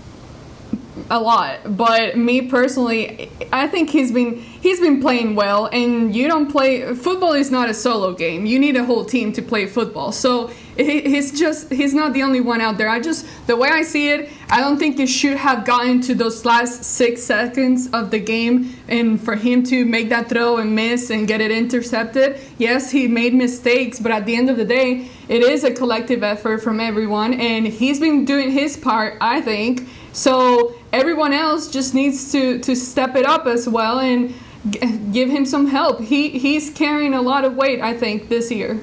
a 1.09 1.19
lot, 1.19 1.77
but 1.77 2.17
me 2.17 2.49
personally, 2.49 3.29
I 3.53 3.67
think 3.67 3.91
he's 3.91 4.11
been 4.11 4.37
he's 4.37 4.79
been 4.79 5.01
playing 5.01 5.35
well. 5.35 5.67
And 5.71 6.15
you 6.15 6.27
don't 6.27 6.51
play 6.51 6.95
football 6.95 7.33
is 7.33 7.51
not 7.51 7.69
a 7.69 7.73
solo 7.73 8.13
game. 8.13 8.45
You 8.45 8.57
need 8.57 8.75
a 8.75 8.83
whole 8.83 9.05
team 9.05 9.31
to 9.33 9.41
play 9.41 9.67
football. 9.67 10.11
So 10.11 10.47
he, 10.77 11.01
he's 11.01 11.37
just 11.37 11.71
he's 11.71 11.93
not 11.93 12.13
the 12.13 12.23
only 12.23 12.41
one 12.41 12.59
out 12.59 12.77
there. 12.77 12.89
I 12.89 12.99
just 12.99 13.27
the 13.45 13.55
way 13.55 13.69
I 13.69 13.83
see 13.83 14.09
it, 14.09 14.31
I 14.49 14.61
don't 14.61 14.77
think 14.77 14.99
it 14.99 15.07
should 15.07 15.37
have 15.37 15.63
gotten 15.63 16.01
to 16.01 16.15
those 16.15 16.43
last 16.43 16.83
six 16.83 17.21
seconds 17.21 17.87
of 17.93 18.09
the 18.09 18.19
game, 18.19 18.75
and 18.87 19.21
for 19.21 19.35
him 19.35 19.63
to 19.65 19.85
make 19.85 20.09
that 20.09 20.27
throw 20.27 20.57
and 20.57 20.75
miss 20.75 21.11
and 21.11 21.27
get 21.27 21.39
it 21.39 21.51
intercepted. 21.51 22.39
Yes, 22.57 22.89
he 22.89 23.07
made 23.07 23.35
mistakes, 23.35 23.99
but 23.99 24.11
at 24.11 24.25
the 24.25 24.35
end 24.35 24.49
of 24.49 24.57
the 24.57 24.65
day, 24.65 25.09
it 25.27 25.43
is 25.43 25.63
a 25.63 25.71
collective 25.71 26.23
effort 26.23 26.63
from 26.63 26.79
everyone, 26.79 27.35
and 27.35 27.67
he's 27.67 27.99
been 27.99 28.25
doing 28.25 28.51
his 28.51 28.75
part. 28.75 29.17
I 29.21 29.41
think 29.41 29.87
so. 30.15 30.73
Everyone 30.93 31.33
else 31.33 31.67
just 31.67 31.93
needs 31.93 32.31
to 32.31 32.59
to 32.59 32.73
step 32.73 33.17
it 33.17 33.25
up 33.25 33.47
as 33.47 33.67
well 33.67 33.99
and 33.99 34.33
g- 34.69 34.79
give 35.11 35.29
him 35.29 35.45
some 35.45 35.67
help. 35.67 35.99
He 35.99 36.29
he's 36.29 36.69
carrying 36.69 37.13
a 37.13 37.21
lot 37.21 37.43
of 37.43 37.57
weight, 37.57 37.81
I 37.81 37.93
think, 37.93 38.29
this 38.29 38.49
year. 38.49 38.79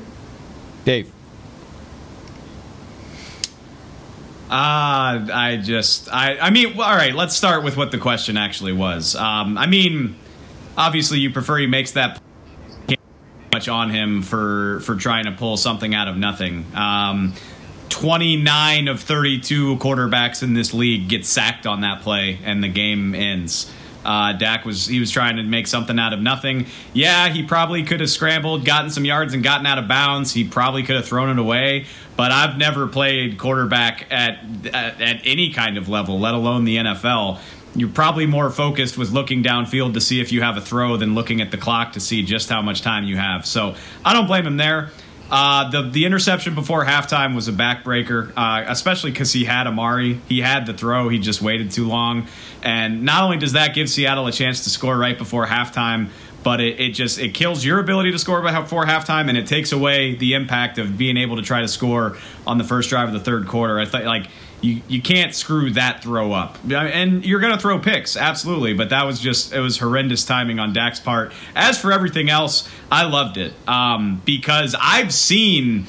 Dave. 0.84 1.10
Uh, 4.50 5.24
I 5.32 5.58
just, 5.62 6.12
I, 6.12 6.36
I 6.36 6.50
mean, 6.50 6.78
all 6.78 6.94
right. 6.94 7.14
Let's 7.14 7.34
start 7.34 7.64
with 7.64 7.78
what 7.78 7.90
the 7.90 7.96
question 7.96 8.36
actually 8.36 8.74
was. 8.74 9.16
Um, 9.16 9.56
I 9.56 9.66
mean, 9.66 10.14
obviously, 10.76 11.18
you 11.20 11.30
prefer 11.30 11.56
he 11.56 11.66
makes 11.66 11.92
that 11.92 12.20
much 13.54 13.68
on 13.68 13.88
him 13.88 14.20
for 14.20 14.80
for 14.80 14.96
trying 14.96 15.24
to 15.24 15.32
pull 15.32 15.56
something 15.56 15.94
out 15.94 16.08
of 16.08 16.18
nothing. 16.18 16.66
Um, 16.74 17.32
29 17.92 18.88
of 18.88 19.00
32 19.00 19.76
quarterbacks 19.76 20.42
in 20.42 20.54
this 20.54 20.72
league 20.72 21.08
get 21.08 21.26
sacked 21.26 21.66
on 21.66 21.82
that 21.82 22.00
play, 22.00 22.38
and 22.42 22.64
the 22.64 22.68
game 22.68 23.14
ends. 23.14 23.70
Uh, 24.02 24.32
Dak 24.32 24.64
was 24.64 24.86
he 24.86 24.98
was 24.98 25.10
trying 25.10 25.36
to 25.36 25.42
make 25.42 25.66
something 25.66 25.98
out 25.98 26.14
of 26.14 26.20
nothing. 26.20 26.66
Yeah, 26.94 27.28
he 27.28 27.42
probably 27.42 27.82
could 27.84 28.00
have 28.00 28.08
scrambled, 28.08 28.64
gotten 28.64 28.90
some 28.90 29.04
yards, 29.04 29.34
and 29.34 29.44
gotten 29.44 29.66
out 29.66 29.78
of 29.78 29.88
bounds. 29.88 30.32
He 30.32 30.42
probably 30.42 30.82
could 30.84 30.96
have 30.96 31.04
thrown 31.04 31.28
it 31.28 31.38
away. 31.38 31.84
But 32.16 32.32
I've 32.32 32.56
never 32.56 32.88
played 32.88 33.38
quarterback 33.38 34.06
at, 34.10 34.38
at 34.72 35.00
at 35.00 35.20
any 35.24 35.52
kind 35.52 35.76
of 35.76 35.90
level, 35.90 36.18
let 36.18 36.32
alone 36.32 36.64
the 36.64 36.78
NFL. 36.78 37.40
You're 37.76 37.90
probably 37.90 38.26
more 38.26 38.50
focused 38.50 38.96
with 38.96 39.10
looking 39.12 39.42
downfield 39.42 39.94
to 39.94 40.00
see 40.00 40.20
if 40.20 40.32
you 40.32 40.42
have 40.42 40.56
a 40.56 40.60
throw 40.62 40.96
than 40.96 41.14
looking 41.14 41.42
at 41.42 41.50
the 41.50 41.58
clock 41.58 41.92
to 41.92 42.00
see 42.00 42.22
just 42.22 42.48
how 42.48 42.62
much 42.62 42.80
time 42.80 43.04
you 43.04 43.18
have. 43.18 43.46
So 43.46 43.76
I 44.04 44.14
don't 44.14 44.26
blame 44.26 44.46
him 44.46 44.56
there. 44.56 44.90
Uh, 45.32 45.70
the 45.70 45.82
the 45.88 46.04
interception 46.04 46.54
before 46.54 46.84
halftime 46.84 47.34
was 47.34 47.48
a 47.48 47.52
backbreaker, 47.52 48.30
uh, 48.36 48.66
especially 48.68 49.10
because 49.10 49.32
he 49.32 49.44
had 49.44 49.66
Amari. 49.66 50.20
He 50.28 50.42
had 50.42 50.66
the 50.66 50.74
throw. 50.74 51.08
He 51.08 51.18
just 51.18 51.40
waited 51.40 51.70
too 51.70 51.88
long. 51.88 52.28
And 52.62 53.02
not 53.04 53.22
only 53.24 53.38
does 53.38 53.52
that 53.52 53.74
give 53.74 53.88
Seattle 53.88 54.26
a 54.26 54.32
chance 54.32 54.64
to 54.64 54.70
score 54.70 54.96
right 54.96 55.16
before 55.16 55.46
halftime, 55.46 56.10
but 56.42 56.60
it, 56.60 56.78
it 56.78 56.90
just 56.90 57.18
it 57.18 57.32
kills 57.32 57.64
your 57.64 57.78
ability 57.78 58.12
to 58.12 58.18
score 58.18 58.42
before 58.42 58.84
halftime, 58.84 59.30
and 59.30 59.38
it 59.38 59.46
takes 59.46 59.72
away 59.72 60.16
the 60.16 60.34
impact 60.34 60.76
of 60.76 60.98
being 60.98 61.16
able 61.16 61.36
to 61.36 61.42
try 61.42 61.62
to 61.62 61.68
score 61.68 62.18
on 62.46 62.58
the 62.58 62.64
first 62.64 62.90
drive 62.90 63.08
of 63.08 63.14
the 63.14 63.20
third 63.20 63.48
quarter. 63.48 63.80
I 63.80 63.86
thought 63.86 64.04
like 64.04 64.28
you 64.62 64.80
you 64.88 65.02
can't 65.02 65.34
screw 65.34 65.70
that 65.72 66.02
throw 66.02 66.32
up. 66.32 66.56
And 66.70 67.24
you're 67.24 67.40
going 67.40 67.52
to 67.52 67.60
throw 67.60 67.78
picks, 67.78 68.16
absolutely, 68.16 68.72
but 68.72 68.90
that 68.90 69.04
was 69.04 69.20
just 69.20 69.52
it 69.52 69.60
was 69.60 69.78
horrendous 69.78 70.24
timing 70.24 70.58
on 70.58 70.72
Dak's 70.72 71.00
part. 71.00 71.32
As 71.54 71.78
for 71.78 71.92
everything 71.92 72.30
else, 72.30 72.68
I 72.90 73.04
loved 73.04 73.36
it 73.36 73.52
um, 73.68 74.22
because 74.24 74.74
I've 74.80 75.12
seen 75.12 75.86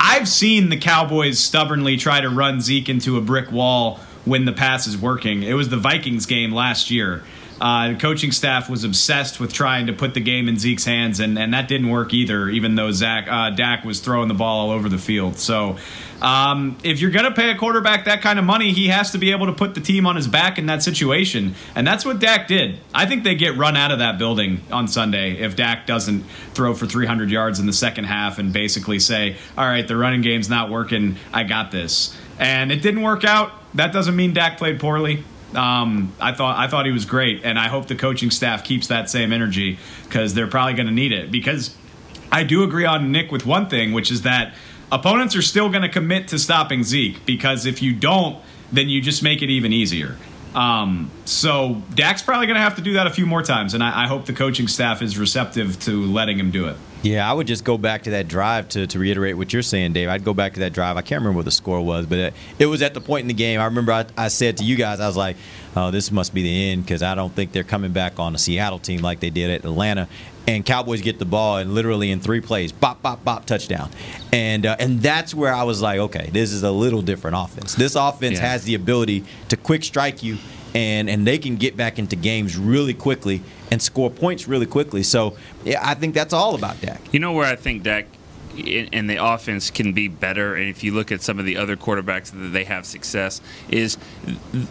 I've 0.00 0.28
seen 0.28 0.70
the 0.70 0.76
Cowboys 0.76 1.38
stubbornly 1.38 1.96
try 1.96 2.20
to 2.20 2.28
run 2.28 2.60
Zeke 2.60 2.88
into 2.88 3.16
a 3.16 3.20
brick 3.20 3.52
wall 3.52 4.00
when 4.24 4.46
the 4.46 4.52
pass 4.52 4.86
is 4.86 4.96
working. 4.96 5.42
It 5.42 5.54
was 5.54 5.68
the 5.68 5.76
Vikings 5.76 6.26
game 6.26 6.52
last 6.52 6.90
year. 6.90 7.22
Uh, 7.60 7.92
the 7.92 7.94
coaching 7.94 8.32
staff 8.32 8.68
was 8.68 8.84
obsessed 8.84 9.38
with 9.38 9.52
trying 9.52 9.86
to 9.86 9.92
put 9.92 10.14
the 10.14 10.20
game 10.20 10.48
in 10.48 10.58
Zeke's 10.58 10.84
hands, 10.84 11.20
and, 11.20 11.38
and 11.38 11.54
that 11.54 11.68
didn't 11.68 11.88
work 11.88 12.12
either. 12.12 12.48
Even 12.48 12.74
though 12.74 12.90
Zach 12.90 13.26
uh, 13.30 13.50
Dak 13.50 13.84
was 13.84 14.00
throwing 14.00 14.28
the 14.28 14.34
ball 14.34 14.68
all 14.68 14.70
over 14.72 14.88
the 14.88 14.98
field, 14.98 15.38
so 15.38 15.76
um, 16.24 16.78
if 16.82 17.00
you're 17.00 17.10
going 17.10 17.26
to 17.26 17.32
pay 17.32 17.50
a 17.50 17.54
quarterback 17.54 18.06
that 18.06 18.22
kind 18.22 18.38
of 18.38 18.46
money, 18.46 18.72
he 18.72 18.88
has 18.88 19.12
to 19.12 19.18
be 19.18 19.30
able 19.32 19.46
to 19.46 19.52
put 19.52 19.74
the 19.74 19.80
team 19.80 20.06
on 20.06 20.16
his 20.16 20.26
back 20.26 20.58
in 20.58 20.66
that 20.66 20.82
situation. 20.82 21.54
And 21.74 21.86
that's 21.86 22.04
what 22.04 22.18
Dak 22.18 22.48
did. 22.48 22.78
I 22.94 23.04
think 23.04 23.24
they 23.24 23.34
get 23.34 23.58
run 23.58 23.76
out 23.76 23.92
of 23.92 23.98
that 23.98 24.16
building 24.18 24.62
on 24.72 24.88
Sunday 24.88 25.42
if 25.42 25.54
Dak 25.54 25.86
doesn't 25.86 26.22
throw 26.54 26.72
for 26.72 26.86
300 26.86 27.30
yards 27.30 27.60
in 27.60 27.66
the 27.66 27.74
second 27.74 28.04
half 28.04 28.38
and 28.38 28.54
basically 28.54 29.00
say, 29.00 29.36
all 29.58 29.66
right, 29.66 29.86
the 29.86 29.96
running 29.96 30.22
game's 30.22 30.48
not 30.48 30.70
working. 30.70 31.16
I 31.32 31.44
got 31.44 31.70
this. 31.70 32.16
And 32.38 32.72
it 32.72 32.80
didn't 32.80 33.02
work 33.02 33.24
out. 33.24 33.52
That 33.74 33.92
doesn't 33.92 34.16
mean 34.16 34.32
Dak 34.32 34.56
played 34.56 34.80
poorly. 34.80 35.24
Um, 35.54 36.12
I 36.20 36.32
thought 36.32 36.58
I 36.58 36.68
thought 36.68 36.86
he 36.86 36.92
was 36.92 37.04
great, 37.04 37.44
and 37.44 37.58
I 37.58 37.68
hope 37.68 37.88
the 37.88 37.94
coaching 37.94 38.30
staff 38.30 38.64
keeps 38.64 38.88
that 38.88 39.08
same 39.10 39.32
energy 39.32 39.78
because 40.04 40.34
they're 40.34 40.46
probably 40.46 40.74
going 40.74 40.86
to 40.86 40.92
need 40.92 41.12
it. 41.12 41.30
Because 41.30 41.74
I 42.32 42.44
do 42.44 42.64
agree 42.64 42.84
on 42.84 43.12
Nick 43.12 43.30
with 43.30 43.46
one 43.46 43.68
thing, 43.68 43.92
which 43.92 44.10
is 44.10 44.22
that 44.22 44.54
opponents 44.90 45.36
are 45.36 45.42
still 45.42 45.68
going 45.68 45.82
to 45.82 45.88
commit 45.88 46.28
to 46.28 46.38
stopping 46.38 46.82
Zeke 46.82 47.24
because 47.26 47.66
if 47.66 47.82
you 47.82 47.94
don't, 47.94 48.42
then 48.72 48.88
you 48.88 49.00
just 49.00 49.22
make 49.22 49.42
it 49.42 49.50
even 49.50 49.72
easier. 49.72 50.16
Um, 50.54 51.10
so 51.24 51.82
Dak's 51.94 52.22
probably 52.22 52.46
going 52.46 52.56
to 52.56 52.62
have 52.62 52.76
to 52.76 52.82
do 52.82 52.94
that 52.94 53.06
a 53.06 53.10
few 53.10 53.26
more 53.26 53.42
times, 53.42 53.74
and 53.74 53.82
I, 53.82 54.04
I, 54.04 54.06
hope 54.06 54.26
the 54.26 54.32
coaching 54.32 54.68
staff 54.68 55.02
is 55.02 55.18
receptive 55.18 55.80
to 55.80 56.06
letting 56.06 56.38
him 56.38 56.52
do 56.52 56.68
it. 56.68 56.76
Yeah, 57.04 57.30
I 57.30 57.34
would 57.34 57.46
just 57.46 57.64
go 57.64 57.76
back 57.76 58.04
to 58.04 58.10
that 58.12 58.28
drive 58.28 58.70
to, 58.70 58.86
to 58.86 58.98
reiterate 58.98 59.36
what 59.36 59.52
you're 59.52 59.60
saying, 59.60 59.92
Dave. 59.92 60.08
I'd 60.08 60.24
go 60.24 60.32
back 60.32 60.54
to 60.54 60.60
that 60.60 60.72
drive. 60.72 60.96
I 60.96 61.02
can't 61.02 61.20
remember 61.20 61.36
what 61.36 61.44
the 61.44 61.50
score 61.50 61.82
was, 61.82 62.06
but 62.06 62.18
it, 62.18 62.34
it 62.58 62.64
was 62.64 62.80
at 62.80 62.94
the 62.94 63.00
point 63.02 63.22
in 63.22 63.28
the 63.28 63.34
game. 63.34 63.60
I 63.60 63.66
remember 63.66 63.92
I, 63.92 64.06
I 64.16 64.28
said 64.28 64.56
to 64.56 64.64
you 64.64 64.74
guys, 64.74 65.00
I 65.00 65.06
was 65.06 65.16
like, 65.16 65.36
oh, 65.76 65.90
this 65.90 66.10
must 66.10 66.32
be 66.32 66.42
the 66.42 66.70
end 66.70 66.82
because 66.82 67.02
I 67.02 67.14
don't 67.14 67.34
think 67.34 67.52
they're 67.52 67.62
coming 67.62 67.92
back 67.92 68.18
on 68.18 68.34
a 68.34 68.38
Seattle 68.38 68.78
team 68.78 69.02
like 69.02 69.20
they 69.20 69.28
did 69.28 69.50
at 69.50 69.66
Atlanta 69.66 70.08
and 70.46 70.64
Cowboys 70.64 71.00
get 71.00 71.18
the 71.18 71.24
ball 71.24 71.58
and 71.58 71.74
literally 71.74 72.10
in 72.10 72.20
three 72.20 72.40
plays, 72.40 72.72
bop, 72.72 73.02
bop, 73.02 73.24
bop, 73.24 73.46
touchdown, 73.46 73.90
and 74.32 74.66
uh, 74.66 74.76
and 74.78 75.00
that's 75.00 75.34
where 75.34 75.54
I 75.54 75.62
was 75.62 75.80
like, 75.80 75.98
okay, 75.98 76.28
this 76.32 76.52
is 76.52 76.62
a 76.62 76.70
little 76.70 77.02
different 77.02 77.36
offense. 77.38 77.74
This 77.74 77.94
offense 77.94 78.38
yeah. 78.38 78.48
has 78.48 78.64
the 78.64 78.74
ability 78.74 79.24
to 79.48 79.56
quick 79.56 79.84
strike 79.84 80.22
you, 80.22 80.36
and 80.74 81.08
and 81.08 81.26
they 81.26 81.38
can 81.38 81.56
get 81.56 81.76
back 81.76 81.98
into 81.98 82.16
games 82.16 82.56
really 82.56 82.94
quickly 82.94 83.40
and 83.70 83.80
score 83.80 84.10
points 84.10 84.48
really 84.48 84.66
quickly. 84.66 85.02
So 85.02 85.36
yeah, 85.64 85.80
I 85.82 85.94
think 85.94 86.14
that's 86.14 86.32
all 86.32 86.54
about 86.54 86.80
Dak. 86.80 87.00
You 87.12 87.20
know 87.20 87.32
where 87.32 87.46
I 87.46 87.56
think 87.56 87.84
Dak 87.84 88.06
and 88.92 89.08
the 89.10 89.16
offense 89.16 89.70
can 89.70 89.92
be 89.92 90.08
better. 90.08 90.54
And 90.54 90.68
if 90.68 90.84
you 90.84 90.92
look 90.92 91.12
at 91.12 91.22
some 91.22 91.38
of 91.38 91.44
the 91.44 91.56
other 91.56 91.76
quarterbacks 91.76 92.30
that 92.30 92.48
they 92.52 92.64
have 92.64 92.86
success, 92.86 93.40
is 93.68 93.98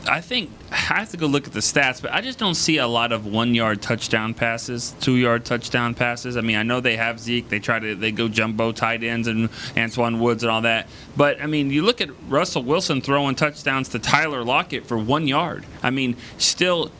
I 0.08 0.22
think 0.22 0.50
I 0.72 0.76
have 0.76 1.12
to 1.12 1.18
go 1.18 1.28
look 1.28 1.48
at 1.48 1.54
the 1.54 1.60
stats, 1.60 2.02
but 2.02 2.12
I 2.12 2.22
just 2.22 2.40
don't 2.40 2.56
see 2.56 2.78
a 2.78 2.88
lot 2.88 3.12
of 3.12 3.26
one 3.26 3.54
yard 3.54 3.82
touchdown 3.82 4.34
passes, 4.34 4.96
two 5.02 5.16
yard 5.16 5.46
touchdown 5.46 5.94
passes. 5.94 6.38
I 6.38 6.42
mean, 6.42 6.56
I 6.56 6.64
know 6.64 6.80
they 6.80 6.98
have 6.98 7.20
Zeke, 7.20 7.50
they 7.50 7.60
try 7.60 7.80
to 7.80 7.96
they 7.96 8.12
go 8.12 8.28
jumbo 8.28 8.72
tight 8.72 9.04
ends 9.04 9.28
and 9.28 9.50
Antwaun 9.76 10.20
Woods 10.20 10.44
and 10.44 10.52
all 10.52 10.62
that, 10.62 10.88
but 11.16 11.42
I 11.42 11.48
mean, 11.48 11.70
you 11.70 11.84
look 11.84 12.02
at 12.02 12.10
Russell 12.28 12.64
Wilson 12.64 13.02
throwing 13.02 13.36
touchdowns 13.36 13.90
to 13.90 14.00
Tyler 14.00 14.44
Lockett 14.44 14.86
for 14.86 14.98
one 14.98 15.28
yard. 15.28 15.66
I 15.82 15.90
mean, 15.90 16.16
still 16.38 16.92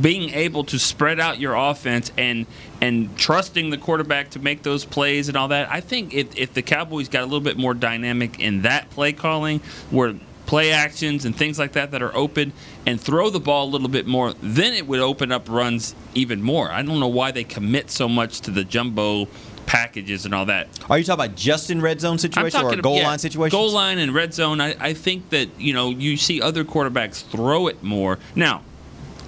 being 0.00 0.30
able 0.30 0.64
to 0.64 0.78
spread 0.78 1.20
out 1.20 1.38
your 1.38 1.54
offense 1.54 2.12
and 2.18 2.46
and 2.80 3.16
trusting 3.16 3.70
the 3.70 3.78
quarterback 3.78 4.30
to 4.30 4.38
make 4.38 4.62
those 4.62 4.84
plays 4.84 5.28
and 5.28 5.36
all 5.36 5.48
that. 5.48 5.70
I 5.70 5.80
think 5.80 6.12
if, 6.12 6.36
if 6.36 6.52
the 6.52 6.62
Cowboys 6.62 7.08
got 7.08 7.22
a 7.22 7.26
little 7.26 7.40
bit 7.40 7.56
more 7.56 7.72
dynamic 7.72 8.38
in 8.38 8.62
that 8.62 8.90
play 8.90 9.12
calling, 9.12 9.60
where 9.90 10.14
play 10.44 10.72
actions 10.72 11.24
and 11.24 11.34
things 11.34 11.58
like 11.58 11.72
that 11.72 11.90
that 11.90 12.02
are 12.02 12.14
open, 12.14 12.52
and 12.86 13.00
throw 13.00 13.30
the 13.30 13.40
ball 13.40 13.66
a 13.66 13.70
little 13.70 13.88
bit 13.88 14.06
more, 14.06 14.32
then 14.42 14.74
it 14.74 14.86
would 14.86 15.00
open 15.00 15.32
up 15.32 15.48
runs 15.48 15.94
even 16.14 16.42
more. 16.42 16.70
I 16.70 16.82
don't 16.82 17.00
know 17.00 17.08
why 17.08 17.30
they 17.30 17.44
commit 17.44 17.90
so 17.90 18.08
much 18.08 18.40
to 18.42 18.50
the 18.50 18.64
jumbo 18.64 19.28
packages 19.66 20.24
and 20.24 20.34
all 20.34 20.46
that. 20.46 20.68
Are 20.88 20.98
you 20.98 21.04
talking 21.04 21.24
about 21.24 21.36
just 21.36 21.70
in 21.70 21.82
red 21.82 22.00
zone 22.00 22.18
situation 22.18 22.64
or 22.64 22.76
goal 22.76 22.96
yeah, 22.96 23.08
line 23.08 23.18
situation? 23.18 23.56
Goal 23.56 23.72
line 23.72 23.98
and 23.98 24.14
red 24.14 24.32
zone. 24.32 24.60
I, 24.60 24.76
I 24.78 24.94
think 24.94 25.30
that 25.30 25.48
you 25.58 25.72
know 25.72 25.90
you 25.90 26.16
see 26.16 26.40
other 26.40 26.64
quarterbacks 26.64 27.24
throw 27.24 27.66
it 27.66 27.82
more 27.82 28.18
now. 28.34 28.62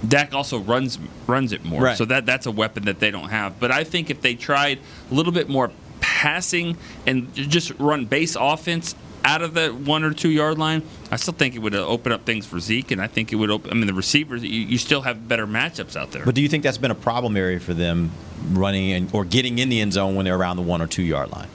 Dak 0.07 0.33
also 0.33 0.59
runs 0.59 0.97
runs 1.27 1.51
it 1.51 1.65
more, 1.65 1.81
right. 1.81 1.97
so 1.97 2.05
that 2.05 2.25
that's 2.25 2.45
a 2.45 2.51
weapon 2.51 2.85
that 2.85 2.99
they 2.99 3.11
don't 3.11 3.29
have. 3.29 3.59
But 3.59 3.71
I 3.71 3.83
think 3.83 4.09
if 4.09 4.21
they 4.21 4.35
tried 4.35 4.79
a 5.11 5.13
little 5.13 5.33
bit 5.33 5.49
more 5.49 5.71
passing 5.99 6.77
and 7.05 7.33
just 7.33 7.71
run 7.79 8.05
base 8.05 8.35
offense 8.39 8.95
out 9.25 9.41
of 9.41 9.53
the 9.53 9.69
one 9.69 10.03
or 10.03 10.13
two 10.13 10.29
yard 10.29 10.57
line, 10.57 10.81
I 11.11 11.17
still 11.17 11.33
think 11.33 11.55
it 11.55 11.59
would 11.59 11.75
open 11.75 12.11
up 12.11 12.25
things 12.25 12.45
for 12.45 12.59
Zeke, 12.59 12.91
and 12.91 13.01
I 13.01 13.07
think 13.07 13.33
it 13.33 13.35
would 13.35 13.51
open. 13.51 13.71
I 13.71 13.73
mean, 13.73 13.87
the 13.87 13.93
receivers, 13.93 14.43
you, 14.43 14.49
you 14.49 14.77
still 14.77 15.01
have 15.01 15.27
better 15.27 15.45
matchups 15.45 15.95
out 15.95 16.11
there. 16.11 16.23
But 16.23 16.35
do 16.35 16.41
you 16.41 16.49
think 16.49 16.63
that's 16.63 16.77
been 16.77 16.91
a 16.91 16.95
problem 16.95 17.35
area 17.35 17.59
for 17.59 17.73
them 17.73 18.11
running 18.51 18.91
and, 18.93 19.13
or 19.13 19.25
getting 19.25 19.59
in 19.59 19.69
the 19.69 19.81
end 19.81 19.93
zone 19.93 20.15
when 20.15 20.25
they're 20.25 20.37
around 20.37 20.57
the 20.57 20.63
one 20.63 20.81
or 20.81 20.87
two 20.87 21.03
yard 21.03 21.31
line? 21.31 21.49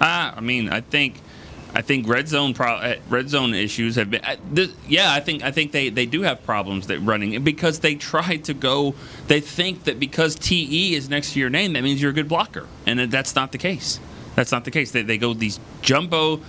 Uh, 0.00 0.32
I 0.36 0.40
mean, 0.40 0.70
I 0.70 0.80
think 0.80 1.20
I 1.74 1.80
think 1.80 2.06
red 2.06 2.28
zone 2.28 2.52
pro- 2.52 2.74
uh, 2.74 2.96
red 3.08 3.30
zone 3.30 3.54
issues 3.54 3.96
have 3.96 4.10
been. 4.10 4.22
Uh, 4.24 4.36
this, 4.50 4.72
yeah, 4.86 5.12
I 5.12 5.20
think 5.20 5.42
I 5.42 5.50
think 5.50 5.72
they, 5.72 5.88
they 5.88 6.04
do 6.04 6.22
have 6.22 6.44
problems 6.44 6.88
that 6.88 6.98
running 7.00 7.42
because 7.42 7.80
they 7.80 7.94
try 7.94 8.36
to 8.38 8.52
go. 8.52 8.94
They 9.28 9.40
think 9.40 9.84
that 9.84 9.98
because 9.98 10.34
TE 10.34 10.94
is 10.94 11.08
next 11.08 11.32
to 11.32 11.40
your 11.40 11.50
name, 11.50 11.72
that 11.72 11.82
means 11.82 12.02
you're 12.02 12.10
a 12.10 12.14
good 12.14 12.28
blocker, 12.28 12.66
and 12.86 13.00
that's 13.10 13.34
not 13.34 13.52
the 13.52 13.58
case. 13.58 14.00
That's 14.34 14.52
not 14.52 14.64
the 14.64 14.70
case. 14.70 14.90
They, 14.90 15.02
they 15.02 15.18
go 15.18 15.32
these 15.32 15.60
jumbo 15.80 16.40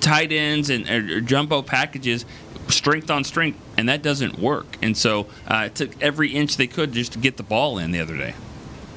tight 0.00 0.32
ends 0.32 0.68
and 0.70 0.88
or 0.88 1.20
jumbo 1.20 1.62
packages, 1.62 2.24
strength 2.68 3.10
on 3.10 3.22
strength, 3.22 3.60
and 3.76 3.88
that 3.88 4.02
doesn't 4.02 4.38
work. 4.38 4.78
And 4.82 4.96
so 4.96 5.26
uh, 5.46 5.64
it 5.66 5.76
took 5.76 6.02
every 6.02 6.30
inch 6.30 6.56
they 6.56 6.66
could 6.66 6.92
just 6.92 7.12
to 7.12 7.18
get 7.20 7.36
the 7.36 7.42
ball 7.44 7.78
in 7.78 7.92
the 7.92 8.00
other 8.00 8.16
day, 8.16 8.34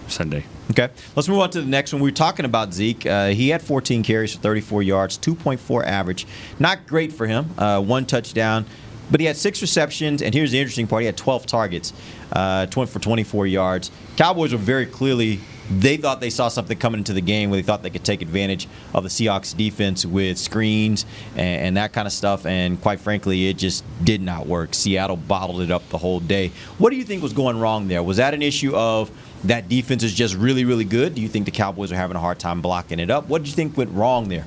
Sunday. 0.08 0.46
Okay, 0.72 0.90
let's 1.16 1.28
move 1.28 1.40
on 1.40 1.50
to 1.50 1.62
the 1.62 1.68
next 1.68 1.94
one. 1.94 2.02
We 2.02 2.12
were 2.12 2.16
talking 2.16 2.46
about 2.46 2.74
Zeke. 2.76 3.04
Uh, 3.06 3.30
he 3.30 3.50
had 3.50 3.62
14 3.62 4.04
carries 4.04 4.36
for 4.36 4.42
34 4.42 4.84
yards, 4.84 5.18
2.4 5.18 5.84
average. 5.84 6.28
Not 6.60 6.86
great 6.86 7.12
for 7.12 7.26
him. 7.26 7.50
Uh, 7.58 7.82
one 7.82 8.06
touchdown, 8.06 8.66
but 9.10 9.20
he 9.20 9.26
had 9.26 9.36
six 9.36 9.64
receptions. 9.64 10.22
And 10.22 10.32
here's 10.32 10.52
the 10.52 10.60
interesting 10.60 10.86
part: 10.86 11.02
he 11.02 11.06
had 11.08 11.18
12 11.18 11.48
targets, 11.48 11.92
uh, 12.34 12.68
20 12.68 12.92
for 12.92 13.00
24 13.00 13.48
yards. 13.48 13.90
Cowboys 14.16 14.52
were 14.52 14.60
very 14.60 14.86
clearly. 14.86 15.40
They 15.72 15.98
thought 15.98 16.20
they 16.20 16.32
saw 16.32 16.48
something 16.48 16.78
coming 16.78 17.00
into 17.00 17.14
the 17.14 17.22
game 17.22 17.52
where 17.52 17.62
they 17.62 17.66
thought 17.66 17.84
they 17.84 17.92
could 17.92 18.04
take 18.04 18.24
advantage 18.24 18.68
of 18.94 19.04
the 19.04 19.10
Seahawks 19.10 19.56
defense 19.56 20.04
with 20.04 20.40
screens 20.40 21.06
and, 21.36 21.62
and 21.62 21.78
that 21.78 21.94
kind 21.94 22.08
of 22.08 22.12
stuff. 22.12 22.48
And 22.48 22.82
quite 22.82 23.00
frankly, 23.00 23.50
it 23.50 23.58
just 23.60 23.84
did 24.04 24.20
not 24.20 24.48
work. 24.48 24.74
Seattle 24.74 25.16
bottled 25.16 25.62
it 25.62 25.70
up 25.70 25.88
the 25.90 26.00
whole 26.00 26.22
day. 26.22 26.52
What 26.80 26.90
do 26.90 26.96
you 26.96 27.04
think 27.04 27.22
was 27.22 27.34
going 27.34 27.60
wrong 27.60 27.88
there? 27.88 28.02
Was 28.02 28.18
that 28.18 28.34
an 28.34 28.42
issue 28.42 28.76
of 28.76 29.12
that 29.44 29.70
defense 29.70 30.04
is 30.04 30.14
just 30.14 30.36
really, 30.36 30.66
really 30.66 30.84
good? 30.84 31.16
Do 31.16 31.22
you 31.22 31.28
think 31.28 31.46
the 31.46 31.52
Cowboys 31.52 31.92
are 31.92 31.96
having 31.96 32.18
a 32.18 32.20
hard 32.20 32.40
time 32.40 32.62
blocking 32.62 33.00
it 33.00 33.10
up? 33.10 33.30
What 33.30 33.44
do 33.44 33.50
you 33.50 33.56
think 33.56 33.78
went 33.78 33.92
wrong 33.92 34.30
there? 34.30 34.46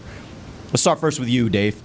Let's 0.68 0.82
start 0.82 1.00
first 1.00 1.18
with 1.18 1.28
you, 1.28 1.48
Dave. 1.48 1.82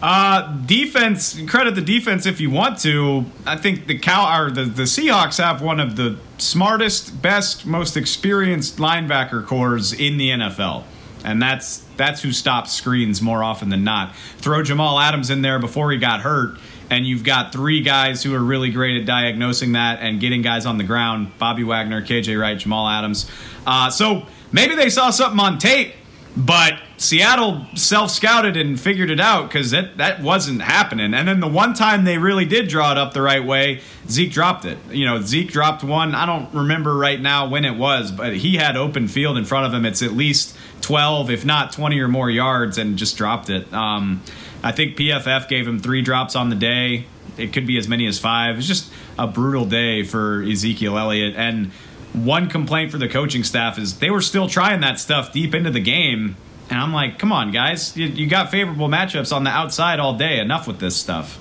Uh, 0.00 0.56
defense. 0.64 1.40
Credit 1.48 1.74
the 1.74 1.82
defense 1.82 2.24
if 2.24 2.40
you 2.40 2.50
want 2.50 2.78
to. 2.80 3.24
I 3.44 3.56
think 3.56 3.86
the 3.86 3.98
cow 3.98 4.42
or 4.42 4.50
the, 4.50 4.64
the 4.64 4.84
Seahawks 4.84 5.42
have 5.42 5.60
one 5.60 5.80
of 5.80 5.96
the 5.96 6.18
smartest, 6.38 7.20
best, 7.20 7.66
most 7.66 7.96
experienced 7.96 8.76
linebacker 8.76 9.44
cores 9.44 9.92
in 9.92 10.16
the 10.16 10.30
NFL, 10.30 10.84
and 11.24 11.42
that's 11.42 11.78
that's 11.96 12.22
who 12.22 12.30
stops 12.32 12.72
screens 12.72 13.20
more 13.20 13.42
often 13.42 13.70
than 13.70 13.82
not. 13.82 14.14
Throw 14.36 14.62
Jamal 14.62 15.00
Adams 15.00 15.30
in 15.30 15.42
there 15.42 15.58
before 15.58 15.90
he 15.90 15.98
got 15.98 16.20
hurt, 16.20 16.58
and 16.90 17.06
you've 17.06 17.24
got 17.24 17.52
three 17.52 17.82
guys 17.82 18.22
who 18.22 18.34
are 18.34 18.42
really 18.42 18.70
great 18.70 19.00
at 19.00 19.06
diagnosing 19.06 19.72
that 19.72 20.00
and 20.00 20.20
getting 20.20 20.42
guys 20.42 20.66
on 20.66 20.78
the 20.78 20.84
ground 20.84 21.36
Bobby 21.38 21.64
Wagner, 21.64 22.02
KJ 22.02 22.40
Wright, 22.40 22.58
Jamal 22.58 22.88
Adams. 22.88 23.30
Uh, 23.66 23.90
so 23.90 24.26
maybe 24.52 24.74
they 24.74 24.90
saw 24.90 25.10
something 25.10 25.40
on 25.40 25.58
tape, 25.58 25.94
but 26.36 26.74
Seattle 26.96 27.66
self 27.74 28.10
scouted 28.10 28.56
and 28.56 28.78
figured 28.78 29.10
it 29.10 29.20
out 29.20 29.48
because 29.48 29.70
that, 29.70 29.98
that 29.98 30.20
wasn't 30.20 30.62
happening. 30.62 31.14
And 31.14 31.28
then 31.28 31.40
the 31.40 31.48
one 31.48 31.74
time 31.74 32.04
they 32.04 32.18
really 32.18 32.44
did 32.44 32.68
draw 32.68 32.92
it 32.92 32.98
up 32.98 33.12
the 33.12 33.22
right 33.22 33.44
way, 33.44 33.80
Zeke 34.08 34.32
dropped 34.32 34.64
it. 34.64 34.78
You 34.90 35.04
know, 35.04 35.20
Zeke 35.20 35.50
dropped 35.50 35.84
one. 35.84 36.14
I 36.14 36.26
don't 36.26 36.52
remember 36.52 36.96
right 36.96 37.20
now 37.20 37.48
when 37.48 37.64
it 37.64 37.76
was, 37.76 38.10
but 38.10 38.34
he 38.34 38.56
had 38.56 38.76
open 38.76 39.06
field 39.08 39.38
in 39.38 39.44
front 39.44 39.66
of 39.66 39.74
him. 39.74 39.86
It's 39.86 40.02
at 40.02 40.12
least 40.12 40.56
12, 40.80 41.30
if 41.30 41.44
not 41.44 41.72
20 41.72 42.00
or 42.00 42.08
more 42.08 42.30
yards, 42.30 42.78
and 42.78 42.96
just 42.96 43.16
dropped 43.16 43.48
it. 43.50 43.72
Um, 43.72 44.22
I 44.62 44.72
think 44.72 44.96
PFF 44.96 45.48
gave 45.48 45.66
him 45.66 45.78
three 45.78 46.02
drops 46.02 46.36
on 46.36 46.48
the 46.48 46.56
day. 46.56 47.06
It 47.36 47.52
could 47.52 47.66
be 47.66 47.78
as 47.78 47.88
many 47.88 48.06
as 48.06 48.18
five. 48.18 48.58
It's 48.58 48.66
just 48.66 48.92
a 49.18 49.26
brutal 49.26 49.64
day 49.64 50.02
for 50.02 50.42
Ezekiel 50.42 50.98
Elliott. 50.98 51.36
And 51.36 51.70
one 52.12 52.48
complaint 52.48 52.90
for 52.90 52.98
the 52.98 53.08
coaching 53.08 53.44
staff 53.44 53.78
is 53.78 53.98
they 53.98 54.10
were 54.10 54.20
still 54.20 54.48
trying 54.48 54.80
that 54.80 54.98
stuff 54.98 55.32
deep 55.32 55.54
into 55.54 55.70
the 55.70 55.80
game. 55.80 56.36
And 56.70 56.78
I'm 56.78 56.92
like, 56.92 57.18
come 57.18 57.32
on, 57.32 57.50
guys. 57.52 57.96
You, 57.96 58.06
you 58.06 58.28
got 58.28 58.50
favorable 58.50 58.88
matchups 58.88 59.34
on 59.34 59.44
the 59.44 59.50
outside 59.50 60.00
all 60.00 60.16
day. 60.16 60.38
Enough 60.40 60.66
with 60.66 60.80
this 60.80 60.96
stuff. 60.96 61.38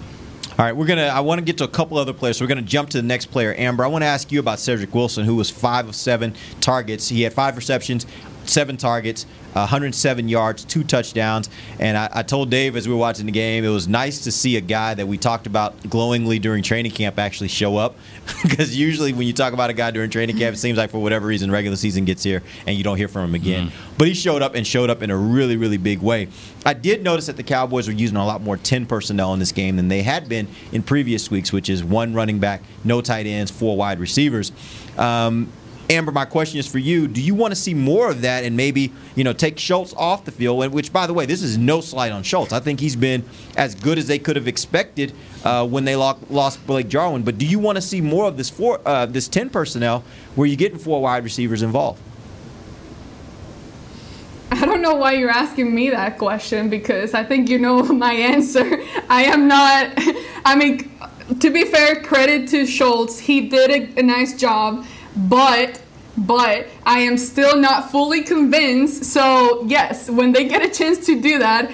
All 0.57 0.65
right, 0.65 0.75
we're 0.75 0.87
gonna. 0.87 1.03
I 1.03 1.19
want 1.19 1.37
to 1.37 1.45
get 1.45 1.59
to 1.59 1.65
a 1.65 1.67
couple 1.67 1.99
other 1.99 2.13
players. 2.13 2.37
So 2.37 2.45
we're 2.45 2.49
gonna 2.49 2.63
jump 2.63 2.89
to 2.91 2.97
the 2.97 3.07
next 3.07 3.27
player, 3.27 3.53
Amber. 3.55 3.83
I 3.83 3.87
want 3.87 4.01
to 4.01 4.07
ask 4.07 4.31
you 4.31 4.39
about 4.39 4.57
Cedric 4.57 4.95
Wilson, 4.95 5.23
who 5.23 5.35
was 5.35 5.51
five 5.51 5.87
of 5.87 5.95
seven 5.95 6.33
targets. 6.61 7.09
He 7.09 7.21
had 7.21 7.33
five 7.33 7.55
receptions, 7.55 8.07
seven 8.45 8.75
targets, 8.75 9.27
107 9.53 10.29
yards, 10.29 10.65
two 10.65 10.83
touchdowns. 10.83 11.49
And 11.79 11.97
I, 11.97 12.09
I, 12.13 12.23
told 12.23 12.49
Dave 12.49 12.75
as 12.75 12.87
we 12.87 12.93
were 12.93 12.99
watching 12.99 13.25
the 13.25 13.31
game, 13.31 13.63
it 13.63 13.69
was 13.69 13.87
nice 13.87 14.23
to 14.25 14.31
see 14.31 14.57
a 14.57 14.61
guy 14.61 14.93
that 14.93 15.07
we 15.07 15.17
talked 15.17 15.47
about 15.47 15.89
glowingly 15.89 16.39
during 16.39 16.63
training 16.63 16.91
camp 16.91 17.17
actually 17.19 17.47
show 17.47 17.77
up. 17.77 17.95
Because 18.43 18.77
usually 18.77 19.13
when 19.13 19.25
you 19.25 19.33
talk 19.33 19.53
about 19.53 19.69
a 19.69 19.73
guy 19.73 19.91
during 19.91 20.09
training 20.09 20.37
camp, 20.37 20.53
it 20.53 20.59
seems 20.59 20.77
like 20.77 20.89
for 20.91 20.99
whatever 20.99 21.27
reason, 21.27 21.49
regular 21.49 21.75
season 21.75 22.05
gets 22.05 22.23
here 22.23 22.43
and 22.65 22.77
you 22.77 22.83
don't 22.83 22.97
hear 22.97 23.07
from 23.07 23.29
him 23.29 23.35
again. 23.35 23.67
Mm-hmm. 23.67 23.93
But 23.97 24.07
he 24.07 24.13
showed 24.13 24.41
up 24.41 24.53
and 24.53 24.65
showed 24.65 24.89
up 24.89 25.01
in 25.01 25.09
a 25.09 25.17
really, 25.17 25.57
really 25.57 25.77
big 25.77 26.01
way. 26.01 26.27
I 26.65 26.73
did 26.73 27.03
notice 27.03 27.27
that 27.27 27.37
the 27.37 27.43
Cowboys 27.43 27.87
were 27.87 27.93
using 27.93 28.17
a 28.17 28.25
lot 28.25 28.41
more 28.41 28.57
10 28.57 28.85
personnel 28.85 29.33
in 29.33 29.39
this 29.39 29.51
game 29.51 29.75
than 29.75 29.87
they 29.87 30.01
had 30.01 30.29
been 30.29 30.47
in 30.71 30.83
previous 30.83 31.31
weeks, 31.31 31.51
which 31.51 31.69
is 31.69 31.83
one 31.83 32.13
running 32.13 32.39
back, 32.39 32.61
no 32.83 33.01
tight 33.01 33.25
ends, 33.25 33.49
four 33.49 33.75
wide 33.75 33.99
receivers. 33.99 34.51
Um, 34.97 35.51
Amber, 35.89 36.11
my 36.11 36.25
question 36.25 36.59
is 36.59 36.67
for 36.67 36.79
you. 36.79 37.07
Do 37.07 37.21
you 37.21 37.33
want 37.33 37.51
to 37.51 37.55
see 37.55 37.73
more 37.73 38.09
of 38.11 38.21
that 38.21 38.43
and 38.43 38.57
maybe, 38.57 38.91
you 39.15 39.23
know, 39.23 39.31
take 39.31 39.57
Schultz 39.57 39.93
off 39.93 40.25
the 40.25 40.31
field? 40.31 40.73
Which, 40.73 40.91
by 40.91 41.07
the 41.07 41.13
way, 41.13 41.25
this 41.25 41.41
is 41.41 41.57
no 41.57 41.79
slight 41.79 42.11
on 42.11 42.23
Schultz. 42.23 42.51
I 42.51 42.59
think 42.59 42.81
he's 42.81 42.95
been 42.95 43.23
as 43.55 43.73
good 43.73 43.97
as 43.97 44.05
they 44.05 44.19
could 44.19 44.35
have 44.35 44.49
expected 44.49 45.13
uh, 45.45 45.65
when 45.65 45.85
they 45.85 45.95
lost 45.95 46.65
Blake 46.67 46.89
Jarwin. 46.89 47.23
But 47.23 47.37
do 47.37 47.45
you 47.45 47.57
want 47.57 47.77
to 47.77 47.81
see 47.81 48.01
more 48.01 48.25
of 48.25 48.35
this 48.35 48.49
four, 48.49 48.81
uh, 48.85 49.05
this 49.05 49.29
10 49.29 49.49
personnel 49.49 50.03
where 50.35 50.45
you're 50.45 50.57
getting 50.57 50.77
four 50.77 51.01
wide 51.01 51.23
receivers 51.23 51.61
involved? 51.61 52.01
I 54.51 54.65
don't 54.65 54.81
know 54.81 54.95
why 54.95 55.13
you're 55.13 55.29
asking 55.29 55.73
me 55.73 55.89
that 55.91 56.17
question 56.17 56.69
because 56.69 57.13
I 57.13 57.23
think 57.23 57.49
you 57.49 57.59
know 57.59 57.81
my 57.83 58.11
answer. 58.13 58.83
I 59.09 59.23
am 59.23 59.47
not, 59.47 59.93
I 60.45 60.55
mean, 60.57 60.91
to 61.39 61.49
be 61.49 61.63
fair, 61.63 62.01
credit 62.01 62.49
to 62.49 62.65
Schultz. 62.65 63.19
He 63.19 63.47
did 63.47 63.69
a, 63.69 63.99
a 63.99 64.03
nice 64.03 64.37
job 64.37 64.85
but 65.17 65.81
but 66.17 66.67
I 66.83 66.99
am 66.99 67.15
still 67.15 67.57
not 67.57 67.91
fully 67.91 68.23
convinced. 68.23 69.05
So 69.05 69.63
yes, 69.67 70.09
when 70.09 70.31
they 70.31 70.47
get 70.47 70.65
a 70.65 70.69
chance 70.69 71.05
to 71.05 71.21
do 71.21 71.37
that, 71.37 71.71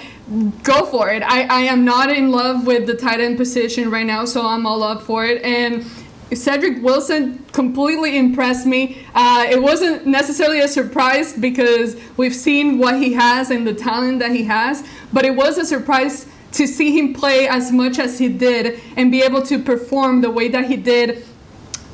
go 0.62 0.84
for 0.86 1.10
it. 1.10 1.22
I, 1.22 1.44
I 1.44 1.60
am 1.62 1.84
not 1.84 2.10
in 2.10 2.30
love 2.30 2.66
with 2.66 2.86
the 2.86 2.94
tight 2.94 3.20
end 3.20 3.38
position 3.38 3.90
right 3.90 4.06
now, 4.06 4.26
so 4.26 4.46
I'm 4.46 4.66
all 4.66 4.82
up 4.82 5.02
for 5.02 5.24
it. 5.24 5.42
And 5.42 5.84
Cedric 6.32 6.82
Wilson 6.82 7.44
completely 7.52 8.18
impressed 8.18 8.66
me. 8.66 9.06
Uh, 9.14 9.46
it 9.48 9.62
wasn't 9.62 10.06
necessarily 10.06 10.60
a 10.60 10.68
surprise 10.68 11.32
because 11.32 11.96
we've 12.16 12.34
seen 12.34 12.78
what 12.78 12.96
he 12.96 13.12
has 13.14 13.50
and 13.50 13.66
the 13.66 13.74
talent 13.74 14.18
that 14.18 14.32
he 14.32 14.44
has, 14.44 14.86
but 15.12 15.24
it 15.24 15.34
was 15.34 15.58
a 15.58 15.64
surprise 15.64 16.26
to 16.52 16.66
see 16.66 16.96
him 16.96 17.12
play 17.12 17.48
as 17.48 17.72
much 17.72 17.98
as 17.98 18.18
he 18.18 18.28
did 18.28 18.80
and 18.96 19.10
be 19.10 19.22
able 19.22 19.42
to 19.42 19.58
perform 19.58 20.20
the 20.20 20.30
way 20.30 20.48
that 20.48 20.66
he 20.66 20.76
did 20.76 21.24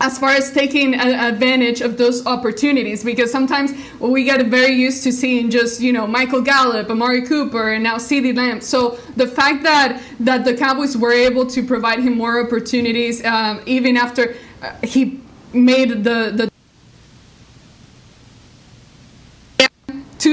as 0.00 0.18
far 0.18 0.30
as 0.30 0.50
taking 0.50 0.94
advantage 0.94 1.82
of 1.82 1.98
those 1.98 2.26
opportunities 2.26 3.04
because 3.04 3.30
sometimes 3.30 3.72
we 4.00 4.24
get 4.24 4.44
very 4.46 4.72
used 4.72 5.02
to 5.04 5.12
seeing 5.12 5.50
just 5.50 5.80
you 5.80 5.92
know 5.92 6.06
Michael 6.06 6.40
Gallup, 6.40 6.90
Amari 6.90 7.22
Cooper, 7.26 7.72
and 7.72 7.84
now 7.84 7.96
CeeDee 7.96 8.36
Lamb. 8.36 8.60
So 8.60 8.98
the 9.16 9.26
fact 9.26 9.62
that 9.62 10.02
that 10.20 10.44
the 10.44 10.56
Cowboys 10.56 10.96
were 10.96 11.12
able 11.12 11.46
to 11.46 11.62
provide 11.62 12.00
him 12.00 12.16
more 12.16 12.44
opportunities, 12.44 13.24
um, 13.24 13.60
even 13.66 13.96
after 13.96 14.36
uh, 14.62 14.72
he 14.82 15.20
made 15.52 16.04
the 16.04 16.32
the 16.34 16.49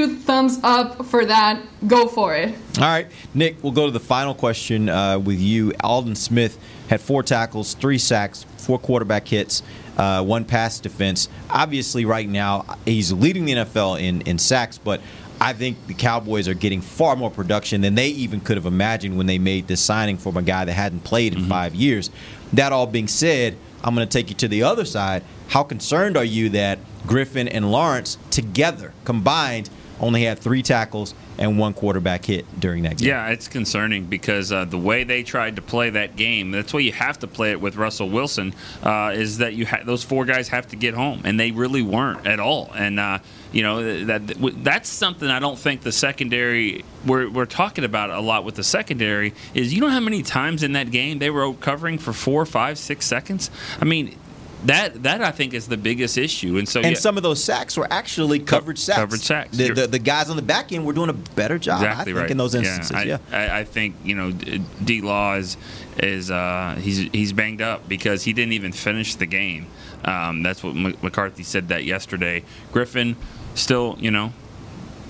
two 0.06 0.16
thumbs 0.16 0.60
up 0.62 1.04
for 1.06 1.24
that. 1.24 1.60
Go 1.86 2.06
for 2.06 2.34
it. 2.34 2.54
All 2.78 2.84
right, 2.84 3.08
Nick. 3.34 3.62
We'll 3.62 3.72
go 3.72 3.86
to 3.86 3.92
the 3.92 4.00
final 4.00 4.34
question 4.34 4.88
uh, 4.88 5.18
with 5.18 5.40
you. 5.40 5.72
Aldon 5.82 6.14
Smith 6.14 6.58
had 6.88 7.00
four 7.00 7.22
tackles, 7.22 7.74
three 7.74 7.98
sacks, 7.98 8.44
four 8.58 8.78
quarterback 8.78 9.26
hits, 9.26 9.62
uh, 9.96 10.22
one 10.22 10.44
pass 10.44 10.78
defense. 10.78 11.28
Obviously, 11.50 12.04
right 12.04 12.28
now 12.28 12.78
he's 12.84 13.12
leading 13.12 13.44
the 13.44 13.54
NFL 13.54 14.00
in 14.00 14.20
in 14.22 14.38
sacks, 14.38 14.78
but 14.78 15.00
I 15.40 15.52
think 15.52 15.86
the 15.86 15.94
Cowboys 15.94 16.48
are 16.48 16.54
getting 16.54 16.80
far 16.80 17.16
more 17.16 17.30
production 17.30 17.80
than 17.80 17.94
they 17.94 18.08
even 18.08 18.40
could 18.40 18.56
have 18.56 18.66
imagined 18.66 19.16
when 19.16 19.26
they 19.26 19.38
made 19.38 19.66
this 19.68 19.80
signing 19.80 20.18
from 20.18 20.36
a 20.36 20.42
guy 20.42 20.64
that 20.64 20.72
hadn't 20.72 21.04
played 21.04 21.32
in 21.32 21.40
mm-hmm. 21.40 21.48
five 21.48 21.74
years. 21.74 22.10
That 22.52 22.72
all 22.72 22.86
being 22.86 23.08
said, 23.08 23.56
I'm 23.82 23.94
going 23.94 24.06
to 24.06 24.12
take 24.12 24.30
you 24.30 24.36
to 24.36 24.48
the 24.48 24.64
other 24.64 24.84
side. 24.84 25.22
How 25.48 25.62
concerned 25.62 26.16
are 26.16 26.24
you 26.24 26.48
that 26.50 26.78
Griffen 27.06 27.48
and 27.50 27.70
Lawrence 27.70 28.18
together 28.30 28.92
combined 29.04 29.70
only 30.00 30.22
had 30.24 30.38
three 30.38 30.62
tackles 30.62 31.14
and 31.38 31.58
one 31.58 31.72
quarterback 31.74 32.24
hit 32.24 32.46
during 32.60 32.82
that 32.82 32.98
game. 32.98 33.08
Yeah, 33.08 33.28
it's 33.28 33.48
concerning 33.48 34.04
because 34.04 34.52
uh, 34.52 34.64
the 34.64 34.78
way 34.78 35.04
they 35.04 35.22
tried 35.22 35.56
to 35.56 35.62
play 35.62 35.90
that 35.90 36.16
game, 36.16 36.50
that's 36.50 36.72
why 36.72 36.80
you 36.80 36.92
have 36.92 37.18
to 37.20 37.26
play 37.26 37.52
it 37.52 37.60
with 37.60 37.76
Russell 37.76 38.08
Wilson, 38.08 38.54
uh, 38.82 39.12
is 39.14 39.38
that 39.38 39.54
you 39.54 39.66
ha- 39.66 39.82
those 39.84 40.04
four 40.04 40.24
guys 40.24 40.48
have 40.48 40.68
to 40.68 40.76
get 40.76 40.94
home, 40.94 41.22
and 41.24 41.38
they 41.38 41.50
really 41.50 41.82
weren't 41.82 42.26
at 42.26 42.40
all. 42.40 42.70
And 42.74 42.98
uh, 42.98 43.18
you 43.52 43.62
know 43.62 44.04
that 44.04 44.26
that's 44.62 44.88
something 44.88 45.28
I 45.28 45.38
don't 45.38 45.58
think 45.58 45.82
the 45.82 45.92
secondary 45.92 46.84
we're, 47.06 47.30
we're 47.30 47.46
talking 47.46 47.84
about 47.84 48.10
a 48.10 48.20
lot 48.20 48.44
with 48.44 48.56
the 48.56 48.64
secondary 48.64 49.32
is 49.54 49.72
you 49.72 49.80
know 49.80 49.88
how 49.88 50.00
many 50.00 50.22
times 50.22 50.62
in 50.62 50.72
that 50.72 50.90
game 50.90 51.18
they 51.18 51.30
were 51.30 51.54
covering 51.54 51.98
for 51.98 52.12
four, 52.12 52.44
five, 52.44 52.78
six 52.78 53.06
seconds. 53.06 53.50
I 53.80 53.84
mean 53.84 54.16
that 54.64 55.02
that 55.04 55.22
I 55.22 55.30
think 55.30 55.54
is 55.54 55.68
the 55.68 55.76
biggest 55.76 56.18
issue. 56.18 56.58
And 56.58 56.68
so, 56.68 56.80
and 56.80 56.90
yeah, 56.92 56.98
some 56.98 57.16
of 57.16 57.22
those 57.22 57.42
sacks 57.42 57.76
were 57.76 57.86
actually 57.90 58.40
covered 58.40 58.78
sacks. 58.78 58.98
Covered 58.98 59.20
sacks. 59.20 59.56
The, 59.56 59.72
the, 59.72 59.86
the, 59.86 59.98
guys 59.98 60.30
on 60.30 60.36
the 60.36 60.42
back 60.42 60.72
end 60.72 60.84
were 60.84 60.92
doing 60.92 61.10
a 61.10 61.14
better 61.14 61.58
job. 61.58 61.82
Exactly 61.82 62.00
I 62.00 62.04
think 62.04 62.16
right. 62.16 62.30
in 62.30 62.36
those 62.36 62.54
instances. 62.54 62.90
Yeah, 62.90 62.98
I, 62.98 63.02
yeah. 63.04 63.18
I, 63.54 63.60
I, 63.60 63.64
think 63.64 63.94
you 64.02 64.14
know 64.14 64.32
D 64.32 65.00
Law 65.00 65.34
is 65.34 65.56
is 65.98 66.30
uh, 66.30 66.78
he's 66.80 66.98
he's 67.12 67.32
banged 67.32 67.62
up 67.62 67.88
because 67.88 68.24
he 68.24 68.32
didn't 68.32 68.52
even 68.52 68.72
finish 68.72 69.14
the 69.14 69.26
game. 69.26 69.66
Um, 70.04 70.42
that's 70.42 70.62
what 70.62 70.74
M- 70.74 70.96
McCarthy 71.02 71.42
said 71.44 71.68
that 71.68 71.84
yesterday. 71.84 72.42
Griffen 72.72 73.16
still, 73.54 73.96
you 74.00 74.10
know, 74.10 74.32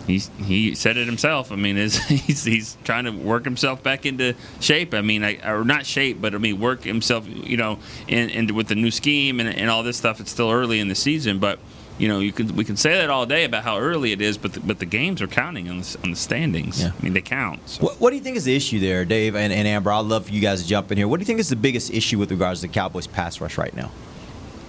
he's 0.08 0.28
he 0.38 0.74
said 0.74 0.96
it 0.96 1.06
himself. 1.06 1.52
I 1.52 1.56
mean, 1.56 1.76
he's 1.76 2.44
he's 2.44 2.76
trying 2.82 3.04
to 3.04 3.12
work 3.12 3.44
himself 3.44 3.82
back 3.84 4.04
into 4.04 4.34
shape. 4.58 4.94
I 4.94 5.02
mean, 5.02 5.22
I, 5.22 5.36
or 5.48 5.64
not 5.64 5.86
shape, 5.86 6.20
but 6.20 6.34
I 6.34 6.38
mean, 6.38 6.58
work 6.58 6.82
himself. 6.82 7.28
You 7.28 7.56
know, 7.56 7.78
in, 8.08 8.30
in 8.30 8.54
with 8.56 8.66
the 8.66 8.74
new 8.74 8.90
scheme 8.90 9.38
and, 9.38 9.48
and 9.48 9.70
all 9.70 9.84
this 9.84 9.96
stuff. 9.96 10.18
It's 10.18 10.32
still 10.32 10.50
early 10.50 10.80
in 10.80 10.88
the 10.88 10.96
season, 10.96 11.38
but 11.38 11.60
you 11.98 12.08
know, 12.08 12.20
you 12.20 12.32
can 12.32 12.54
we 12.56 12.64
can 12.64 12.76
say 12.76 12.94
that 12.94 13.10
all 13.10 13.26
day 13.26 13.44
about 13.44 13.64
how 13.64 13.78
early 13.78 14.12
it 14.12 14.20
is, 14.20 14.38
but 14.38 14.54
the, 14.54 14.60
but 14.60 14.78
the 14.78 14.86
games 14.86 15.20
are 15.20 15.26
counting 15.26 15.68
on 15.68 15.80
the, 15.80 15.98
on 16.04 16.10
the 16.10 16.16
standings. 16.16 16.80
Yeah. 16.80 16.92
I 16.98 17.02
mean, 17.02 17.12
they 17.12 17.20
count. 17.20 17.68
So. 17.68 17.84
What, 17.84 18.00
what, 18.00 18.10
do 18.10 18.16
you 18.16 18.22
think 18.22 18.36
is 18.36 18.44
the 18.44 18.54
issue 18.54 18.78
there, 18.78 19.04
Dave 19.04 19.34
and, 19.34 19.52
and 19.52 19.66
Amber? 19.66 19.92
I'd 19.92 20.00
love 20.00 20.26
for 20.26 20.32
you 20.32 20.40
guys 20.40 20.62
to 20.62 20.68
jump 20.68 20.90
in 20.92 20.98
here. 20.98 21.08
What 21.08 21.18
do 21.18 21.22
you 21.22 21.26
think 21.26 21.40
is 21.40 21.48
the 21.48 21.56
biggest 21.56 21.92
issue 21.92 22.18
with 22.18 22.30
regards 22.30 22.60
to 22.60 22.68
the 22.68 22.72
Cowboys 22.72 23.06
pass 23.06 23.40
rush 23.40 23.58
right 23.58 23.74
now? 23.74 23.90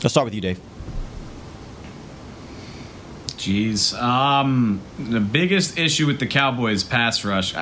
Let's 0.02 0.14
start 0.14 0.26
with 0.26 0.34
you, 0.34 0.42
Dave. 0.42 0.60
Jeez. 3.40 3.98
Um, 3.98 4.82
the 5.00 5.22
biggest 5.22 5.80
issue 5.80 6.06
with 6.06 6.20
the 6.20 6.28
Cowboys 6.28 6.84
pass 6.84 7.24
rush 7.24 7.56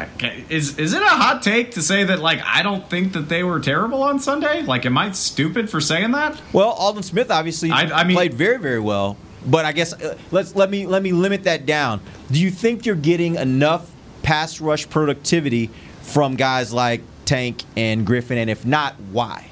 is 0.50 0.80
is 0.80 0.94
it 0.94 1.04
a 1.04 1.06
hot 1.06 1.44
take 1.44 1.72
to 1.74 1.84
say 1.84 2.04
that 2.04 2.20
like 2.20 2.42
I 2.44 2.64
don't 2.64 2.90
think 2.90 3.14
that 3.14 3.30
they 3.30 3.44
were 3.44 3.60
terrible 3.60 4.02
on 4.02 4.20
Sunday? 4.20 4.64
Like, 4.64 4.88
am 4.88 4.98
I 4.98 5.12
stupid 5.12 5.70
for 5.70 5.80
saying 5.80 6.14
that? 6.14 6.42
Well, 6.52 6.70
Aldon 6.70 7.04
Smith 7.04 7.30
obviously 7.30 7.70
I, 7.70 7.84
I 7.84 8.04
mean, 8.06 8.16
played 8.16 8.34
very 8.34 8.58
very 8.58 8.80
well, 8.80 9.18
but 9.46 9.66
I 9.66 9.72
guess 9.72 9.94
uh, 9.94 10.18
let's 10.32 10.56
let 10.56 10.72
me 10.72 10.88
let 10.88 11.04
me 11.04 11.12
limit 11.12 11.44
that 11.44 11.68
down. 11.68 12.02
Do 12.32 12.42
you 12.42 12.50
think 12.50 12.88
you're 12.88 12.96
getting 12.96 13.36
enough 13.36 13.92
pass 14.24 14.60
rush 14.60 14.90
productivity 14.90 15.70
from 16.02 16.36
guys 16.38 16.74
like 16.74 17.02
Tank 17.26 17.62
and 17.76 18.06
Griffen, 18.06 18.38
and 18.38 18.50
if 18.50 18.66
not, 18.66 18.96
why? 19.12 19.48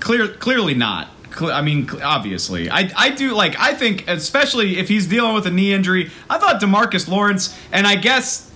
Clear, 0.00 0.26
clearly 0.26 0.74
not. 0.74 1.08
I 1.40 1.62
mean, 1.62 1.88
obviously, 2.02 2.70
I 2.70 2.90
I 2.96 3.10
do 3.10 3.34
like 3.34 3.58
I 3.58 3.74
think 3.74 4.08
especially 4.08 4.78
if 4.78 4.88
he's 4.88 5.06
dealing 5.06 5.34
with 5.34 5.46
a 5.46 5.50
knee 5.50 5.72
injury. 5.72 6.10
I 6.28 6.38
thought 6.38 6.60
Demarcus 6.60 7.08
Lawrence, 7.08 7.58
and 7.72 7.86
I 7.86 7.96
guess 7.96 8.50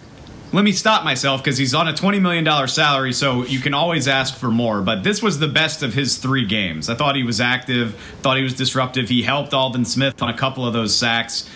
let 0.52 0.64
me 0.64 0.72
stop 0.72 1.04
myself 1.04 1.42
because 1.42 1.58
he's 1.58 1.74
on 1.74 1.88
a 1.88 1.92
$20 1.92 2.20
million 2.20 2.68
salary, 2.68 3.12
so 3.12 3.44
you 3.44 3.58
can 3.58 3.74
always 3.74 4.06
ask 4.06 4.36
for 4.36 4.50
more. 4.50 4.80
But 4.80 5.02
this 5.02 5.22
was 5.22 5.38
the 5.38 5.48
best 5.48 5.82
of 5.82 5.92
his 5.92 6.18
three 6.18 6.46
games. 6.46 6.88
I 6.88 6.94
thought 6.94 7.16
he 7.16 7.24
was 7.24 7.40
active, 7.40 7.94
thought 8.22 8.36
he 8.36 8.42
was 8.42 8.54
disruptive. 8.54 9.08
He 9.08 9.22
helped 9.22 9.52
Aldon 9.52 9.84
Smith 9.84 10.22
on 10.22 10.28
a 10.28 10.36
couple 10.36 10.64
of 10.64 10.72
those 10.72 10.96
sacks. 10.96 11.48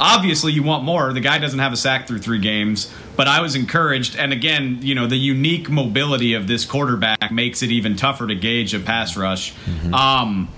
Obviously, 0.00 0.52
you 0.52 0.62
want 0.62 0.82
more. 0.82 1.12
The 1.12 1.20
guy 1.20 1.38
doesn't 1.38 1.58
have 1.58 1.72
a 1.72 1.76
sack 1.76 2.08
through 2.08 2.20
three 2.20 2.38
games, 2.38 2.90
but 3.16 3.28
I 3.28 3.42
was 3.42 3.54
encouraged. 3.54 4.16
And 4.16 4.32
again, 4.32 4.78
you 4.80 4.94
know, 4.94 5.06
the 5.06 5.16
unique 5.18 5.68
mobility 5.68 6.32
of 6.34 6.46
this 6.46 6.64
quarterback 6.64 7.30
makes 7.30 7.62
it 7.62 7.70
even 7.70 7.96
tougher 7.96 8.26
to 8.26 8.34
gauge 8.34 8.72
a 8.72 8.80
pass 8.80 9.16
rush. 9.16 9.52
Um, 9.92 10.48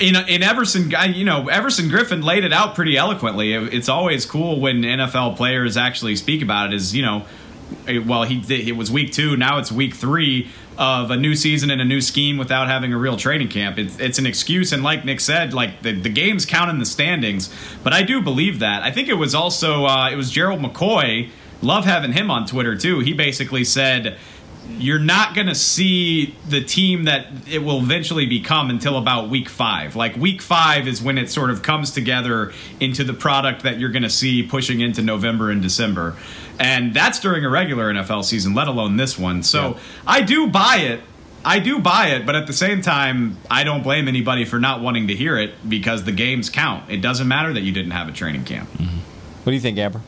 in, 0.00 0.16
in 0.16 0.42
Everson, 0.42 0.88
guy, 0.88 1.04
you 1.06 1.24
know, 1.24 1.48
Everson 1.48 1.88
Griffen 1.88 2.24
laid 2.24 2.44
it 2.44 2.52
out 2.52 2.74
pretty 2.74 2.96
eloquently. 2.96 3.52
It- 3.52 3.72
it's 3.74 3.88
always 3.88 4.26
cool 4.26 4.58
when 4.58 4.82
NFL 4.82 5.36
players 5.36 5.76
actually 5.76 6.16
speak 6.16 6.42
about 6.42 6.72
it. 6.72 6.76
Is 6.76 6.96
you 6.96 7.02
know, 7.02 7.24
well, 8.04 8.24
he 8.24 8.42
it 8.68 8.76
was 8.76 8.90
week 8.90 9.12
two. 9.12 9.36
Now 9.36 9.58
it's 9.58 9.70
week 9.70 9.94
three 9.94 10.50
of 10.82 11.12
a 11.12 11.16
new 11.16 11.36
season 11.36 11.70
and 11.70 11.80
a 11.80 11.84
new 11.84 12.00
scheme 12.00 12.36
without 12.36 12.66
having 12.66 12.92
a 12.92 12.98
real 12.98 13.16
training 13.16 13.46
camp. 13.46 13.78
It's, 13.78 14.00
it's 14.00 14.18
an 14.18 14.26
excuse, 14.26 14.72
and 14.72 14.82
like 14.82 15.04
Nick 15.04 15.20
said, 15.20 15.54
like 15.54 15.80
the, 15.82 15.92
the 15.92 16.08
games 16.08 16.44
count 16.44 16.70
in 16.70 16.80
the 16.80 16.84
standings. 16.84 17.54
But 17.84 17.92
I 17.92 18.02
do 18.02 18.20
believe 18.20 18.58
that. 18.58 18.82
I 18.82 18.90
think 18.90 19.08
it 19.08 19.14
was 19.14 19.32
also 19.32 19.86
uh, 19.86 20.10
it 20.10 20.16
was 20.16 20.28
Gerald 20.28 20.60
McCoy. 20.60 21.30
Love 21.62 21.84
having 21.84 22.10
him 22.10 22.32
on 22.32 22.46
Twitter 22.46 22.76
too. 22.76 22.98
He 22.98 23.12
basically 23.12 23.62
said 23.62 24.18
you're 24.68 24.98
not 24.98 25.34
going 25.34 25.46
to 25.46 25.54
see 25.54 26.36
the 26.48 26.62
team 26.62 27.04
that 27.04 27.26
it 27.50 27.58
will 27.58 27.78
eventually 27.78 28.26
become 28.26 28.70
until 28.70 28.96
about 28.96 29.28
week 29.28 29.48
five. 29.48 29.96
Like 29.96 30.16
week 30.16 30.40
five 30.40 30.88
is 30.88 31.02
when 31.02 31.18
it 31.18 31.30
sort 31.30 31.50
of 31.50 31.62
comes 31.62 31.90
together 31.90 32.52
into 32.80 33.04
the 33.04 33.14
product 33.14 33.62
that 33.62 33.78
you're 33.78 33.90
going 33.90 34.02
to 34.02 34.10
see 34.10 34.42
pushing 34.42 34.80
into 34.80 35.02
November 35.02 35.50
and 35.50 35.62
December. 35.62 36.16
And 36.58 36.94
that's 36.94 37.20
during 37.20 37.44
a 37.44 37.50
regular 37.50 37.92
NFL 37.92 38.24
season, 38.24 38.54
let 38.54 38.68
alone 38.68 38.96
this 38.96 39.18
one. 39.18 39.42
So 39.42 39.78
I 40.06 40.22
do 40.22 40.48
buy 40.48 40.78
it. 40.78 41.00
I 41.44 41.58
do 41.58 41.80
buy 41.80 42.10
it, 42.10 42.24
but 42.24 42.36
at 42.36 42.46
the 42.46 42.52
same 42.52 42.82
time, 42.82 43.36
I 43.50 43.64
don't 43.64 43.82
blame 43.82 44.06
anybody 44.06 44.44
for 44.44 44.60
not 44.60 44.80
wanting 44.80 45.08
to 45.08 45.16
hear 45.16 45.36
it 45.36 45.68
because 45.68 46.04
the 46.04 46.12
games 46.12 46.48
count. 46.50 46.88
It 46.88 46.98
doesn't 46.98 47.26
matter 47.26 47.52
that 47.52 47.62
you 47.62 47.72
didn't 47.72 47.90
have 47.90 48.08
a 48.08 48.12
training 48.12 48.44
camp. 48.44 48.70
Mm-hmm. 48.74 48.98
What 49.42 49.46
do 49.46 49.52
you 49.52 49.60
think, 49.60 49.76
Amber? 49.76 50.02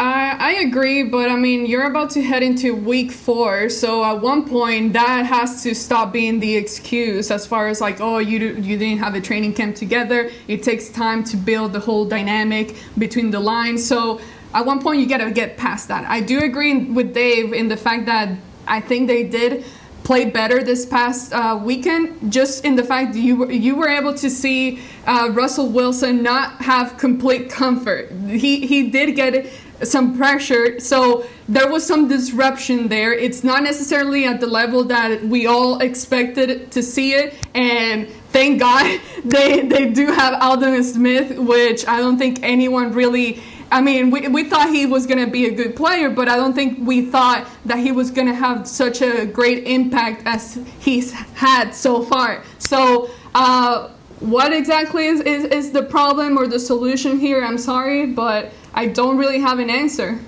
I, 0.00 0.36
I 0.38 0.52
agree, 0.62 1.02
but 1.02 1.28
I 1.28 1.36
mean, 1.36 1.66
you're 1.66 1.86
about 1.86 2.08
to 2.12 2.22
head 2.22 2.42
into 2.42 2.74
week 2.74 3.12
four, 3.12 3.68
so 3.68 4.02
at 4.02 4.22
one 4.22 4.48
point 4.48 4.94
that 4.94 5.26
has 5.26 5.62
to 5.64 5.74
stop 5.74 6.10
being 6.10 6.40
the 6.40 6.56
excuse 6.56 7.30
as 7.30 7.46
far 7.46 7.68
as 7.68 7.82
like, 7.82 8.00
oh, 8.00 8.16
you 8.16 8.38
you 8.54 8.78
didn't 8.78 9.00
have 9.00 9.14
a 9.14 9.20
training 9.20 9.52
camp 9.52 9.76
together. 9.76 10.30
It 10.48 10.62
takes 10.62 10.88
time 10.88 11.22
to 11.24 11.36
build 11.36 11.74
the 11.74 11.80
whole 11.80 12.06
dynamic 12.06 12.76
between 12.96 13.30
the 13.30 13.40
lines. 13.40 13.86
So 13.86 14.22
at 14.54 14.64
one 14.64 14.80
point, 14.80 15.00
you 15.00 15.06
gotta 15.06 15.30
get 15.30 15.58
past 15.58 15.88
that. 15.88 16.08
I 16.08 16.20
do 16.20 16.38
agree 16.40 16.86
with 16.86 17.12
Dave 17.12 17.52
in 17.52 17.68
the 17.68 17.76
fact 17.76 18.06
that 18.06 18.38
I 18.66 18.80
think 18.80 19.06
they 19.06 19.24
did 19.24 19.66
play 20.02 20.24
better 20.24 20.62
this 20.64 20.86
past 20.86 21.34
uh, 21.34 21.60
weekend. 21.62 22.32
Just 22.32 22.64
in 22.64 22.74
the 22.74 22.82
fact 22.82 23.12
that 23.12 23.20
you 23.20 23.36
were, 23.36 23.52
you 23.52 23.76
were 23.76 23.88
able 23.88 24.14
to 24.14 24.30
see 24.30 24.80
uh, 25.06 25.28
Russell 25.32 25.68
Wilson 25.68 26.22
not 26.22 26.62
have 26.62 26.96
complete 26.96 27.50
comfort. 27.50 28.10
He 28.28 28.66
he 28.66 28.90
did 28.90 29.14
get 29.14 29.46
some 29.82 30.16
pressure, 30.16 30.78
so 30.80 31.26
there 31.48 31.70
was 31.70 31.86
some 31.86 32.08
disruption 32.08 32.88
there. 32.88 33.12
It's 33.12 33.42
not 33.42 33.62
necessarily 33.62 34.24
at 34.24 34.40
the 34.40 34.46
level 34.46 34.84
that 34.84 35.22
we 35.24 35.46
all 35.46 35.80
expected 35.80 36.70
to 36.72 36.82
see 36.82 37.12
it, 37.12 37.34
and 37.54 38.08
thank 38.30 38.60
God 38.60 39.00
they 39.24 39.62
they 39.62 39.90
do 39.90 40.06
have 40.06 40.40
Aldon 40.42 40.82
Smith, 40.84 41.38
which 41.38 41.86
I 41.86 41.98
don't 41.98 42.18
think 42.18 42.40
anyone 42.42 42.92
really. 42.92 43.42
I 43.72 43.80
mean, 43.80 44.10
we, 44.10 44.26
we 44.26 44.42
thought 44.50 44.70
he 44.70 44.84
was 44.84 45.06
going 45.06 45.24
to 45.24 45.30
be 45.30 45.46
a 45.46 45.52
good 45.52 45.76
player, 45.76 46.10
but 46.10 46.28
I 46.28 46.34
don't 46.34 46.54
think 46.54 46.84
we 46.84 47.02
thought 47.02 47.46
that 47.66 47.78
he 47.78 47.92
was 47.92 48.10
going 48.10 48.26
to 48.26 48.34
have 48.34 48.66
such 48.66 49.00
a 49.00 49.24
great 49.26 49.64
impact 49.68 50.22
as 50.26 50.58
he's 50.80 51.12
had 51.12 51.70
so 51.70 52.02
far. 52.02 52.42
So, 52.58 53.10
uh, 53.32 53.90
what 54.18 54.52
exactly 54.52 55.06
is, 55.06 55.20
is, 55.20 55.44
is 55.44 55.72
the 55.72 55.82
problem 55.82 56.36
or 56.36 56.46
the 56.46 56.58
solution 56.58 57.18
here? 57.18 57.42
I'm 57.44 57.56
sorry, 57.56 58.06
but 58.06 58.52
I 58.74 58.86
don't 58.86 59.16
really 59.18 59.40
have 59.40 59.58
an 59.58 59.70
answer. 59.70 60.18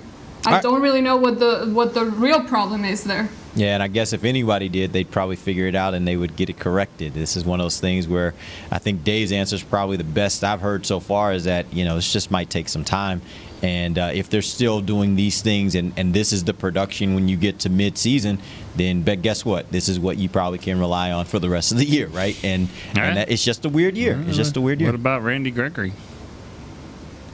I 0.45 0.49
Alright. 0.49 0.63
don't 0.63 0.81
really 0.81 1.01
know 1.01 1.15
what 1.15 1.39
the 1.39 1.69
what 1.71 1.93
the 1.93 2.05
real 2.05 2.43
problem 2.43 2.83
is 2.83 3.03
there. 3.05 3.29
Yeah, 3.55 3.75
and 3.75 3.83
I 3.83 3.87
guess 3.87 4.13
if 4.13 4.23
anybody 4.23 4.67
did, 4.67 4.93
they'd 4.93 5.09
probably 5.09 5.35
figure 5.35 5.67
it 5.67 5.75
out 5.75 5.93
and 5.93 6.07
they 6.07 6.17
would 6.17 6.35
get 6.35 6.49
it 6.49 6.57
corrected. 6.57 7.13
This 7.13 7.37
is 7.37 7.45
one 7.45 7.59
of 7.59 7.65
those 7.65 7.79
things 7.79 8.07
where 8.07 8.33
I 8.71 8.79
think 8.79 9.03
Dave's 9.03 9.31
answer 9.31 9.55
is 9.55 9.63
probably 9.63 9.95
the 9.95 10.03
best 10.03 10.43
I've 10.43 10.59
heard 10.59 10.87
so 10.87 10.99
far 10.99 11.33
is 11.33 11.43
that, 11.43 11.71
you 11.71 11.85
know, 11.85 11.95
this 11.95 12.11
just 12.11 12.31
might 12.31 12.49
take 12.49 12.67
some 12.67 12.83
time. 12.83 13.21
And 13.61 13.97
uh, 13.99 14.09
if 14.11 14.27
they're 14.29 14.41
still 14.41 14.81
doing 14.81 15.15
these 15.15 15.43
things 15.43 15.75
and, 15.75 15.93
and 15.97 16.15
this 16.15 16.33
is 16.33 16.43
the 16.43 16.53
production 16.53 17.13
when 17.13 17.29
you 17.29 17.37
get 17.37 17.59
to 17.59 17.69
mid-season, 17.69 18.39
then 18.75 19.03
but 19.03 19.21
guess 19.21 19.45
what? 19.45 19.71
This 19.71 19.87
is 19.87 19.99
what 19.99 20.17
you 20.17 20.29
probably 20.29 20.57
can 20.57 20.79
rely 20.79 21.11
on 21.11 21.25
for 21.25 21.37
the 21.37 21.49
rest 21.49 21.71
of 21.71 21.77
the 21.77 21.85
year, 21.85 22.07
right? 22.07 22.35
And, 22.43 22.67
All 22.67 22.93
right. 22.95 23.07
and 23.09 23.17
that, 23.17 23.31
it's 23.31 23.43
just 23.43 23.65
a 23.65 23.69
weird 23.69 23.95
year. 23.95 24.21
It's 24.27 24.35
just 24.35 24.57
a 24.57 24.61
weird 24.61 24.81
year. 24.81 24.89
What 24.89 24.95
about 24.95 25.21
Randy 25.21 25.51
Gregory? 25.51 25.93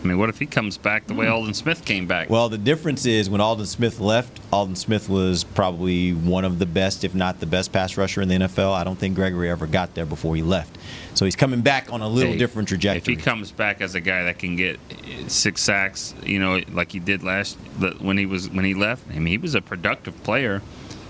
I 0.02 0.08
mean, 0.08 0.18
what 0.18 0.30
if 0.30 0.40
he 0.40 0.46
comes 0.46 0.78
back 0.78 1.08
the 1.08 1.14
way 1.14 1.26
hmm. 1.26 1.34
Aldon 1.34 1.54
Smith 1.54 1.84
came 1.84 2.08
back? 2.08 2.30
Well, 2.30 2.48
the 2.48 2.58
difference 2.58 3.06
is 3.06 3.30
when 3.30 3.42
Aldon 3.42 3.66
Smith 3.66 4.00
left, 4.00 4.40
Aldon 4.54 4.76
Smith 4.76 5.10
was 5.10 5.44
probably 5.44 6.14
one 6.14 6.46
of 6.46 6.58
the 6.58 6.66
best, 6.66 7.04
if 7.04 7.14
not 7.14 7.40
the 7.40 7.46
best 7.46 7.74
pass 7.74 7.98
rusher 7.98 8.22
in 8.22 8.30
the 8.30 8.36
NFL. 8.36 8.74
I 8.74 8.84
don't 8.84 8.98
think 8.98 9.16
Gregory 9.16 9.50
ever 9.50 9.68
got 9.68 9.96
there 9.96 10.06
before 10.06 10.36
he 10.36 10.42
left. 10.42 10.78
So 11.16 11.26
he's 11.26 11.36
coming 11.36 11.62
back 11.62 11.92
on 11.92 12.02
a 12.02 12.08
little 12.08 12.32
Hey, 12.32 12.38
different 12.38 12.70
trajectory. 12.70 13.14
If 13.14 13.20
he 13.20 13.24
comes 13.24 13.52
back 13.52 13.82
as 13.82 13.96
a 13.96 14.00
guy 14.00 14.24
that 14.24 14.40
can 14.40 14.56
get 14.56 14.80
six 15.28 15.62
sacks, 15.62 16.16
you 16.24 16.40
know, 16.40 16.62
like 16.72 16.94
he 16.94 17.00
did 17.00 17.24
last 17.24 17.58
when 18.00 18.18
he 18.18 18.26
was 18.26 18.50
when 18.50 18.64
he 18.64 18.74
left. 18.74 19.04
I 19.10 19.16
mean, 19.16 19.28
he 19.28 19.38
was 19.38 19.54
a 19.54 19.62
productive 19.62 20.22
player. 20.24 20.62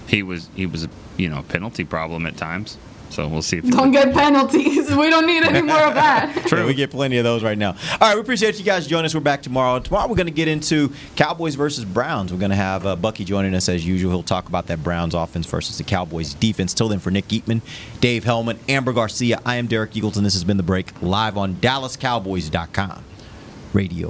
He 0.07 0.23
was 0.23 0.49
he 0.55 0.65
was 0.65 0.85
a 0.85 0.89
you 1.17 1.29
know 1.29 1.39
a 1.39 1.43
penalty 1.43 1.83
problem 1.83 2.25
at 2.25 2.37
times. 2.37 2.77
So 3.09 3.27
we'll 3.27 3.41
see 3.41 3.57
if 3.57 3.63
he 3.63 3.71
Don't 3.71 3.91
get 3.91 4.13
penalties. 4.13 4.89
We 4.99 5.09
don't 5.09 5.25
need 5.25 5.43
any 5.43 5.61
more 5.61 5.77
of 5.77 5.93
that. 5.93 6.51
Yeah, 6.51 6.65
we 6.65 6.73
get 6.73 6.91
plenty 6.91 7.17
of 7.17 7.23
those 7.23 7.43
right 7.43 7.57
now. 7.57 7.71
All 7.71 7.97
right, 8.01 8.15
we 8.15 8.21
appreciate 8.21 8.57
you 8.59 8.65
guys 8.65 8.85
joining 8.85 9.05
us. 9.05 9.13
We're 9.15 9.21
back 9.21 9.41
tomorrow. 9.41 9.79
Tomorrow 9.79 10.07
we're 10.09 10.15
going 10.15 10.27
to 10.27 10.31
get 10.31 10.47
into 10.47 10.91
Cowboys 11.15 11.55
versus 11.55 11.85
Browns. 11.85 12.33
We're 12.33 12.39
going 12.39 12.49
to 12.49 12.55
have 12.57 12.85
uh, 12.85 12.95
Bucky 12.95 13.23
joining 13.23 13.53
us 13.55 13.69
as 13.69 13.85
usual. 13.85 14.11
He'll 14.11 14.23
talk 14.23 14.49
about 14.49 14.67
that 14.67 14.83
Browns 14.83 15.13
offense 15.13 15.45
versus 15.45 15.77
the 15.77 15.83
Cowboys 15.83 16.33
defense. 16.33 16.73
Till 16.73 16.89
then, 16.89 16.99
for 16.99 17.11
Nick 17.11 17.27
Eatman, 17.29 17.61
Dave 18.01 18.23
Helman, 18.25 18.59
Amber 18.67 18.91
Garcia, 18.93 19.39
I 19.45 19.55
am 19.55 19.67
Derek 19.67 19.91
Eagleton. 19.91 20.23
This 20.23 20.33
has 20.33 20.43
been 20.43 20.57
The 20.57 20.63
Break 20.63 21.01
live 21.01 21.37
on 21.37 21.55
DallasCowboys.com 21.55 23.03
radio. 23.73 24.09